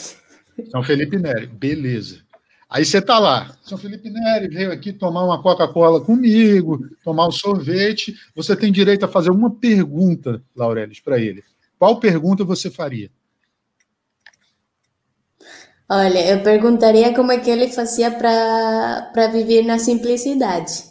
São 0.70 0.82
Felipe 0.82 1.18
Neri, 1.18 1.46
beleza. 1.46 2.22
Aí 2.68 2.84
você 2.84 2.98
está 2.98 3.18
lá, 3.18 3.56
São 3.62 3.76
Felipe 3.76 4.08
Neri 4.08 4.48
veio 4.48 4.70
aqui 4.70 4.92
tomar 4.92 5.24
uma 5.24 5.42
Coca-Cola 5.42 6.00
comigo, 6.00 6.88
tomar 7.02 7.26
um 7.26 7.32
sorvete. 7.32 8.14
Você 8.34 8.54
tem 8.54 8.70
direito 8.70 9.04
a 9.04 9.08
fazer 9.08 9.30
uma 9.30 9.50
pergunta, 9.50 10.42
Laurelis, 10.54 11.00
para 11.00 11.18
ele. 11.18 11.42
Qual 11.78 11.98
pergunta 11.98 12.44
você 12.44 12.70
faria? 12.70 13.10
Olha, 15.88 16.24
eu 16.30 16.40
perguntaria 16.44 17.12
como 17.12 17.32
é 17.32 17.40
que 17.40 17.50
ele 17.50 17.66
fazia 17.66 18.12
para 18.12 19.26
viver 19.32 19.64
na 19.64 19.76
simplicidade. 19.76 20.89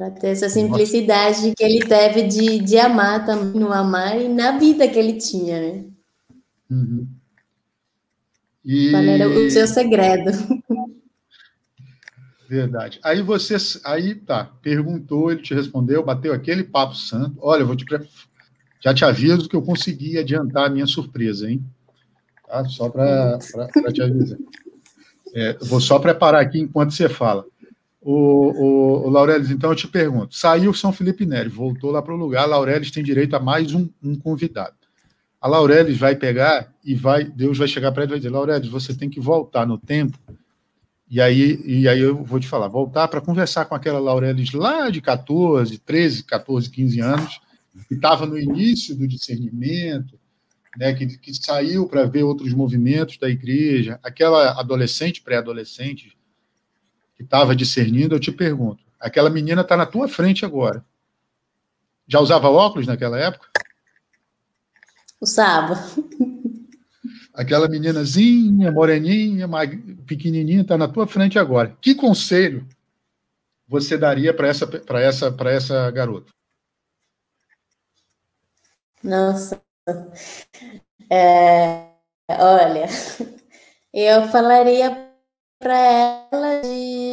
Para 0.00 0.10
ter 0.12 0.28
essa 0.28 0.48
simplicidade 0.48 1.42
Nossa. 1.42 1.54
que 1.54 1.62
ele 1.62 1.80
teve 1.80 2.22
de, 2.22 2.58
de 2.60 2.78
amar 2.78 3.26
também, 3.26 3.60
no 3.60 3.70
amar 3.70 4.18
e 4.18 4.28
na 4.28 4.56
vida 4.56 4.88
que 4.88 4.98
ele 4.98 5.18
tinha, 5.18 5.60
né? 5.60 5.84
Uhum. 6.70 7.06
E... 8.64 8.92
Qual 8.92 9.02
era 9.02 9.28
o 9.28 9.50
seu 9.50 9.66
segredo? 9.66 10.30
Verdade. 12.48 12.98
Aí 13.04 13.20
você, 13.20 13.56
aí 13.84 14.14
tá, 14.14 14.50
perguntou, 14.62 15.30
ele 15.30 15.42
te 15.42 15.52
respondeu, 15.52 16.02
bateu 16.02 16.32
aquele 16.32 16.64
papo 16.64 16.94
santo. 16.94 17.36
Olha, 17.38 17.60
eu 17.60 17.66
vou 17.66 17.76
te 17.76 17.84
já 18.82 18.94
te 18.94 19.04
aviso 19.04 19.50
que 19.50 19.54
eu 19.54 19.60
consegui 19.60 20.16
adiantar 20.16 20.64
a 20.64 20.70
minha 20.70 20.86
surpresa, 20.86 21.50
hein? 21.50 21.62
Tá? 22.48 22.64
Só 22.64 22.88
para 22.88 23.38
te 23.92 24.00
avisar. 24.00 24.38
É, 25.34 25.58
vou 25.60 25.78
só 25.78 25.98
preparar 25.98 26.40
aqui 26.40 26.58
enquanto 26.58 26.92
você 26.92 27.06
fala. 27.06 27.44
O, 28.00 28.14
o, 28.14 29.06
o 29.06 29.10
Laureles, 29.10 29.50
então 29.50 29.70
eu 29.70 29.76
te 29.76 29.86
pergunto: 29.86 30.34
saiu 30.34 30.72
São 30.72 30.92
Felipe 30.92 31.26
Neri, 31.26 31.48
voltou 31.48 31.90
lá 31.90 32.00
para 32.00 32.14
o 32.14 32.16
lugar, 32.16 32.46
Laureles 32.46 32.90
tem 32.90 33.04
direito 33.04 33.36
a 33.36 33.40
mais 33.40 33.74
um, 33.74 33.88
um 34.02 34.16
convidado. 34.16 34.74
A 35.40 35.46
Laureles 35.46 35.98
vai 35.98 36.16
pegar 36.16 36.72
e 36.84 36.94
vai, 36.94 37.24
Deus 37.24 37.58
vai 37.58 37.68
chegar 37.68 37.92
para 37.92 38.02
ele 38.02 38.10
e 38.10 38.14
vai 38.14 38.18
dizer: 38.18 38.30
Laureles, 38.30 38.68
você 38.68 38.94
tem 38.94 39.10
que 39.10 39.20
voltar 39.20 39.66
no 39.66 39.76
tempo. 39.76 40.18
E 41.10 41.20
aí, 41.20 41.60
e 41.64 41.88
aí 41.88 42.00
eu 42.00 42.22
vou 42.24 42.40
te 42.40 42.48
falar: 42.48 42.68
voltar 42.68 43.08
para 43.08 43.20
conversar 43.20 43.66
com 43.66 43.74
aquela 43.74 43.98
Laureles 43.98 44.52
lá 44.52 44.88
de 44.88 45.02
14, 45.02 45.78
13, 45.78 46.24
14, 46.24 46.70
15 46.70 47.00
anos, 47.00 47.40
que 47.86 47.94
estava 47.94 48.24
no 48.24 48.38
início 48.38 48.96
do 48.96 49.06
discernimento, 49.06 50.18
né, 50.76 50.94
que, 50.94 51.06
que 51.18 51.34
saiu 51.34 51.86
para 51.86 52.04
ver 52.04 52.22
outros 52.22 52.54
movimentos 52.54 53.18
da 53.18 53.28
igreja, 53.28 53.98
aquela 54.02 54.58
adolescente, 54.58 55.22
pré-adolescente, 55.22 56.16
que 57.20 57.24
estava 57.24 57.54
discernindo, 57.54 58.14
eu 58.14 58.20
te 58.20 58.32
pergunto: 58.32 58.82
aquela 58.98 59.28
menina 59.28 59.60
está 59.60 59.76
na 59.76 59.84
tua 59.84 60.08
frente 60.08 60.42
agora. 60.42 60.82
Já 62.08 62.18
usava 62.18 62.48
óculos 62.48 62.86
naquela 62.86 63.18
época? 63.18 63.46
Usava. 65.20 65.74
Aquela 67.34 67.68
meninazinha, 67.68 68.72
moreninha, 68.72 69.46
pequenininha, 70.06 70.62
está 70.62 70.78
na 70.78 70.88
tua 70.88 71.06
frente 71.06 71.38
agora. 71.38 71.76
Que 71.80 71.94
conselho 71.94 72.66
você 73.68 73.98
daria 73.98 74.32
para 74.32 74.48
essa, 74.48 74.68
essa, 74.94 75.36
essa 75.46 75.90
garota? 75.90 76.32
Nossa, 79.04 79.62
é, 81.10 81.86
olha, 82.28 82.86
eu 83.92 84.26
falaria 84.28 85.10
para 85.60 85.76
ela 86.32 86.62
de, 86.62 87.09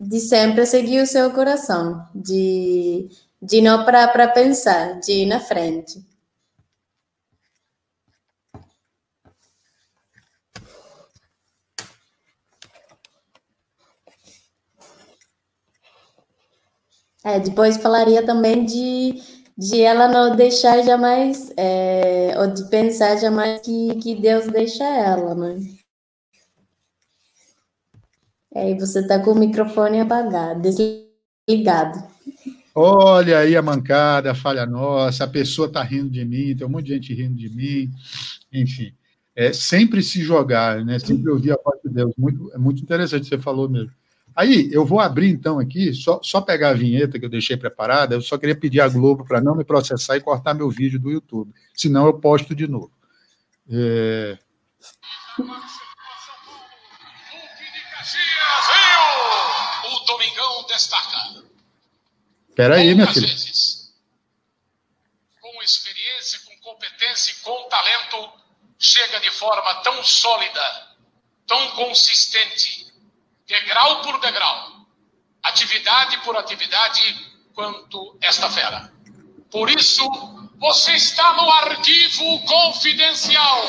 de 0.00 0.20
sempre 0.20 0.64
seguir 0.66 1.02
o 1.02 1.06
seu 1.06 1.30
coração, 1.32 2.06
de, 2.14 3.08
de 3.42 3.60
não 3.60 3.84
parar 3.84 4.08
para 4.08 4.28
pensar, 4.28 5.00
de 5.00 5.12
ir 5.12 5.26
na 5.26 5.40
frente. 5.40 6.02
É, 17.24 17.38
depois 17.40 17.76
falaria 17.76 18.24
também 18.24 18.64
de 18.64 19.20
de 19.58 19.82
ela 19.82 20.06
não 20.06 20.36
deixar 20.36 20.80
jamais, 20.84 21.52
é, 21.56 22.32
ou 22.38 22.46
de 22.46 22.68
pensar 22.70 23.16
jamais 23.16 23.60
que, 23.60 23.96
que 23.96 24.14
Deus 24.14 24.46
deixa 24.46 24.84
ela, 24.84 25.34
né? 25.34 25.77
Aí 28.54 28.78
você 28.78 29.06
tá 29.06 29.18
com 29.18 29.32
o 29.32 29.38
microfone 29.38 30.00
apagado, 30.00 30.62
desligado. 30.62 32.02
Olha 32.74 33.38
aí 33.38 33.56
a 33.56 33.62
mancada, 33.62 34.30
a 34.30 34.34
falha 34.34 34.64
nossa, 34.64 35.24
a 35.24 35.28
pessoa 35.28 35.70
tá 35.70 35.82
rindo 35.82 36.10
de 36.10 36.24
mim, 36.24 36.54
tem 36.56 36.66
um 36.66 36.70
monte 36.70 36.86
de 36.86 36.94
gente 36.94 37.14
rindo 37.14 37.34
de 37.34 37.50
mim, 37.50 37.90
enfim. 38.52 38.92
É, 39.34 39.52
sempre 39.52 40.02
se 40.02 40.22
jogar, 40.22 40.84
né? 40.84 40.98
Sempre 40.98 41.30
ouvir 41.30 41.52
a 41.52 41.58
voz 41.64 41.80
de 41.84 41.90
Deus. 41.90 42.12
Muito, 42.16 42.52
é 42.52 42.58
muito 42.58 42.82
interessante, 42.82 43.26
você 43.26 43.38
falou 43.38 43.68
mesmo. 43.68 43.92
Aí, 44.34 44.68
eu 44.72 44.86
vou 44.86 45.00
abrir 45.00 45.28
então 45.28 45.58
aqui, 45.58 45.92
só, 45.92 46.20
só 46.22 46.40
pegar 46.40 46.70
a 46.70 46.74
vinheta 46.74 47.18
que 47.18 47.24
eu 47.24 47.28
deixei 47.28 47.56
preparada, 47.56 48.14
eu 48.14 48.22
só 48.22 48.38
queria 48.38 48.54
pedir 48.54 48.80
à 48.80 48.88
Globo 48.88 49.24
para 49.24 49.40
não 49.40 49.56
me 49.56 49.64
processar 49.64 50.16
e 50.16 50.20
cortar 50.20 50.54
meu 50.54 50.70
vídeo 50.70 51.00
do 51.00 51.10
YouTube, 51.10 51.52
senão 51.74 52.06
eu 52.06 52.14
posto 52.14 52.54
de 52.54 52.68
novo. 52.68 52.92
É... 53.68 54.38
O 59.84 59.98
Domingão 60.00 60.64
destaca. 60.64 61.44
Espera 62.48 62.76
aí, 62.76 62.94
minha 62.94 63.06
filha. 63.12 63.26
Vezes, 63.26 63.92
com 65.40 65.62
experiência, 65.62 66.40
com 66.40 66.58
competência 66.60 67.32
e 67.32 67.34
com 67.36 67.68
talento, 67.68 68.32
chega 68.78 69.18
de 69.20 69.30
forma 69.30 69.74
tão 69.82 70.02
sólida, 70.04 70.96
tão 71.46 71.70
consistente, 71.72 72.92
degrau 73.46 74.02
por 74.02 74.20
degrau, 74.20 74.86
atividade 75.42 76.18
por 76.18 76.36
atividade, 76.36 77.26
quanto 77.54 78.16
esta 78.20 78.50
fera. 78.50 78.92
Por 79.50 79.70
isso, 79.70 80.06
você 80.58 80.92
está 80.92 81.32
no 81.34 81.50
arquivo 81.50 82.44
confidencial. 82.44 83.68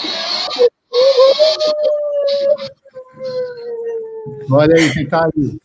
Olha 4.50 4.76
aí 4.76 4.94
quem 4.94 5.04
está 5.04 5.26
aí. 5.26 5.60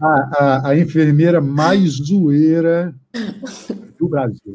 A, 0.00 0.08
a, 0.08 0.68
a, 0.70 0.78
enfermeira 0.78 1.40
mais 1.40 1.92
zoeira 1.92 2.94
do 3.98 4.08
Brasil. 4.08 4.54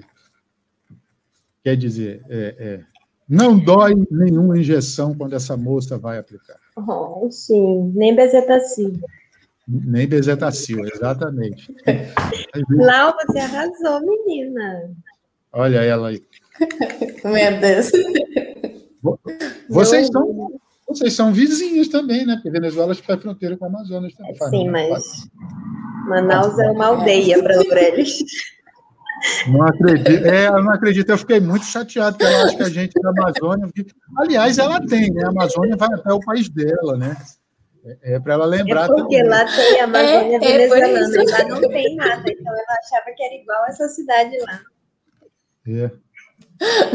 Quer 1.63 1.77
dizer, 1.77 2.23
é, 2.29 2.55
é, 2.57 2.79
não 3.27 3.57
dói 3.57 3.95
nenhuma 4.11 4.57
injeção 4.57 5.15
quando 5.15 5.33
essa 5.33 5.55
moça 5.55 5.97
vai 5.97 6.17
aplicar. 6.17 6.59
Oh, 6.75 7.27
sim, 7.31 7.91
nem 7.95 8.15
bezetacil. 8.15 8.93
Nem 9.67 10.07
bezetacil, 10.07 10.85
exatamente. 10.93 11.73
Lau, 12.69 13.15
você 13.15 13.39
arrasou, 13.39 14.01
menina. 14.01 14.91
Olha 15.51 15.77
ela 15.83 16.09
aí. 16.09 16.23
Meu 17.23 17.59
Deus. 17.59 17.91
Vocês 19.69 20.07
são, 20.07 20.51
vocês 20.87 21.13
são 21.13 21.33
vizinhos 21.33 21.87
também, 21.87 22.25
né? 22.25 22.35
Porque 22.35 22.51
Venezuela 22.51 22.93
faz 22.95 23.21
fronteira 23.21 23.57
com 23.57 23.65
a 23.65 23.67
Amazonas 23.67 24.13
também. 24.13 24.35
Sim, 24.49 24.69
mas 24.69 25.27
Manaus 26.07 26.57
é 26.59 26.69
uma 26.69 26.87
aldeia 26.87 27.41
para 27.41 27.81
eles. 27.81 28.23
Não 29.47 29.63
acredito. 29.63 30.25
É, 30.25 30.47
eu 30.47 30.63
não 30.63 30.71
acredito. 30.71 31.09
Eu 31.09 31.17
fiquei 31.17 31.39
muito 31.39 31.65
chateado, 31.65 32.17
porque 32.17 32.31
ela 32.31 32.45
acha 32.45 32.57
que 32.57 32.63
a 32.63 32.69
gente 32.69 32.93
da 33.01 33.09
Amazônia. 33.09 33.67
Aliás, 34.17 34.57
ela 34.57 34.85
tem, 34.85 35.11
né? 35.11 35.23
A 35.25 35.29
Amazônia 35.29 35.75
vai 35.75 35.89
até 35.93 36.13
o 36.13 36.19
país 36.19 36.49
dela, 36.49 36.97
né? 36.97 37.15
É, 38.03 38.15
é 38.15 38.19
para 38.19 38.33
ela 38.33 38.45
lembrar. 38.45 38.85
É 38.85 38.87
porque 38.87 39.17
também. 39.17 39.29
lá 39.29 39.45
tem 39.45 39.79
a 39.79 39.83
Amazônia 39.85 40.19
é, 40.19 40.35
é 40.35 40.39
venezuelana, 40.39 41.15
é 41.15 41.23
lá 41.23 41.43
não 41.47 41.69
tem 41.69 41.95
nada. 41.95 42.23
Então 42.27 42.53
ela 42.53 42.77
achava 42.83 43.15
que 43.15 43.23
era 43.23 43.35
igual 43.35 43.65
essa 43.65 43.87
cidade 43.87 44.37
lá. 44.39 44.61
É. 45.67 46.04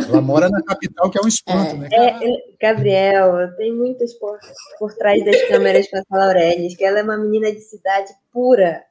Ela 0.08 0.20
mora 0.20 0.48
na 0.48 0.62
capital, 0.62 1.10
que 1.10 1.18
é 1.18 1.20
um 1.22 1.28
espanto, 1.28 1.76
né? 1.76 1.88
É, 1.92 2.18
Gabriel, 2.60 3.54
tem 3.56 3.74
muitas 3.74 4.14
por, 4.14 4.38
por 4.78 4.94
trás 4.94 5.24
das 5.24 5.48
câmeras 5.48 5.86
com 5.88 5.98
a 5.98 6.18
Laurelis, 6.18 6.76
que 6.76 6.84
ela 6.84 7.00
é 7.00 7.02
uma 7.02 7.18
menina 7.18 7.52
de 7.52 7.60
cidade 7.60 8.10
pura. 8.32 8.82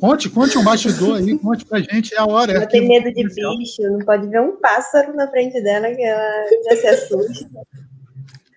Conte, 0.00 0.30
conte 0.30 0.56
um 0.58 0.64
bastidor 0.64 1.18
aí, 1.18 1.38
conte 1.38 1.64
pra 1.64 1.80
gente, 1.80 2.14
é 2.14 2.18
a 2.18 2.26
hora. 2.26 2.52
Ela 2.52 2.66
tem 2.66 2.86
medo 2.86 3.12
de 3.12 3.24
bicho, 3.24 3.82
não 3.82 3.98
pode 4.00 4.28
ver 4.28 4.40
um 4.40 4.56
pássaro 4.56 5.14
na 5.14 5.28
frente 5.28 5.60
dela 5.62 5.92
que 5.94 6.02
ela 6.02 6.44
já 6.64 6.76
se 6.76 6.86
assusta. 6.86 7.48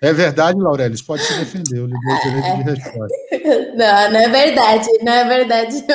É 0.01 0.13
verdade, 0.13 0.59
Laurelis, 0.59 1.01
pode 1.01 1.23
se 1.23 1.39
defender, 1.39 1.79
eu 1.79 1.87
lhe 1.87 1.93
dou 1.93 2.13
o 2.13 2.21
direito 2.21 2.57
de 2.57 2.63
resposta. 2.63 3.17
Não, 3.75 4.11
não 4.11 4.19
é 4.19 4.29
verdade, 4.29 4.87
não 5.01 5.11
é 5.11 5.25
verdade. 5.25 5.85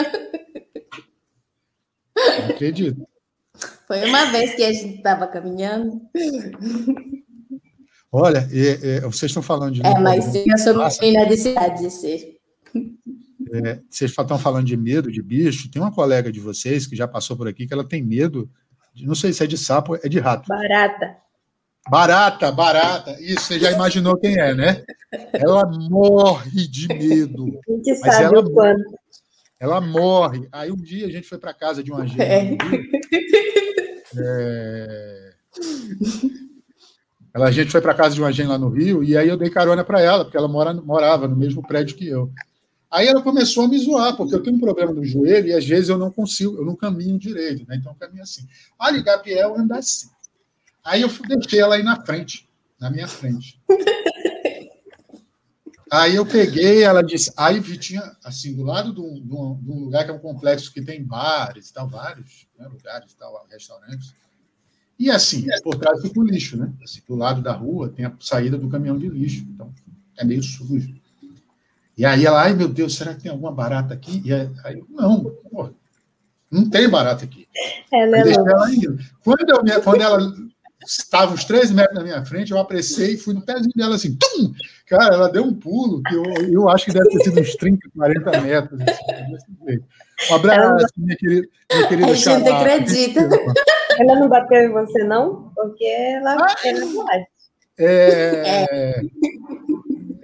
Não 2.14 2.46
acredito. 2.50 3.11
Foi 3.92 4.08
uma 4.08 4.24
vez 4.30 4.54
que 4.54 4.64
a 4.64 4.72
gente 4.72 4.96
estava 4.96 5.26
caminhando. 5.26 6.00
Olha, 8.10 8.48
é, 8.50 8.96
é, 8.96 9.00
vocês 9.00 9.30
estão 9.30 9.42
falando 9.42 9.74
de. 9.74 9.86
É, 9.86 9.98
mas 9.98 10.34
eu 10.34 10.56
sou 10.56 10.74
menina 11.02 11.26
de 11.26 11.36
cidade, 11.36 11.90
sim. 11.90 12.36
É, 13.52 13.80
vocês 13.90 14.10
estão 14.10 14.38
falando 14.38 14.64
de 14.64 14.78
medo 14.78 15.12
de 15.12 15.22
bicho. 15.22 15.70
Tem 15.70 15.82
uma 15.82 15.92
colega 15.92 16.32
de 16.32 16.40
vocês 16.40 16.86
que 16.86 16.96
já 16.96 17.06
passou 17.06 17.36
por 17.36 17.46
aqui 17.46 17.66
que 17.66 17.74
ela 17.74 17.86
tem 17.86 18.02
medo, 18.02 18.48
de, 18.94 19.06
não 19.06 19.14
sei 19.14 19.30
se 19.30 19.44
é 19.44 19.46
de 19.46 19.58
sapo, 19.58 19.94
é 19.96 20.08
de 20.08 20.18
rato. 20.18 20.48
Barata. 20.48 21.18
Barata, 21.90 22.50
barata. 22.50 23.20
Isso, 23.20 23.42
você 23.42 23.60
já 23.60 23.72
imaginou 23.72 24.16
quem 24.16 24.40
é, 24.40 24.54
né? 24.54 24.82
Ela 25.34 25.70
morre 25.90 26.66
de 26.66 26.88
medo. 26.88 27.44
A 27.68 27.72
gente 27.72 28.00
mas 28.00 28.14
sabe 28.14 28.36
ela, 28.36 28.40
o 28.40 28.50
quanto. 28.50 29.02
Ela 29.62 29.80
morre. 29.80 30.48
Aí 30.50 30.72
um 30.72 30.76
dia 30.76 31.06
a 31.06 31.08
gente 31.08 31.28
foi 31.28 31.38
para 31.38 31.54
casa 31.54 31.84
de 31.84 31.92
uma 31.92 32.04
gente. 32.04 32.20
É. 32.20 32.58
É... 34.18 35.34
Ela, 37.32 37.46
a 37.46 37.50
gente 37.52 37.70
foi 37.70 37.80
para 37.80 37.94
casa 37.94 38.12
de 38.12 38.20
uma 38.20 38.32
gente 38.32 38.48
lá 38.48 38.58
no 38.58 38.68
Rio 38.68 39.04
e 39.04 39.16
aí 39.16 39.28
eu 39.28 39.36
dei 39.36 39.48
carona 39.48 39.84
para 39.84 40.00
ela, 40.00 40.24
porque 40.24 40.36
ela 40.36 40.48
mora, 40.48 40.74
morava 40.74 41.28
no 41.28 41.36
mesmo 41.36 41.62
prédio 41.62 41.96
que 41.96 42.08
eu. 42.08 42.28
Aí 42.90 43.06
ela 43.06 43.22
começou 43.22 43.64
a 43.64 43.68
me 43.68 43.78
zoar, 43.78 44.16
porque 44.16 44.34
eu 44.34 44.42
tenho 44.42 44.56
um 44.56 44.60
problema 44.60 44.92
no 44.92 45.04
joelho 45.04 45.46
e 45.46 45.54
às 45.54 45.64
vezes 45.64 45.88
eu 45.88 45.96
não 45.96 46.10
consigo, 46.10 46.56
eu 46.56 46.64
não 46.64 46.74
caminho 46.74 47.16
direito, 47.16 47.64
né? 47.68 47.76
Então 47.76 47.92
eu 47.92 47.96
caminho 47.96 48.24
assim. 48.24 48.46
Olha, 48.76 49.00
Gabriel 49.00 49.56
anda 49.56 49.78
assim. 49.78 50.08
Aí 50.84 51.02
eu 51.02 51.08
deixei 51.28 51.60
ela 51.60 51.76
aí 51.76 51.84
na 51.84 52.04
frente, 52.04 52.48
na 52.80 52.90
minha 52.90 53.06
frente. 53.06 53.62
Aí 55.92 56.16
eu 56.16 56.24
peguei, 56.24 56.82
ela 56.82 57.02
disse, 57.02 57.30
aí 57.36 57.60
tinha, 57.76 58.16
assim, 58.24 58.56
do 58.56 58.62
lado 58.62 58.94
de 58.94 59.00
um, 59.02 59.20
de 59.22 59.70
um, 59.70 59.84
lugar 59.84 60.06
que 60.06 60.10
é 60.10 60.14
um 60.14 60.18
complexo 60.18 60.72
que 60.72 60.80
tem 60.80 61.04
bares 61.04 61.68
e 61.68 61.74
tal, 61.74 61.86
vários 61.86 62.46
né, 62.58 62.66
lugares 62.66 63.12
e 63.12 63.16
tal, 63.18 63.46
restaurantes. 63.50 64.14
E 64.98 65.10
assim, 65.10 65.44
por 65.62 65.76
trás 65.76 66.00
fica 66.00 66.18
o 66.18 66.24
lixo, 66.24 66.56
né? 66.56 66.72
Assim, 66.82 67.02
do 67.06 67.14
lado 67.14 67.42
da 67.42 67.52
rua 67.52 67.90
tem 67.90 68.06
a 68.06 68.16
saída 68.20 68.56
do 68.56 68.70
caminhão 68.70 68.96
de 68.96 69.06
lixo, 69.06 69.44
então 69.50 69.70
é 70.16 70.24
meio 70.24 70.42
sujo. 70.42 70.94
E 71.98 72.06
aí 72.06 72.24
ela, 72.24 72.40
ai 72.40 72.54
meu 72.54 72.70
Deus, 72.70 72.96
será 72.96 73.12
que 73.12 73.24
tem 73.24 73.30
alguma 73.30 73.52
barata 73.52 73.92
aqui? 73.92 74.22
E 74.24 74.32
aí, 74.32 74.48
eu, 74.78 74.86
não, 74.88 75.22
porra, 75.22 75.74
não 76.50 76.70
tem 76.70 76.88
barata 76.88 77.26
aqui. 77.26 77.46
Ela 77.92 78.16
é 78.16 78.32
ela 78.32 78.66
quando, 79.22 79.68
eu, 79.70 79.82
quando 79.82 80.00
ela 80.00 80.34
estava 80.86 81.32
uns 81.32 81.44
três 81.44 81.70
metros 81.70 81.96
na 81.96 82.02
minha 82.02 82.24
frente, 82.24 82.52
eu 82.52 82.58
apressei 82.58 83.14
e 83.14 83.18
fui 83.18 83.34
no 83.34 83.42
pezinho 83.42 83.72
dela 83.74 83.94
assim, 83.94 84.16
tum! 84.16 84.52
Cara, 84.86 85.14
ela 85.14 85.28
deu 85.30 85.44
um 85.44 85.54
pulo 85.54 86.02
que 86.02 86.14
eu, 86.14 86.24
eu 86.50 86.68
acho 86.68 86.86
que 86.86 86.92
deve 86.92 87.08
ter 87.08 87.24
sido 87.24 87.40
uns 87.40 87.54
30, 87.56 87.88
40 87.96 88.40
metros. 88.40 88.80
Assim, 88.80 89.80
um 90.30 90.34
abraço, 90.34 90.86
minha 90.96 91.16
querida, 91.16 91.48
minha 91.72 91.88
querida 91.88 92.06
A 92.08 92.14
gente 92.14 92.48
acredita. 92.48 93.28
Ela 93.98 94.20
não 94.20 94.28
bateu 94.28 94.62
em 94.62 94.72
você, 94.72 95.04
não? 95.04 95.52
Porque 95.54 95.84
ela, 95.84 96.36
ah, 96.36 96.54
ela 96.64 96.80
pode. 96.80 97.26
É, 97.78 99.02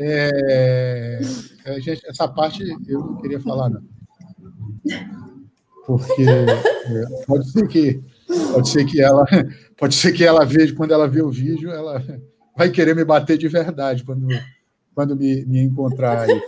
é. 0.01 1.21
É, 1.69 1.81
gente, 1.81 2.07
essa 2.07 2.29
parte 2.29 2.63
eu 2.89 3.01
não 3.01 3.17
queria 3.17 3.41
falar, 3.41 3.69
não. 3.69 3.83
Porque 5.85 6.23
é, 6.23 7.25
pode 7.27 7.51
ser 7.51 7.67
que 7.67 8.01
pode 8.53 8.69
ser 8.69 8.85
que 8.85 9.01
ela 9.01 9.25
pode 9.79 9.95
ser 9.95 10.13
que 10.13 10.25
ela 10.25 10.45
veja 10.45 10.75
quando 10.75 10.93
ela 10.93 11.09
vê 11.09 11.23
o 11.23 11.31
vídeo, 11.31 11.71
ela 11.71 12.05
vai 12.57 12.71
querer 12.71 12.95
me 12.95 13.05
bater 13.05 13.39
de 13.39 13.49
verdade 13.49 14.05
quando, 14.05 14.27
quando 14.95 15.17
me, 15.17 15.45
me 15.47 15.61
encontrar 15.61 16.23
aí. 16.23 16.43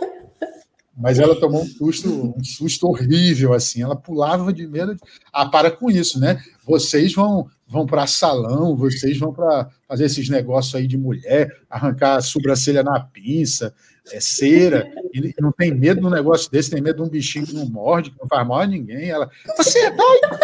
Mas 0.95 1.17
ela 1.17 1.39
tomou 1.39 1.63
um 1.63 1.65
susto, 1.65 2.35
um 2.37 2.43
susto 2.43 2.87
horrível, 2.87 3.53
assim. 3.53 3.81
Ela 3.81 3.95
pulava 3.95 4.51
de 4.53 4.67
medo. 4.67 4.95
Ah, 5.31 5.47
para 5.47 5.71
com 5.71 5.89
isso, 5.89 6.19
né? 6.19 6.39
Vocês 6.63 7.13
vão 7.13 7.49
vão 7.71 7.85
para 7.85 8.05
salão, 8.05 8.75
vocês 8.75 9.17
vão 9.17 9.31
para 9.31 9.69
fazer 9.87 10.03
esses 10.03 10.27
negócios 10.27 10.75
aí 10.75 10.85
de 10.85 10.97
mulher, 10.97 11.49
arrancar 11.69 12.17
a 12.17 12.21
sobrancelha 12.21 12.83
na 12.83 12.99
pinça, 12.99 13.73
é 14.11 14.19
cera, 14.19 14.91
e 15.13 15.33
não 15.39 15.53
tem 15.53 15.73
medo 15.73 16.01
de 16.01 16.07
um 16.07 16.09
negócio 16.09 16.51
desse, 16.51 16.69
tem 16.69 16.81
medo 16.81 16.97
de 16.97 17.03
um 17.03 17.09
bichinho 17.09 17.45
que 17.45 17.53
não 17.53 17.65
morde, 17.65 18.11
que 18.11 18.19
não 18.19 18.27
faz 18.27 18.45
mal 18.45 18.59
a 18.59 18.67
ninguém. 18.67 19.09
Ela, 19.09 19.29
você 19.57 19.79
é 19.79 19.89
doido? 19.89 20.39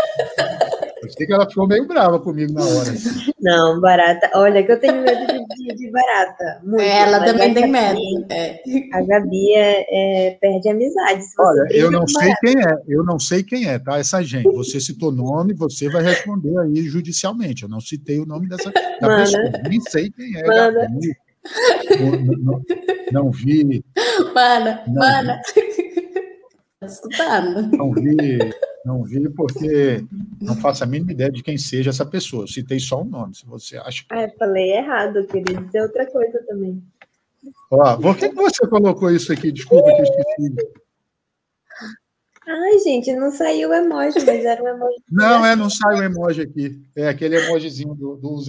Eu 1.08 1.14
sei 1.14 1.26
que 1.26 1.34
ela 1.34 1.50
ficou 1.50 1.68
meio 1.68 1.88
brava 1.88 2.20
comigo 2.20 2.52
na 2.52 2.64
hora. 2.66 2.92
Não, 3.42 3.80
barata. 3.80 4.30
Olha, 4.36 4.62
que 4.64 4.72
eu 4.72 4.80
tenho 4.80 5.02
medo 5.02 5.26
de, 5.26 5.76
de 5.76 5.92
barata. 5.92 6.60
Muito, 6.64 6.82
é, 6.82 7.00
ela 7.00 7.24
também 7.24 7.54
tem 7.54 7.72
medo. 7.72 8.00
É. 8.30 8.60
A 8.94 9.02
Gabi 9.06 9.54
é, 9.54 9.86
é, 10.28 10.32
perde 10.42 10.70
amizade. 10.70 11.24
Olha, 11.40 11.68
eu 11.72 11.90
não 11.90 12.06
sei 12.08 12.28
barata. 12.28 12.40
quem 12.42 12.62
é, 12.62 12.78
eu 12.88 13.04
não 13.06 13.20
sei 13.20 13.44
quem 13.44 13.70
é, 13.70 13.80
tá? 13.80 13.98
Essa 13.98 14.22
gente. 14.22 14.52
Você 14.52 14.82
citou 14.82 15.12
nome, 15.12 15.54
você 15.54 15.90
vai 15.90 16.04
responder 16.04 16.58
aí 16.60 16.84
judicialmente. 16.84 17.64
Eu 17.64 17.70
não 17.70 17.80
citei 17.80 18.20
o 18.20 18.26
nome 18.26 18.50
dessa 18.50 18.70
da 18.72 19.18
pessoa. 19.18 19.44
Nem 19.70 19.80
sei 19.82 20.12
quem 20.12 20.38
é. 20.38 20.44
Gabi. 20.44 21.18
Não, 22.00 22.36
não, 22.38 22.62
não, 23.14 23.32
vi. 23.32 23.84
Mana, 24.36 24.84
não 24.86 24.96
mana. 24.96 25.42
Tá 26.80 26.86
escutando. 26.86 27.78
Não 27.78 27.94
vi 27.94 28.38
não 28.88 29.04
vi 29.04 29.30
porque 29.30 30.06
não 30.42 30.56
faço 30.56 30.82
a 30.82 30.88
mínima 30.88 31.12
ideia 31.12 31.30
de 31.30 31.44
quem 31.44 31.58
seja 31.58 31.90
essa 31.90 32.06
pessoa. 32.06 32.44
Eu 32.44 32.48
citei 32.48 32.80
só 32.80 33.02
um 33.02 33.06
nome, 33.06 33.36
se 33.36 33.46
você 33.46 33.76
acha. 33.76 34.06
Que... 34.08 34.16
Ah, 34.16 34.32
falei 34.40 34.72
errado, 34.72 35.28
queria 35.28 35.62
dizer 35.62 35.82
outra 35.82 36.06
coisa 36.10 36.42
também. 36.48 36.82
Ó, 37.70 37.98
por 37.98 38.16
que 38.16 38.30
você 38.30 38.66
colocou 38.66 39.12
isso 39.12 39.34
aqui? 39.34 39.52
Desculpa 39.52 39.94
que 39.94 40.02
eu 40.02 40.04
esqueci. 40.04 40.56
Ai, 42.48 42.80
gente, 42.80 43.14
não 43.14 43.30
saiu 43.30 43.70
o 43.70 43.74
emoji, 43.74 44.26
mas 44.26 44.46
era 44.46 44.64
um 44.64 44.68
emoji. 44.70 45.04
Não, 45.12 45.46
é, 45.46 45.54
não 45.54 45.70
sai 45.70 46.00
o 46.00 46.04
emoji 46.04 46.42
aqui. 46.44 46.82
É 46.96 47.10
aquele 47.10 47.36
emojizinho 47.36 47.94
do, 47.94 48.16
do. 48.16 48.42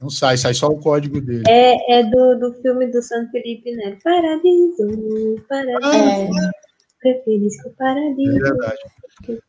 Não 0.00 0.08
sai, 0.08 0.38
sai 0.38 0.54
só 0.54 0.68
o 0.68 0.80
código 0.80 1.20
dele. 1.20 1.44
É, 1.46 1.98
é 1.98 2.04
do, 2.04 2.38
do 2.38 2.54
filme 2.62 2.86
do 2.86 3.02
São 3.02 3.28
Felipe, 3.30 3.70
né? 3.72 3.98
Paradiso, 4.02 5.44
paradiso. 5.46 6.38
Ah, 6.40 6.50
Preferisco 7.04 7.70
paradiso. 7.76 8.38
É 8.38 8.40
verdade. 8.40 8.78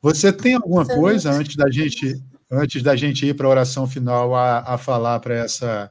Você 0.02 0.34
tem 0.34 0.56
alguma 0.56 0.86
coisa 0.86 1.32
antes 1.32 1.56
da 1.56 1.72
gente 1.72 2.22
antes 2.52 2.84
da 2.84 2.98
gente 2.98 3.26
ir 3.26 3.34
para 3.34 3.48
a 3.48 3.50
oração 3.50 3.88
final 3.88 4.36
a, 4.36 4.60
a 4.60 4.78
falar 4.78 5.22
para 5.22 5.36
essa 5.36 5.90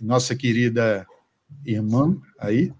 nossa 0.00 0.36
querida 0.36 1.06
irmã 1.64 2.14
aí? 2.38 2.70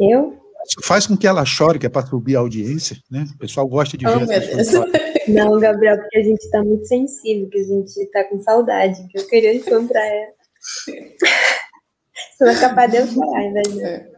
Eu? 0.00 0.40
Faz 0.84 1.06
com 1.06 1.16
que 1.16 1.26
ela 1.26 1.44
chore, 1.44 1.80
que 1.80 1.86
é 1.86 1.88
para 1.88 2.06
subir 2.06 2.36
a 2.36 2.40
audiência, 2.40 2.96
né? 3.10 3.26
O 3.34 3.38
pessoal 3.38 3.66
gosta 3.66 3.98
de 3.98 4.06
oh, 4.06 4.24
ver 4.24 4.58
essa 4.58 4.86
Não, 5.28 5.58
Gabriel, 5.58 5.98
porque 5.98 6.18
a 6.18 6.22
gente 6.22 6.44
está 6.44 6.62
muito 6.62 6.86
sensível, 6.86 7.48
que 7.50 7.58
a 7.58 7.64
gente 7.64 7.96
está 7.96 8.22
com 8.24 8.40
saudade, 8.40 9.04
que 9.08 9.18
eu 9.18 9.26
queria 9.26 9.52
encontrar 9.52 10.06
ela. 10.06 10.32
Você 10.86 12.44
vai 12.44 12.54
acabar 12.54 12.88
de 12.88 12.98
eu 12.98 13.06
chorar, 13.08 13.38
ainda. 13.38 14.15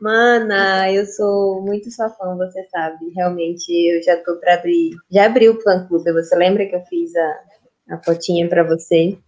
Mana, 0.00 0.92
eu 0.92 1.04
sou 1.06 1.62
muito 1.62 1.90
sua 1.90 2.08
fã, 2.10 2.36
você 2.36 2.64
sabe. 2.70 3.10
Realmente, 3.14 3.70
eu 3.70 4.02
já 4.02 4.16
tô 4.22 4.36
para 4.36 4.54
abrir. 4.54 4.90
Já 5.10 5.26
abri 5.26 5.48
o 5.48 5.58
Plan 5.58 5.86
Club. 5.86 6.04
Você 6.12 6.36
lembra 6.36 6.66
que 6.66 6.74
eu 6.74 6.82
fiz 6.82 7.14
a, 7.16 7.40
a 7.90 8.02
fotinha 8.02 8.48
para 8.48 8.62
você? 8.62 9.18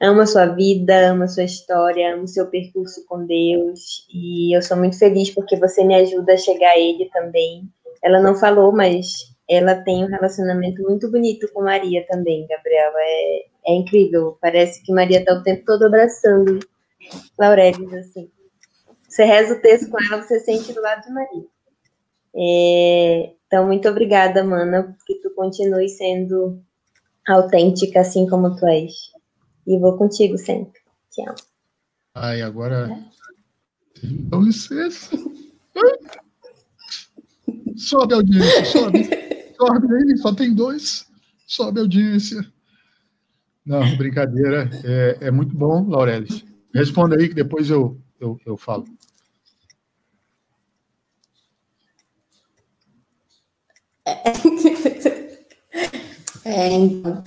Amo 0.00 0.22
a 0.22 0.26
sua 0.26 0.46
vida, 0.46 1.10
amo 1.10 1.24
a 1.24 1.28
sua 1.28 1.44
história, 1.44 2.14
amo 2.14 2.24
o 2.24 2.28
seu 2.28 2.46
percurso 2.46 3.04
com 3.06 3.26
Deus. 3.26 4.06
E 4.14 4.56
eu 4.56 4.62
sou 4.62 4.76
muito 4.76 4.98
feliz 4.98 5.30
porque 5.30 5.56
você 5.56 5.84
me 5.84 5.94
ajuda 5.94 6.34
a 6.34 6.38
chegar 6.38 6.70
a 6.70 6.78
Ele 6.78 7.10
também. 7.12 7.68
Ela 8.02 8.20
não 8.20 8.34
falou, 8.34 8.72
mas 8.72 9.06
ela 9.48 9.74
tem 9.74 10.04
um 10.04 10.08
relacionamento 10.08 10.82
muito 10.82 11.10
bonito 11.10 11.46
com 11.52 11.64
Maria 11.64 12.06
também, 12.08 12.46
Gabriela. 12.46 12.98
É, 12.98 13.42
é 13.66 13.74
incrível. 13.74 14.38
Parece 14.40 14.82
que 14.84 14.92
Maria 14.92 15.24
tá 15.24 15.34
o 15.34 15.42
tempo 15.42 15.64
todo 15.66 15.84
abraçando 15.84 16.60
Laurelis, 17.38 17.92
assim. 17.92 18.30
Você 19.10 19.24
reza 19.24 19.54
o 19.54 19.60
texto 19.60 19.90
com 19.90 20.00
ela, 20.00 20.22
você 20.22 20.38
sente 20.38 20.72
do 20.72 20.80
lado 20.80 21.02
de 21.02 21.12
Maria. 21.12 21.44
É, 22.32 23.32
então, 23.44 23.66
muito 23.66 23.88
obrigada, 23.88 24.44
Mana, 24.44 24.96
que 25.04 25.16
tu 25.16 25.30
continue 25.30 25.88
sendo 25.88 26.62
autêntica 27.26 28.00
assim 28.00 28.28
como 28.28 28.54
tu 28.54 28.64
és. 28.66 28.92
E 29.66 29.76
vou 29.80 29.98
contigo 29.98 30.38
sempre. 30.38 30.80
Te 31.10 31.22
amo. 31.22 31.34
Ai, 32.14 32.40
agora. 32.40 32.88
É. 32.88 34.06
Dá 34.06 34.38
licença. 34.38 35.16
Sobe 37.76 38.14
a 38.14 38.16
audiência, 38.18 38.64
sobe. 38.64 39.08
Sobe 39.56 39.94
aí, 39.94 40.16
só 40.18 40.32
tem 40.32 40.54
dois. 40.54 41.06
Sobe 41.48 41.80
a 41.80 41.82
audiência. 41.82 42.46
Não, 43.66 43.96
brincadeira. 43.96 44.70
É, 44.84 45.18
é 45.22 45.30
muito 45.32 45.56
bom, 45.56 45.88
Laurelis. 45.88 46.44
Responda 46.72 47.16
aí 47.16 47.28
que 47.28 47.34
depois 47.34 47.68
eu, 47.70 48.00
eu, 48.20 48.38
eu 48.46 48.56
falo. 48.56 48.84
É, 56.44 56.68
então, 56.72 57.22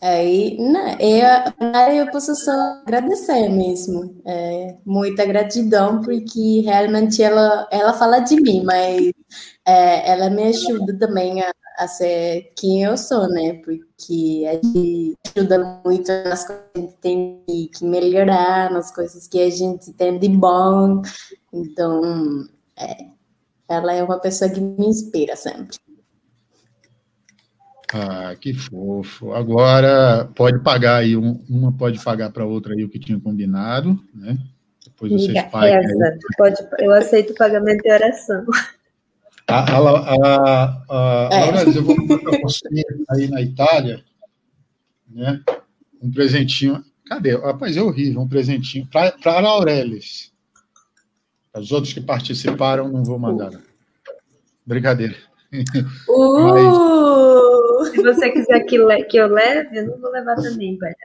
aí, 0.00 0.56
né, 0.58 0.96
eu, 0.98 1.94
eu 1.94 2.10
posso 2.10 2.34
só 2.34 2.52
agradecer 2.86 3.48
mesmo, 3.50 4.20
é, 4.26 4.76
muita 4.84 5.26
gratidão, 5.26 6.00
porque 6.00 6.62
realmente 6.62 7.22
ela, 7.22 7.68
ela 7.70 7.92
fala 7.92 8.20
de 8.20 8.40
mim, 8.40 8.62
mas 8.64 9.12
é, 9.66 10.10
ela 10.10 10.30
me 10.30 10.44
ajuda 10.44 10.98
também 10.98 11.42
a, 11.42 11.52
a 11.78 11.86
ser 11.86 12.52
quem 12.56 12.82
eu 12.82 12.96
sou, 12.96 13.28
né, 13.28 13.60
porque 13.64 14.44
a 14.48 14.54
gente 14.54 15.14
ajuda 15.36 15.82
muito 15.84 16.10
nas 16.24 16.46
coisas 16.46 16.64
que 16.72 16.78
a 16.78 16.80
gente 16.80 16.94
tem 16.96 17.44
que 17.46 17.84
melhorar, 17.84 18.70
nas 18.70 18.90
coisas 18.90 19.28
que 19.28 19.40
a 19.40 19.50
gente 19.50 19.92
tem 19.92 20.18
de 20.18 20.28
bom, 20.30 21.02
então, 21.52 22.46
é, 22.78 23.06
ela 23.68 23.92
é 23.92 24.02
uma 24.02 24.18
pessoa 24.18 24.50
que 24.50 24.60
me 24.60 24.86
inspira 24.86 25.36
sempre. 25.36 25.76
Ah, 27.92 28.34
que 28.40 28.52
fofo. 28.52 29.32
Agora 29.32 30.28
pode 30.34 30.58
pagar 30.60 30.96
aí, 30.96 31.16
um, 31.16 31.40
uma 31.48 31.72
pode 31.72 32.02
pagar 32.02 32.30
para 32.30 32.44
outra 32.44 32.74
aí 32.74 32.84
o 32.84 32.88
que 32.88 32.98
tinha 32.98 33.18
combinado, 33.20 33.98
né? 34.14 34.36
Depois 34.84 35.12
vocês 35.12 35.42
pagam. 35.50 35.82
Pode, 36.36 36.56
eu 36.78 36.92
aceito 36.92 37.32
o 37.32 37.36
pagamento 37.36 37.82
de 37.82 37.92
oração. 37.92 38.44
A, 39.48 39.60
a, 39.60 40.76
a, 40.88 41.28
a 41.28 41.28
é. 41.32 41.68
eu 41.68 41.84
vou 41.84 41.96
mandar 41.96 42.18
para 42.18 42.40
você 42.40 42.66
aí 43.10 43.28
na 43.28 43.40
Itália, 43.40 44.02
né? 45.08 45.40
Um 46.02 46.10
presentinho. 46.10 46.84
Cadê? 47.06 47.36
Rapaz, 47.36 47.76
é 47.76 47.82
horrível, 47.82 48.22
um 48.22 48.28
presentinho 48.28 48.88
para 48.90 49.14
a 49.24 49.46
Aurelis. 49.46 50.32
Os 51.54 51.70
outros 51.70 51.92
que 51.92 52.00
participaram, 52.00 52.88
não 52.88 53.04
vou 53.04 53.18
mandar. 53.18 53.52
Não. 53.52 53.62
Brincadeira. 54.66 55.14
Uh! 56.08 56.52
Mas... 56.52 57.65
Se 57.90 58.02
você 58.02 58.30
quiser 58.30 58.60
que, 58.64 58.78
le 58.78 59.04
que 59.04 59.16
eu 59.16 59.28
leve, 59.28 59.78
eu 59.78 59.86
não 59.86 60.00
vou 60.00 60.10
levar 60.10 60.36
também, 60.36 60.78
parece. 60.78 60.98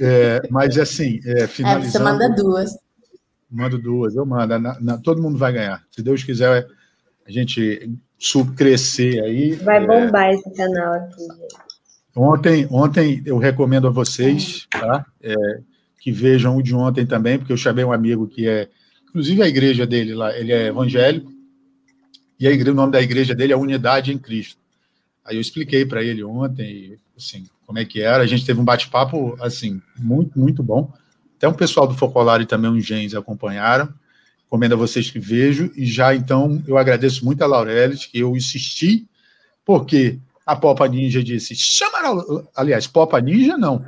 é, 0.00 0.40
mas 0.50 0.78
assim, 0.78 1.20
é, 1.24 1.46
finalizando... 1.46 1.86
É, 1.86 1.90
você 1.90 1.98
manda 1.98 2.28
duas. 2.34 2.78
Mando 3.50 3.78
duas, 3.78 4.16
eu 4.16 4.26
mando. 4.26 4.58
Na, 4.58 4.80
na, 4.80 4.98
todo 4.98 5.22
mundo 5.22 5.38
vai 5.38 5.52
ganhar. 5.52 5.82
Se 5.90 6.02
Deus 6.02 6.24
quiser, 6.24 6.66
a 7.26 7.30
gente 7.30 7.90
crescer 8.56 9.22
aí. 9.22 9.52
Vai 9.54 9.82
é. 9.82 9.86
bombar 9.86 10.30
é... 10.30 10.34
esse 10.34 10.52
canal 10.54 10.94
aqui, 10.94 11.22
Ontem, 12.18 12.66
ontem 12.70 13.22
eu 13.26 13.36
recomendo 13.36 13.86
a 13.86 13.90
vocês, 13.90 14.66
tá? 14.70 15.04
É, 15.22 15.34
que 16.00 16.10
vejam 16.10 16.56
o 16.56 16.62
de 16.62 16.74
ontem 16.74 17.04
também, 17.04 17.38
porque 17.38 17.52
eu 17.52 17.58
chamei 17.58 17.84
um 17.84 17.92
amigo 17.92 18.26
que 18.26 18.48
é, 18.48 18.70
inclusive 19.06 19.42
a 19.42 19.48
igreja 19.48 19.86
dele 19.86 20.14
lá, 20.14 20.34
ele 20.34 20.50
é 20.50 20.68
evangélico, 20.68 21.30
e 22.38 22.46
a 22.46 22.50
igreja, 22.50 22.72
o 22.72 22.74
nome 22.74 22.92
da 22.92 23.00
igreja 23.00 23.34
dele 23.34 23.52
é 23.52 23.56
Unidade 23.56 24.12
em 24.12 24.18
Cristo. 24.18 24.60
Aí 25.24 25.36
eu 25.36 25.40
expliquei 25.40 25.84
para 25.84 26.02
ele 26.02 26.22
ontem, 26.22 26.98
assim, 27.16 27.46
como 27.66 27.78
é 27.78 27.84
que 27.84 28.00
era. 28.00 28.22
A 28.22 28.26
gente 28.26 28.46
teve 28.46 28.60
um 28.60 28.64
bate-papo, 28.64 29.36
assim, 29.40 29.82
muito, 29.98 30.38
muito 30.38 30.62
bom. 30.62 30.92
Até 31.36 31.48
um 31.48 31.54
pessoal 31.54 31.86
do 31.86 31.94
Focolar 31.94 32.40
e 32.40 32.46
também 32.46 32.70
os 32.70 32.86
Gens 32.86 33.14
acompanharam. 33.14 33.92
Recomendo 34.44 34.74
a 34.74 34.76
vocês 34.76 35.10
que 35.10 35.18
vejam. 35.18 35.70
E 35.74 35.84
já, 35.84 36.14
então, 36.14 36.62
eu 36.66 36.78
agradeço 36.78 37.24
muito 37.24 37.42
a 37.42 37.46
Laurelis, 37.46 38.06
que 38.06 38.20
eu 38.20 38.36
insisti, 38.36 39.06
porque 39.64 40.20
a 40.46 40.54
Popa 40.54 40.86
Ninja 40.86 41.22
disse, 41.24 41.56
chama... 41.56 41.98
Aliás, 42.54 42.86
Popa 42.86 43.20
Ninja, 43.20 43.58
não. 43.58 43.84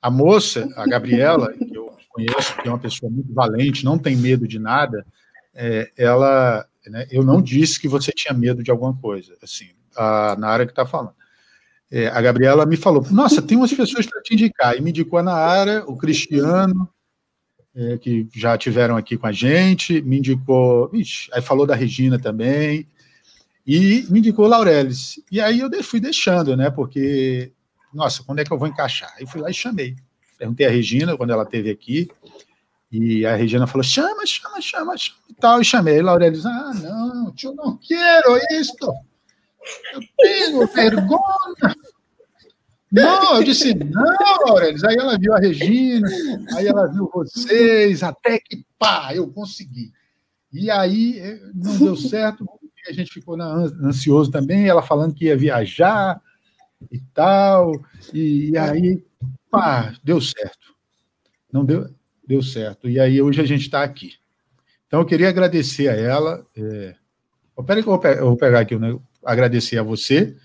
A 0.00 0.08
moça, 0.08 0.68
a 0.76 0.86
Gabriela, 0.86 1.52
que 1.58 1.76
eu 1.76 1.96
conheço, 2.10 2.56
que 2.62 2.68
é 2.68 2.70
uma 2.70 2.78
pessoa 2.78 3.10
muito 3.10 3.34
valente, 3.34 3.84
não 3.84 3.98
tem 3.98 4.16
medo 4.16 4.46
de 4.46 4.58
nada, 4.58 5.04
é, 5.52 5.90
ela... 5.96 6.64
Né, 6.88 7.06
eu 7.10 7.22
não 7.22 7.40
disse 7.42 7.80
que 7.80 7.88
você 7.88 8.12
tinha 8.12 8.32
medo 8.32 8.62
de 8.62 8.70
alguma 8.70 8.94
coisa, 8.94 9.36
assim, 9.42 9.68
a, 9.96 10.36
na 10.38 10.48
área 10.48 10.66
que 10.66 10.72
está 10.72 10.86
falando 10.86 11.14
é, 11.90 12.08
a 12.08 12.20
Gabriela 12.20 12.66
me 12.66 12.76
falou: 12.76 13.04
Nossa, 13.10 13.40
tem 13.40 13.56
umas 13.56 13.72
pessoas 13.72 14.06
para 14.06 14.22
te 14.22 14.34
indicar. 14.34 14.76
E 14.76 14.80
me 14.80 14.90
indicou 14.90 15.18
a 15.18 15.22
Naara, 15.22 15.84
o 15.86 15.96
Cristiano, 15.96 16.88
é, 17.74 17.96
que 17.98 18.28
já 18.34 18.56
tiveram 18.58 18.96
aqui 18.96 19.16
com 19.16 19.26
a 19.26 19.32
gente, 19.32 20.00
me 20.02 20.18
indicou. 20.18 20.90
Ixi, 20.92 21.30
aí 21.32 21.42
falou 21.42 21.66
da 21.66 21.74
Regina 21.74 22.18
também, 22.18 22.86
e 23.66 24.06
me 24.10 24.18
indicou 24.18 24.46
Laurelis. 24.46 25.20
E 25.30 25.40
aí 25.40 25.60
eu 25.60 25.70
fui 25.82 26.00
deixando, 26.00 26.56
né? 26.56 26.70
Porque, 26.70 27.52
nossa, 27.92 28.22
quando 28.22 28.40
é 28.40 28.44
que 28.44 28.52
eu 28.52 28.58
vou 28.58 28.68
encaixar? 28.68 29.12
Aí 29.18 29.26
fui 29.26 29.40
lá 29.40 29.50
e 29.50 29.54
chamei. 29.54 29.96
Perguntei 30.38 30.66
a 30.66 30.70
Regina 30.70 31.16
quando 31.16 31.30
ela 31.30 31.42
esteve 31.42 31.70
aqui. 31.70 32.08
E 32.90 33.26
a 33.26 33.36
Regina 33.36 33.66
falou: 33.66 33.82
chama, 33.82 34.24
chama, 34.26 34.60
chama, 34.60 34.96
chama 34.96 35.18
e 35.28 35.34
tal. 35.34 35.60
E 35.60 35.64
chamei. 35.64 36.00
Laurelis, 36.00 36.46
ah, 36.46 36.72
não, 36.74 37.34
eu 37.42 37.54
não 37.54 37.76
quero 37.76 38.38
isto. 38.52 38.92
Eu 39.92 40.00
tenho 40.16 40.66
vergonha. 40.66 41.76
Não, 42.90 43.36
eu 43.36 43.44
disse, 43.44 43.74
não, 43.74 44.48
Aurelis. 44.48 44.82
Aí 44.82 44.96
ela 44.96 45.18
viu 45.18 45.34
a 45.34 45.38
Regina, 45.38 46.08
aí 46.56 46.66
ela 46.66 46.86
viu 46.86 47.10
vocês, 47.12 48.02
até 48.02 48.38
que 48.38 48.64
pá, 48.78 49.14
eu 49.14 49.30
consegui. 49.30 49.92
E 50.50 50.70
aí 50.70 51.18
eh, 51.18 51.40
não 51.54 51.76
deu 51.76 51.96
certo, 51.96 52.46
a 52.88 52.92
gente 52.92 53.12
ficou 53.12 53.36
ansioso 53.40 54.30
também, 54.30 54.66
ela 54.66 54.80
falando 54.80 55.14
que 55.14 55.26
ia 55.26 55.36
viajar 55.36 56.20
e 56.90 57.00
tal, 57.12 57.72
e, 58.14 58.50
e 58.50 58.56
aí, 58.56 59.04
pá, 59.50 59.94
deu 60.02 60.20
certo. 60.20 60.74
Não 61.52 61.64
deu, 61.64 61.86
deu 62.28 62.42
certo. 62.42 62.88
E 62.88 63.00
aí 63.00 63.22
hoje 63.22 63.40
a 63.40 63.46
gente 63.46 63.62
está 63.62 63.82
aqui. 63.82 64.12
Então 64.86 65.00
eu 65.00 65.06
queria 65.06 65.30
agradecer 65.30 65.88
a 65.88 65.94
ela. 65.94 66.46
É... 66.54 66.94
Peraí 67.66 67.82
que 67.82 67.88
eu 67.88 67.98
vou 68.20 68.36
pegar 68.36 68.60
aqui 68.60 68.74
o 68.74 69.02
agradecer 69.24 69.78
a 69.78 69.82
você 69.82 70.36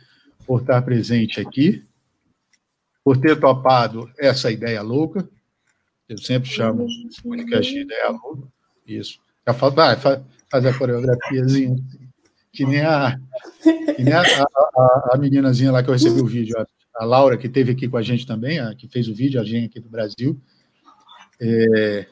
por 0.48 0.62
estar 0.62 0.82
presente 0.82 1.40
aqui, 1.40 1.86
por 3.04 3.18
ter 3.18 3.40
topado 3.40 4.10
essa 4.18 4.50
ideia 4.50 4.82
louca. 4.82 5.28
Eu 6.08 6.18
sempre 6.18 6.50
chamo 6.50 6.86
esse 6.86 7.22
podcast 7.22 7.72
de 7.72 7.82
ideia 7.82 8.10
louca. 8.10 8.48
Isso. 8.88 9.20
Já 9.46 9.54
falo, 9.54 9.76
vai, 9.76 9.96
faz 9.98 10.66
a 10.66 10.78
coreografiazinha. 10.78 11.76
Que 12.52 12.66
nem 12.66 12.82
a, 12.82 13.20
que 13.96 14.04
nem 14.04 14.14
a, 14.14 14.22
a, 14.22 15.10
a, 15.14 15.18
meninazinha 15.18 15.72
lá 15.72 15.82
que 15.82 15.90
eu 15.90 15.94
recebi 15.94 16.22
o 16.22 16.26
vídeo, 16.26 16.56
a, 16.58 16.66
a, 16.96 17.06
Laura, 17.06 17.38
que 17.38 17.50
teve 17.50 17.72
aqui 17.72 17.88
com 17.88 17.98
a 17.98 18.02
gente 18.02 18.28
também, 18.28 18.60
a, 18.60 18.76
que 18.76 18.88
fez 18.88 19.08
o 19.08 19.16
vídeo, 19.16 19.42
a 19.42 19.44
gente 19.44 19.66
aqui 19.66 19.80
do 19.80 19.90
Brasil. 19.90 20.40
É, 21.46 22.06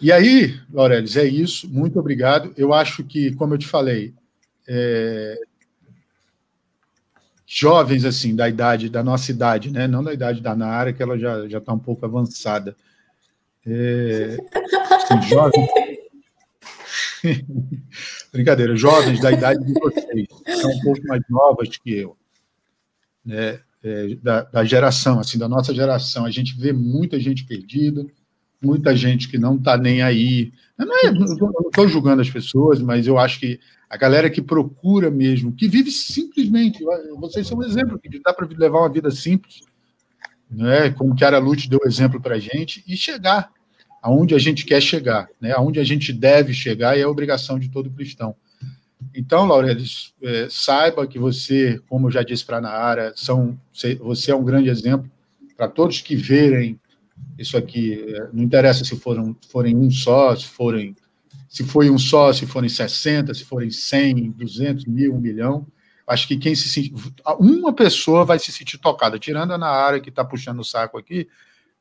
e 0.00 0.12
aí, 0.12 0.60
Laurelis, 0.70 1.16
é 1.16 1.24
isso. 1.24 1.68
Muito 1.68 1.98
obrigado. 1.98 2.52
Eu 2.56 2.74
acho 2.74 3.02
que, 3.02 3.34
como 3.34 3.54
eu 3.54 3.58
te 3.58 3.66
falei, 3.66 4.12
é, 4.68 5.38
jovens 7.46 8.04
assim 8.04 8.36
da 8.36 8.46
idade 8.48 8.90
da 8.90 9.02
nossa 9.02 9.30
idade, 9.30 9.70
né? 9.70 9.88
Não 9.88 10.04
da 10.04 10.12
idade 10.12 10.42
da 10.42 10.54
Nara, 10.54 10.92
que 10.92 11.02
ela 11.02 11.18
já 11.18 11.48
já 11.48 11.58
está 11.58 11.72
um 11.72 11.78
pouco 11.78 12.04
avançada. 12.04 12.76
É, 13.66 14.36
assim, 14.90 15.22
jovens, 15.28 15.68
brincadeira, 18.32 18.76
jovens 18.76 19.20
da 19.20 19.32
idade 19.32 19.64
de 19.64 19.72
vocês, 19.72 20.28
são 20.60 20.70
um 20.70 20.80
pouco 20.80 21.06
mais 21.06 21.22
novas 21.28 21.76
que 21.78 21.94
eu, 21.94 22.16
né? 23.24 23.60
É, 23.82 24.14
da, 24.16 24.42
da 24.42 24.64
geração, 24.64 25.18
assim, 25.18 25.38
da 25.38 25.48
nossa 25.48 25.74
geração, 25.74 26.26
a 26.26 26.30
gente 26.30 26.54
vê 26.54 26.70
muita 26.70 27.18
gente 27.18 27.44
perdida, 27.44 28.06
muita 28.62 28.94
gente 28.94 29.28
que 29.28 29.38
não 29.38 29.56
está 29.56 29.76
nem 29.76 30.02
aí. 30.02 30.52
Eu 30.78 31.14
não 31.14 31.24
estou 31.66 31.88
julgando 31.88 32.20
as 32.20 32.28
pessoas, 32.28 32.80
mas 32.80 33.06
eu 33.06 33.18
acho 33.18 33.40
que 33.40 33.58
a 33.88 33.96
galera 33.96 34.30
que 34.30 34.40
procura 34.40 35.10
mesmo, 35.10 35.52
que 35.52 35.66
vive 35.66 35.90
simplesmente, 35.90 36.84
vocês 37.18 37.46
são 37.46 37.58
um 37.58 37.64
exemplo, 37.64 37.98
que 37.98 38.20
dá 38.20 38.32
para 38.32 38.46
levar 38.46 38.80
uma 38.80 38.92
vida 38.92 39.10
simples, 39.10 39.62
né? 40.48 40.90
como 40.90 41.16
Chiara 41.18 41.38
Lute 41.38 41.68
deu 41.68 41.80
exemplo 41.84 42.20
para 42.20 42.36
a 42.36 42.38
gente, 42.38 42.84
e 42.86 42.96
chegar 42.96 43.50
aonde 44.00 44.34
a 44.34 44.38
gente 44.38 44.64
quer 44.64 44.80
chegar, 44.80 45.28
né? 45.40 45.52
aonde 45.52 45.80
a 45.80 45.84
gente 45.84 46.12
deve 46.12 46.54
chegar, 46.54 46.96
e 46.96 47.00
é 47.00 47.02
a 47.02 47.08
obrigação 47.08 47.58
de 47.58 47.68
todo 47.68 47.90
cristão. 47.90 48.36
Então, 49.14 49.46
Laurelis, 49.46 50.14
é, 50.22 50.46
saiba 50.48 51.06
que 51.06 51.18
você, 51.18 51.80
como 51.88 52.06
eu 52.06 52.10
já 52.10 52.22
disse 52.22 52.44
para 52.44 52.58
a 52.58 52.60
Naara, 52.60 53.12
são, 53.16 53.58
você 54.00 54.30
é 54.30 54.34
um 54.34 54.44
grande 54.44 54.68
exemplo 54.68 55.10
para 55.56 55.68
todos 55.68 56.00
que 56.00 56.14
verem 56.14 56.78
isso 57.38 57.56
aqui. 57.56 58.04
É, 58.06 58.28
não 58.32 58.42
interessa 58.42 58.84
se 58.84 58.96
foram, 58.96 59.36
forem 59.50 59.76
um 59.76 59.90
só, 59.90 60.34
se 60.36 60.46
forem 60.46 60.94
se 61.50 61.64
foi 61.64 61.90
um 61.90 61.98
só, 61.98 62.32
se 62.32 62.46
forem 62.46 62.68
60, 62.68 63.34
se 63.34 63.44
forem 63.44 63.70
100, 63.70 64.30
200 64.30 64.84
mil, 64.84 65.12
um 65.12 65.20
milhão. 65.20 65.66
Acho 66.06 66.28
que 66.28 66.36
quem 66.36 66.54
se. 66.54 66.92
Uma 67.38 67.72
pessoa 67.72 68.24
vai 68.24 68.38
se 68.38 68.52
sentir 68.52 68.78
tocada, 68.78 69.18
tirando 69.18 69.58
na 69.58 69.68
área 69.68 70.00
que 70.00 70.10
está 70.10 70.24
puxando 70.24 70.60
o 70.60 70.64
saco 70.64 70.96
aqui, 70.96 71.28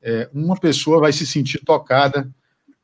é, 0.01 0.27
uma 0.33 0.59
pessoa 0.59 0.99
vai 0.99 1.13
se 1.13 1.25
sentir 1.25 1.59
tocada 1.63 2.29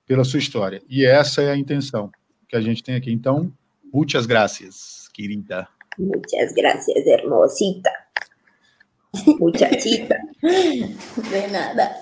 pela 0.06 0.24
sua 0.24 0.38
história. 0.38 0.82
E 0.88 1.04
essa 1.04 1.42
é 1.42 1.52
a 1.52 1.58
intenção 1.58 2.12
que 2.48 2.56
a 2.56 2.62
gente 2.62 2.84
tem 2.84 2.94
aqui. 2.96 3.12
Então, 3.12 3.52
muitas 3.96 4.26
graças, 4.26 5.08
querida. 5.14 5.68
Muitas 5.98 6.54
graças, 6.54 7.08
hermosita. 7.08 7.90
Muchachita. 9.40 10.18
De 10.44 11.48
nada. 11.52 11.96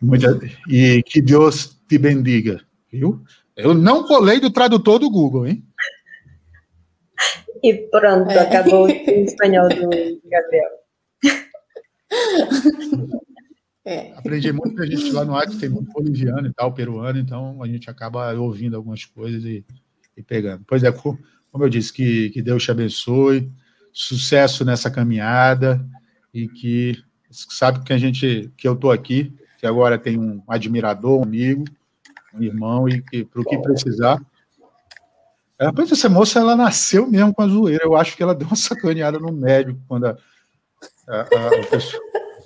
Muita, 0.00 0.40
e 0.68 1.02
que 1.02 1.20
Deus 1.20 1.78
te 1.86 1.98
bendiga, 1.98 2.64
viu? 2.90 3.22
Eu 3.54 3.74
não 3.74 4.06
colei 4.06 4.40
do 4.40 4.50
tradutor 4.50 4.98
do 4.98 5.10
Google, 5.10 5.46
hein? 5.46 5.62
E 7.62 7.74
pronto, 7.74 8.30
é. 8.30 8.38
acabou 8.38 8.86
o 8.86 8.90
espanhol 8.90 9.68
do 9.68 9.90
Gabriel. 10.28 10.70
É. 13.84 14.12
Aprendi 14.16 14.50
muito 14.50 14.82
a 14.82 14.86
gente 14.86 15.10
lá 15.10 15.24
no 15.24 15.36
Acre, 15.36 15.56
tem 15.56 15.68
muito 15.68 15.92
boliviano 15.92 16.46
e 16.46 16.52
tal, 16.52 16.72
peruano, 16.72 17.18
então 17.18 17.62
a 17.62 17.66
gente 17.66 17.90
acaba 17.90 18.32
ouvindo 18.32 18.76
algumas 18.76 19.04
coisas 19.04 19.44
e, 19.44 19.64
e 20.16 20.22
pegando. 20.22 20.64
Pois 20.66 20.82
é, 20.82 20.90
como 20.90 21.18
eu 21.52 21.68
disse, 21.68 21.92
que, 21.92 22.30
que 22.30 22.40
Deus 22.40 22.62
te 22.62 22.70
abençoe, 22.70 23.52
sucesso 23.92 24.64
nessa 24.64 24.90
caminhada 24.90 25.84
e 26.32 26.48
que 26.48 27.02
sabe 27.30 27.84
que 27.84 27.92
a 27.92 27.98
gente 27.98 28.50
que 28.56 28.66
eu 28.66 28.74
tô 28.74 28.90
aqui 28.90 29.34
que 29.58 29.66
agora 29.66 29.98
tem 29.98 30.18
um 30.18 30.42
admirador, 30.48 31.20
um 31.20 31.22
amigo, 31.22 31.64
um 32.34 32.42
irmão, 32.42 32.88
e 32.88 33.00
que 33.00 33.24
para 33.24 33.40
o 33.40 33.44
que 33.44 33.56
precisar, 33.58 34.20
Rapaz, 35.60 35.90
essa 35.92 36.08
moça 36.08 36.40
ela 36.40 36.56
nasceu 36.56 37.06
mesmo 37.06 37.32
com 37.32 37.42
a 37.42 37.46
zoeira. 37.46 37.84
Eu 37.84 37.96
acho 37.96 38.16
que 38.16 38.22
ela 38.22 38.34
deu 38.34 38.46
uma 38.46 38.56
sacaneada 38.56 39.18
no 39.18 39.32
médico 39.32 39.80
quando 39.86 40.06
a, 40.06 40.16
a, 41.08 41.16
a, 41.20 41.48
a 41.60 41.66
pessoa. 41.70 42.02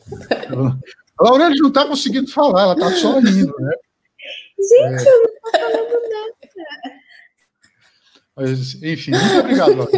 A 1.20 1.28
Aurélia 1.28 1.56
não 1.60 1.68
está 1.68 1.86
conseguindo 1.86 2.30
falar, 2.30 2.62
ela 2.62 2.74
está 2.74 2.90
só 2.92 3.18
rindo, 3.18 3.54
né? 3.58 3.72
Gente, 4.58 5.06
é. 5.06 5.10
eu 5.10 5.22
não 5.22 5.34
estou 5.34 5.50
falando 5.52 6.08
nada. 6.10 6.98
Mas, 8.36 8.82
enfim, 8.82 9.10
muito 9.10 9.38
obrigado. 9.40 9.88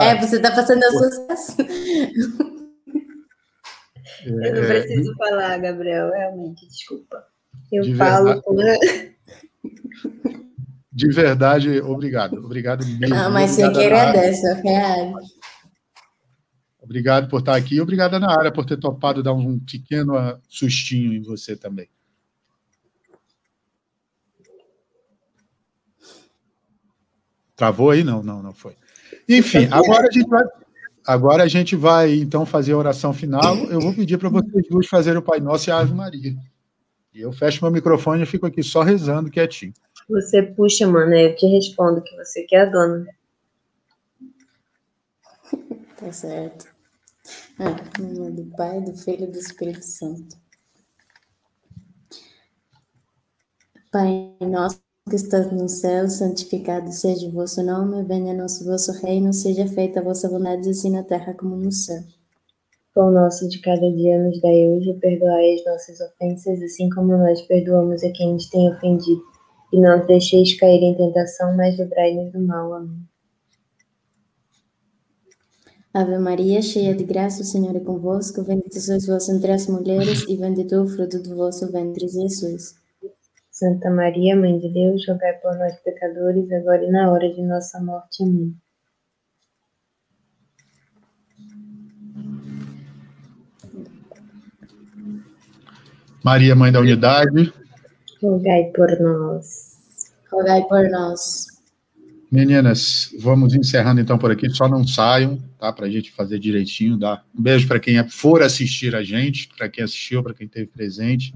É, 0.00 0.16
você 0.20 0.36
está 0.36 0.50
passando 0.50 0.82
a 0.84 0.90
sua. 0.90 1.66
Eu 4.26 4.36
não 4.36 4.44
é, 4.44 4.82
preciso 4.82 5.12
é, 5.12 5.16
falar, 5.16 5.58
Gabriel, 5.58 6.10
realmente, 6.10 6.68
desculpa. 6.68 7.24
Eu 7.72 7.96
falo. 7.96 8.42
Verdade, 8.54 9.16
de 10.92 11.08
verdade, 11.08 11.80
obrigado. 11.80 12.44
Obrigado 12.44 12.84
mesmo. 12.86 13.14
Ah, 13.14 13.30
mas 13.30 13.52
você 13.52 13.62
agradece, 13.62 14.52
real. 14.62 15.14
Obrigado 16.90 17.28
por 17.28 17.38
estar 17.38 17.54
aqui 17.54 17.76
e 17.76 17.80
obrigado, 17.80 18.14
Ana 18.14 18.36
Área, 18.36 18.50
por 18.50 18.66
ter 18.66 18.76
topado 18.76 19.22
dar 19.22 19.32
um 19.32 19.60
pequeno 19.60 20.12
sustinho 20.48 21.12
em 21.12 21.22
você 21.22 21.54
também. 21.54 21.88
Travou 27.54 27.90
aí? 27.90 28.02
Não, 28.02 28.24
não, 28.24 28.42
não 28.42 28.52
foi. 28.52 28.74
Enfim, 29.28 29.68
agora 29.70 30.08
a 30.08 30.10
gente 30.10 30.28
vai, 30.28 30.42
agora 31.06 31.42
a 31.44 31.46
gente 31.46 31.76
vai 31.76 32.12
então 32.14 32.44
fazer 32.44 32.72
a 32.72 32.78
oração 32.78 33.14
final. 33.14 33.56
Eu 33.66 33.80
vou 33.80 33.94
pedir 33.94 34.18
para 34.18 34.28
vocês 34.28 34.66
duas 34.68 34.88
fazerem 34.88 35.20
o 35.20 35.22
Pai 35.22 35.38
Nosso 35.38 35.70
e 35.70 35.72
a 35.72 35.78
Ave 35.78 35.94
Maria. 35.94 36.34
E 37.14 37.20
eu 37.20 37.32
fecho 37.32 37.64
meu 37.64 37.70
microfone 37.70 38.24
e 38.24 38.26
fico 38.26 38.46
aqui 38.46 38.64
só 38.64 38.82
rezando 38.82 39.30
quietinho. 39.30 39.74
Você 40.08 40.42
puxa, 40.42 40.88
mano, 40.88 41.14
eu 41.14 41.36
te 41.36 41.46
respondo 41.46 42.02
que 42.02 42.16
você 42.16 42.42
que 42.42 42.56
é 42.56 42.62
a 42.62 42.64
dona. 42.64 43.06
Tá 45.96 46.10
certo. 46.10 46.69
Nome 47.60 48.30
do 48.30 48.56
Pai, 48.56 48.80
do 48.80 48.96
Filho 48.96 49.24
e 49.24 49.26
do 49.26 49.38
Espírito 49.38 49.84
Santo. 49.84 50.34
Pai 53.92 54.34
nosso 54.40 54.80
que 55.10 55.16
estás 55.16 55.52
no 55.52 55.68
céu, 55.68 56.08
santificado 56.08 56.90
seja 56.90 57.26
o 57.26 57.32
vosso 57.32 57.62
nome, 57.62 58.02
venha 58.04 58.32
nosso 58.32 58.64
vosso 58.64 58.92
reino, 59.04 59.34
seja 59.34 59.66
feita 59.66 60.00
a 60.00 60.02
vossa 60.02 60.26
vontade, 60.30 60.70
assim 60.70 60.90
na 60.90 61.02
terra 61.02 61.34
como 61.34 61.54
no 61.54 61.70
céu. 61.70 62.02
Pão 62.94 63.10
nosso 63.10 63.46
de 63.46 63.60
cada 63.60 63.92
dia 63.92 64.22
nos 64.22 64.40
dai 64.40 64.66
hoje, 64.66 64.94
perdoai 64.94 65.56
as 65.56 65.64
nossas 65.66 66.00
ofensas, 66.00 66.62
assim 66.62 66.88
como 66.88 67.14
nós 67.14 67.42
perdoamos 67.42 68.02
a 68.02 68.10
quem 68.12 68.32
nos 68.32 68.48
tem 68.48 68.72
ofendido. 68.72 69.20
E 69.70 69.78
não 69.78 70.06
deixeis 70.06 70.58
cair 70.58 70.82
em 70.82 70.96
tentação, 70.96 71.54
mas 71.54 71.78
livrai-nos 71.78 72.32
do 72.32 72.40
mal. 72.40 72.72
Amém. 72.72 73.09
Ave 75.92 76.18
Maria, 76.18 76.62
cheia 76.62 76.94
de 76.94 77.02
graça, 77.02 77.42
o 77.42 77.44
Senhor 77.44 77.74
é 77.74 77.80
convosco, 77.80 78.44
bendita 78.44 78.78
sois 78.78 79.06
vós 79.06 79.28
entre 79.28 79.50
as 79.50 79.66
mulheres, 79.66 80.24
e 80.28 80.36
bendito 80.36 80.72
é 80.76 80.80
o 80.80 80.86
fruto 80.86 81.20
do 81.20 81.34
vosso 81.34 81.70
ventre, 81.72 82.06
Jesus. 82.06 82.76
Santa 83.50 83.90
Maria, 83.90 84.36
Mãe 84.36 84.56
de 84.56 84.72
Deus, 84.72 85.04
rogai 85.08 85.32
por 85.42 85.52
nós, 85.58 85.74
pecadores, 85.80 86.48
agora 86.52 86.84
e 86.84 86.90
na 86.92 87.10
hora 87.10 87.28
de 87.34 87.42
nossa 87.42 87.80
morte. 87.82 88.22
Amém. 88.22 88.54
Maria, 96.24 96.54
Mãe 96.54 96.70
da 96.70 96.78
Unidade, 96.78 97.52
rogai 98.22 98.70
por 98.72 98.88
nós. 99.00 99.80
Rogai 100.30 100.62
por 100.68 100.88
nós. 100.88 101.49
Meninas, 102.30 103.12
vamos 103.18 103.54
encerrando 103.54 104.00
então 104.00 104.16
por 104.16 104.30
aqui. 104.30 104.48
Só 104.50 104.68
não 104.68 104.86
saiam, 104.86 105.36
tá? 105.58 105.72
Para 105.72 105.86
a 105.86 105.90
gente 105.90 106.12
fazer 106.12 106.38
direitinho. 106.38 106.96
Dá 106.96 107.24
um 107.36 107.42
beijo 107.42 107.66
para 107.66 107.80
quem 107.80 108.08
for 108.08 108.40
assistir 108.40 108.94
a 108.94 109.02
gente, 109.02 109.48
para 109.48 109.68
quem 109.68 109.82
assistiu, 109.82 110.22
para 110.22 110.32
quem 110.32 110.46
esteve 110.46 110.68
presente. 110.68 111.34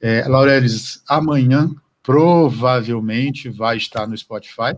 É, 0.00 0.26
Laureles, 0.26 1.02
amanhã 1.08 1.70
provavelmente 2.02 3.48
vai 3.48 3.76
estar 3.76 4.08
no 4.08 4.18
Spotify, 4.18 4.76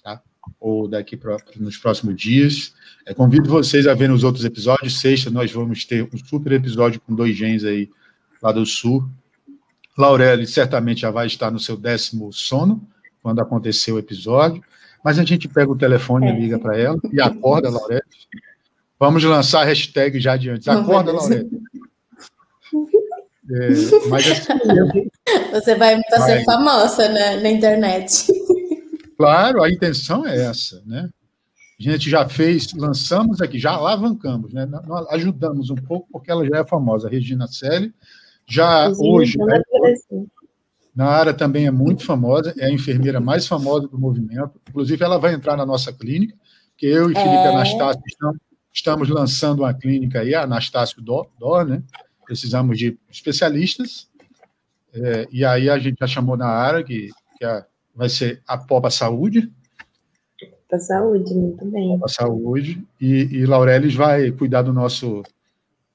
tá? 0.00 0.22
Ou 0.60 0.86
daqui 0.86 1.18
nos 1.56 1.76
próximos 1.76 2.14
dias. 2.14 2.72
É, 3.04 3.12
convido 3.12 3.50
vocês 3.50 3.88
a 3.88 3.94
verem 3.94 4.14
os 4.14 4.22
outros 4.22 4.44
episódios. 4.44 5.00
Sexta 5.00 5.28
nós 5.28 5.50
vamos 5.50 5.84
ter 5.84 6.04
um 6.04 6.18
super 6.18 6.52
episódio 6.52 7.00
com 7.00 7.12
dois 7.12 7.36
gens 7.36 7.64
aí 7.64 7.90
lá 8.40 8.52
do 8.52 8.64
Sul. 8.64 9.10
Laureles 9.98 10.50
certamente 10.50 11.00
já 11.00 11.10
vai 11.10 11.26
estar 11.26 11.50
no 11.50 11.58
seu 11.58 11.76
décimo 11.76 12.32
sono 12.32 12.88
quando 13.22 13.40
acontecer 13.40 13.92
o 13.92 13.98
episódio, 13.98 14.62
mas 15.04 15.18
a 15.18 15.24
gente 15.24 15.48
pega 15.48 15.70
o 15.70 15.78
telefone 15.78 16.26
é. 16.26 16.30
e 16.34 16.40
liga 16.40 16.58
para 16.58 16.78
ela 16.78 16.98
e 17.12 17.20
acorda, 17.20 17.68
Laurete. 17.70 18.28
Vamos 18.98 19.22
lançar 19.24 19.62
a 19.62 19.64
hashtag 19.64 20.20
já 20.20 20.34
adiante. 20.34 20.68
Acorda, 20.68 21.12
Laurete. 21.12 21.50
É, 23.50 24.08
mas 24.08 24.30
assim, 24.30 25.10
Você 25.52 25.74
vai 25.74 26.00
ser 26.24 26.44
famosa 26.44 27.08
na, 27.08 27.36
na 27.40 27.50
internet. 27.50 28.26
Claro, 29.16 29.62
a 29.62 29.70
intenção 29.70 30.26
é 30.26 30.44
essa, 30.44 30.82
né? 30.86 31.08
A 31.78 31.82
gente 31.82 32.08
já 32.08 32.28
fez, 32.28 32.72
lançamos 32.74 33.40
aqui, 33.40 33.58
já 33.58 33.72
alavancamos, 33.72 34.52
né? 34.52 34.66
Nós 34.86 35.06
ajudamos 35.10 35.68
um 35.70 35.74
pouco, 35.74 36.08
porque 36.12 36.30
ela 36.30 36.46
já 36.46 36.58
é 36.58 36.64
famosa, 36.64 37.08
a 37.08 37.10
Regina 37.10 37.48
Selle. 37.48 37.92
Já 38.46 38.88
hoje. 38.88 39.36
É, 39.40 39.62
Nara 40.94 41.32
também 41.32 41.66
é 41.66 41.70
muito 41.70 42.04
famosa, 42.04 42.54
é 42.58 42.66
a 42.66 42.70
enfermeira 42.70 43.20
mais 43.20 43.46
famosa 43.46 43.88
do 43.88 43.98
movimento. 43.98 44.60
Inclusive, 44.68 45.02
ela 45.02 45.18
vai 45.18 45.34
entrar 45.34 45.56
na 45.56 45.64
nossa 45.64 45.92
clínica, 45.92 46.36
que 46.76 46.86
eu 46.86 47.10
e 47.10 47.14
Felipe 47.14 47.30
é... 47.30 47.48
Anastácio 47.48 48.02
estamos, 48.06 48.38
estamos, 48.72 49.08
lançando 49.08 49.60
uma 49.60 49.72
clínica 49.72 50.20
aí, 50.20 50.34
a 50.34 50.42
Anastácio 50.42 51.00
Dó, 51.00 51.26
Dó 51.38 51.64
né? 51.64 51.82
Precisamos 52.26 52.78
de 52.78 52.98
especialistas. 53.10 54.08
É, 54.94 55.26
e 55.32 55.44
aí 55.44 55.70
a 55.70 55.78
gente 55.78 55.98
já 55.98 56.06
chamou 56.06 56.36
na 56.36 56.48
área, 56.48 56.84
que, 56.84 57.08
que 57.38 57.44
a, 57.44 57.64
vai 57.94 58.08
ser 58.08 58.42
a 58.46 58.58
Popa 58.58 58.90
Saúde. 58.90 59.50
Popa 60.38 60.78
Saúde, 60.78 61.34
muito 61.34 61.64
bem. 61.64 61.88
Popa 61.88 62.08
Saúde. 62.08 62.86
E, 63.00 63.38
e 63.38 63.46
Laurelis 63.46 63.94
vai 63.94 64.30
cuidar 64.30 64.62
do 64.62 64.72
nosso 64.72 65.22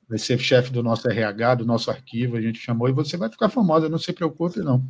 vai 0.07 0.17
ser 0.17 0.39
chefe 0.39 0.71
do 0.71 0.81
nosso 0.81 1.09
RH, 1.09 1.55
do 1.55 1.65
nosso 1.65 1.91
arquivo, 1.91 2.37
a 2.37 2.41
gente 2.41 2.59
chamou, 2.59 2.87
e 2.87 2.93
você 2.93 3.17
vai 3.17 3.29
ficar 3.29 3.49
famosa, 3.49 3.89
não 3.89 3.97
se 3.97 4.13
preocupe, 4.13 4.59
não. 4.59 4.83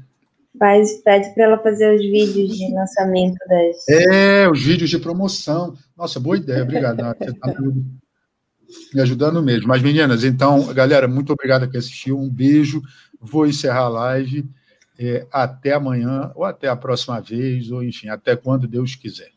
Faz, 0.57 1.01
pede 1.03 1.33
para 1.33 1.43
ela 1.43 1.57
fazer 1.59 1.93
os 1.93 2.01
vídeos 2.01 2.57
de 2.57 2.73
lançamento 2.73 3.37
das. 3.47 3.87
É, 3.89 4.49
os 4.49 4.61
vídeos 4.61 4.89
de 4.89 4.97
promoção. 4.97 5.75
Nossa, 5.95 6.19
boa 6.19 6.37
ideia, 6.37 6.63
obrigado. 6.63 6.97
Você 6.97 7.29
está 7.29 7.53
me 8.93 9.01
ajudando 9.01 9.41
mesmo. 9.41 9.67
Mas, 9.67 9.81
meninas, 9.81 10.23
então, 10.23 10.73
galera, 10.73 11.07
muito 11.07 11.31
obrigado 11.31 11.69
que 11.69 11.77
assistiu. 11.77 12.17
Um 12.17 12.29
beijo. 12.29 12.81
Vou 13.19 13.45
encerrar 13.45 13.81
a 13.81 13.89
live. 13.89 14.49
É, 14.99 15.27
até 15.31 15.73
amanhã, 15.73 16.31
ou 16.33 16.43
até 16.43 16.67
a 16.67 16.75
próxima 16.75 17.21
vez, 17.21 17.69
ou 17.69 17.83
enfim, 17.83 18.09
até 18.09 18.35
quando 18.35 18.67
Deus 18.67 18.95
quiser. 18.95 19.29